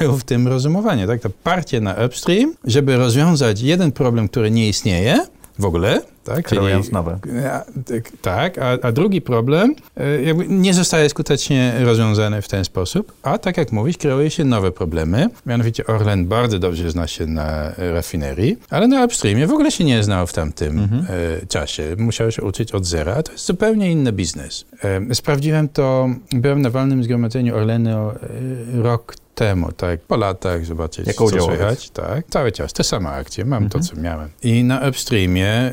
był 0.01 0.17
w 0.17 0.23
tym 0.23 0.47
rozumowaniu, 0.47 1.07
tak? 1.07 1.21
To 1.21 1.29
parcie 1.43 1.81
na 1.81 1.95
upstream, 2.05 2.53
żeby 2.63 2.97
rozwiązać 2.97 3.61
jeden 3.61 3.91
problem, 3.91 4.27
który 4.29 4.51
nie 4.51 4.69
istnieje 4.69 5.25
w 5.59 5.65
ogóle, 5.65 6.01
Tak, 6.23 6.45
Kreując 6.45 6.91
nowe. 6.91 7.19
A, 7.51 7.63
tak, 8.21 8.57
a, 8.57 8.71
a, 8.81 8.91
drugi 8.91 9.21
problem 9.21 9.75
e, 9.97 10.21
jakby 10.21 10.47
nie 10.47 10.73
zostaje 10.73 11.09
skutecznie 11.09 11.73
rozwiązany 11.79 12.41
w 12.41 12.47
ten 12.47 12.65
sposób, 12.65 13.13
a 13.23 13.37
tak 13.37 13.57
jak 13.57 13.71
mówisz, 13.71 13.97
kreuje 13.97 14.29
się 14.29 14.43
nowe 14.43 14.71
problemy. 14.71 15.29
Mianowicie 15.45 15.87
Orlen 15.87 16.27
bardzo 16.27 16.59
dobrze 16.59 16.91
zna 16.91 17.07
się 17.07 17.25
na 17.25 17.71
rafinerii, 17.77 18.57
ale 18.69 18.87
na 18.87 19.05
upstreamie 19.05 19.47
w 19.47 19.51
ogóle 19.51 19.71
się 19.71 19.83
nie 19.83 20.03
znał 20.03 20.27
w 20.27 20.33
tamtym 20.33 20.79
mhm. 20.79 21.05
E, 21.41 21.45
czasie. 21.45 21.95
Musiał 21.97 22.31
się 22.31 22.41
uczyć 22.41 22.71
od 22.71 22.85
zera, 22.85 23.15
a 23.15 23.23
to 23.23 23.31
jest 23.31 23.45
zupełnie 23.45 23.91
inny 23.91 24.11
biznes. 24.11 24.65
E, 24.83 25.15
sprawdziłem 25.15 25.69
to, 25.69 26.09
byłem 26.31 26.61
na 26.61 26.69
walnym 26.69 27.03
zgromadzeniu 27.03 27.55
Orlenu 27.55 28.11
rok 28.73 29.15
temu, 29.35 29.71
tak, 29.71 30.01
po 30.01 30.17
latach 30.17 30.65
zobaczyć, 30.65 31.07
jako 31.07 31.31
co 31.31 31.41
słychać. 31.41 31.89
Tak, 31.89 32.25
cały 32.29 32.51
czas, 32.51 32.73
te 32.73 32.83
same 32.83 33.09
akcje, 33.09 33.45
mam 33.45 33.63
mhm. 33.63 33.83
to, 33.83 33.89
co 33.89 34.01
miałem. 34.01 34.29
I 34.43 34.63
na 34.63 34.89
upstreamie, 34.89 35.71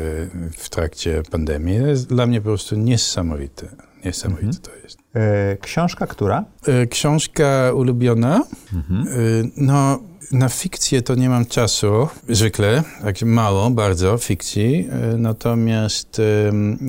w 0.59 0.71
trakcie 0.71 1.23
pandemii. 1.31 1.75
jest 1.75 2.09
dla 2.09 2.27
mnie 2.27 2.41
po 2.41 2.45
prostu 2.45 2.77
niesamowite. 2.77 3.88
Niesamowite 4.05 4.47
mhm. 4.47 4.63
to 4.63 4.77
jest. 4.85 4.99
E, 5.15 5.57
książka 5.57 6.07
która? 6.07 6.45
E, 6.67 6.87
książka 6.87 7.73
ulubiona. 7.75 8.45
Mhm. 8.75 9.09
E, 9.09 9.13
no, 9.57 9.99
na 10.33 10.49
fikcję 10.49 11.03
to 11.03 11.15
nie 11.15 11.29
mam 11.29 11.47
czasu, 11.47 12.09
zwykle, 12.29 12.83
tak 13.03 13.23
mało, 13.23 13.71
bardzo 13.71 14.19
fikcji. 14.19 14.89
Natomiast 15.19 16.21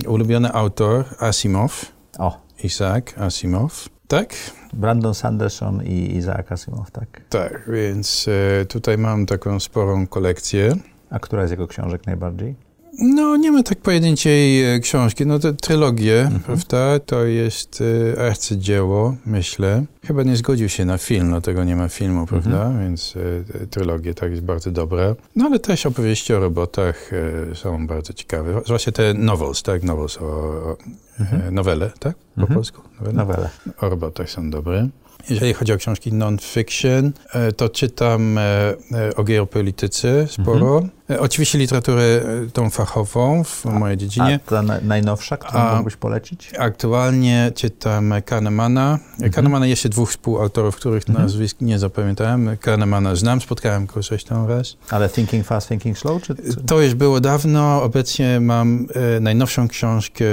ulubiony 0.07 0.53
autor 0.53 1.05
Asimov. 1.19 1.85
O. 2.17 2.41
Isaac 2.63 3.03
Asimov. 3.17 3.89
Tak? 4.07 4.33
Brandon 4.73 5.13
Sanderson 5.13 5.83
i 5.85 6.15
Isaac 6.17 6.51
Asimov, 6.51 6.91
tak. 6.91 7.21
Tak, 7.29 7.69
więc 7.71 8.25
tutaj 8.69 8.97
mam 8.97 9.25
taką 9.25 9.59
sporą 9.59 10.07
kolekcję. 10.07 10.75
A 11.09 11.19
która 11.19 11.47
z 11.47 11.51
jego 11.51 11.67
książek 11.67 12.05
najbardziej? 12.05 12.55
No, 13.01 13.37
nie 13.37 13.51
ma 13.51 13.63
tak 13.63 13.81
pojedynczej 13.81 14.63
e, 14.75 14.79
książki. 14.79 15.25
No, 15.25 15.39
to 15.39 15.53
trylogię, 15.53 16.21
mhm. 16.21 16.39
prawda? 16.39 16.99
To 16.99 17.25
jest 17.25 17.83
e, 18.17 18.27
arcydzieło, 18.27 19.15
myślę. 19.25 19.85
Chyba 20.05 20.23
nie 20.23 20.35
zgodził 20.35 20.69
się 20.69 20.85
na 20.85 20.97
film, 20.97 21.29
no 21.29 21.41
tego 21.41 21.63
nie 21.63 21.75
ma 21.75 21.89
filmu, 21.89 22.19
mhm. 22.19 22.41
prawda? 22.41 22.65
Mhm. 22.65 22.85
Więc 22.85 23.15
e, 23.61 23.67
trylogie 23.67 24.13
tak 24.13 24.31
jest 24.31 24.43
bardzo 24.43 24.71
dobre. 24.71 25.15
No, 25.35 25.45
ale 25.45 25.59
też 25.59 25.85
opowieści 25.85 26.33
o 26.33 26.39
robotach 26.39 27.11
są 27.53 27.87
bardzo 27.87 28.13
ciekawe. 28.13 28.61
Zwłaszcza 28.65 28.91
te 28.91 29.13
novels, 29.13 29.63
tak? 29.63 29.83
Novels 29.83 30.17
o, 30.17 30.25
o 30.25 30.77
mhm. 31.19 31.55
Nowele, 31.55 31.91
tak? 31.99 32.15
Po 32.35 32.41
mhm. 32.41 32.55
polsku? 32.55 32.81
Nowele. 32.99 33.17
nowele. 33.17 33.49
O 33.81 33.89
robotach 33.89 34.29
są 34.29 34.49
dobre. 34.49 34.89
Jeżeli 35.29 35.53
chodzi 35.53 35.73
o 35.73 35.77
książki 35.77 36.13
non-fiction, 36.13 37.11
e, 37.33 37.51
to 37.51 37.69
czytam 37.69 38.37
e, 38.37 38.41
e, 38.41 39.15
o 39.15 39.23
geopolityce 39.23 40.27
sporo. 40.27 40.77
Mhm. 40.77 40.89
Oczywiście 41.19 41.57
literaturę 41.57 42.21
tą 42.53 42.69
fachową 42.69 43.43
w 43.43 43.65
a, 43.65 43.69
mojej 43.69 43.97
dziedzinie. 43.97 44.39
A 44.47 44.49
ta 44.49 44.61
najnowsza, 44.81 45.37
którą 45.37 45.59
a, 45.59 45.75
mógłbyś 45.75 45.95
polecić? 45.95 46.51
Aktualnie 46.59 47.51
czytam 47.55 48.13
Kahnemana. 48.25 48.99
Mhm. 49.11 49.31
Kahnemana 49.31 49.67
jeszcze 49.67 49.89
dwóch 49.89 50.11
współautorów, 50.11 50.75
których 50.75 51.09
mhm. 51.09 51.25
nazwisk 51.25 51.57
nie 51.61 51.79
zapamiętałem. 51.79 52.57
Kahnemana 52.61 53.15
znam, 53.15 53.41
spotkałem 53.41 53.85
go 53.85 54.01
zresztą 54.01 54.47
raz. 54.47 54.77
Ale 54.89 55.09
Thinking 55.09 55.45
Fast, 55.45 55.67
Thinking 55.67 55.97
Slow? 55.97 56.23
Czy, 56.23 56.35
czy? 56.35 56.63
To 56.67 56.81
już 56.81 56.95
było 56.95 57.19
dawno. 57.19 57.83
Obecnie 57.83 58.39
mam 58.39 58.87
najnowszą 59.21 59.67
książkę 59.67 60.25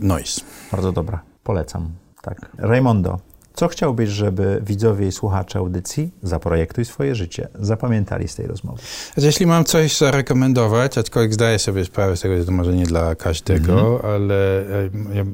Noise. 0.00 0.40
Bardzo 0.72 0.92
dobra. 0.92 1.20
Polecam. 1.44 1.88
Tak. 2.22 2.50
Raymondo, 2.58 3.18
co 3.54 3.68
chciałbyś, 3.68 4.10
żeby 4.10 4.62
widzowie 4.66 5.06
i 5.06 5.12
słuchacze 5.12 5.58
audycji 5.58 6.10
Zaprojektuj 6.22 6.84
swoje 6.84 7.14
życie 7.14 7.48
zapamiętali 7.60 8.28
z 8.28 8.34
tej 8.34 8.46
rozmowy? 8.46 8.82
Jeśli 9.16 9.46
mam 9.46 9.64
coś 9.64 9.96
zarekomendować, 9.96 10.98
aczkolwiek 10.98 11.34
zdaję 11.34 11.58
sobie 11.58 11.84
sprawę 11.84 12.16
z 12.16 12.20
tego, 12.20 12.38
że 12.38 12.44
to 12.44 12.52
może 12.52 12.72
nie 12.72 12.84
dla 12.84 13.14
każdego, 13.14 13.72
-hmm. 13.72 14.06
ale 14.06 14.60
e, 14.60 15.24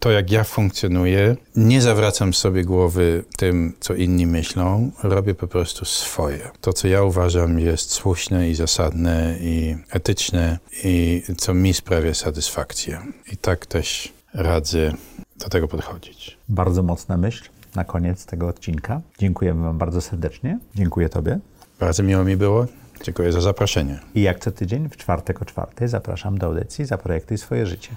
to 0.00 0.10
jak 0.10 0.30
ja 0.30 0.44
funkcjonuję, 0.44 1.36
nie 1.56 1.82
zawracam 1.82 2.34
sobie 2.34 2.64
głowy 2.64 3.24
tym, 3.36 3.72
co 3.80 3.94
inni 3.94 4.26
myślą, 4.26 4.90
robię 5.02 5.34
po 5.34 5.48
prostu 5.48 5.84
swoje. 5.84 6.50
To, 6.60 6.72
co 6.72 6.88
ja 6.88 7.02
uważam 7.02 7.58
jest 7.58 7.90
słuszne 7.90 8.50
i 8.50 8.54
zasadne 8.54 9.36
i 9.40 9.76
etyczne 9.90 10.58
i 10.84 11.22
co 11.38 11.54
mi 11.54 11.74
sprawia 11.74 12.14
satysfakcję. 12.14 13.00
I 13.32 13.36
tak 13.36 13.66
też 13.66 14.12
radzę 14.34 14.92
do 15.36 15.48
tego 15.48 15.68
podchodzić. 15.68 16.38
Bardzo 16.48 16.82
mocna 16.82 17.16
myśl 17.16 17.44
na 17.76 17.84
koniec 17.84 18.26
tego 18.26 18.48
odcinka. 18.48 19.00
Dziękujemy 19.18 19.62
Wam 19.62 19.78
bardzo 19.78 20.00
serdecznie. 20.00 20.58
Dziękuję 20.74 21.08
Tobie. 21.08 21.38
Bardzo 21.80 22.02
miło 22.02 22.24
mi 22.24 22.36
było. 22.36 22.66
Dziękuję 23.02 23.32
za 23.32 23.40
zaproszenie. 23.40 23.98
I 24.14 24.22
jak 24.22 24.38
co 24.40 24.50
tydzień 24.50 24.88
w 24.88 24.96
czwartek 24.96 25.42
o 25.42 25.44
czwartej 25.44 25.88
zapraszam 25.88 26.38
do 26.38 26.46
audycji 26.46 26.84
Zaprojektuj 26.84 27.38
swoje 27.38 27.66
życie. 27.66 27.96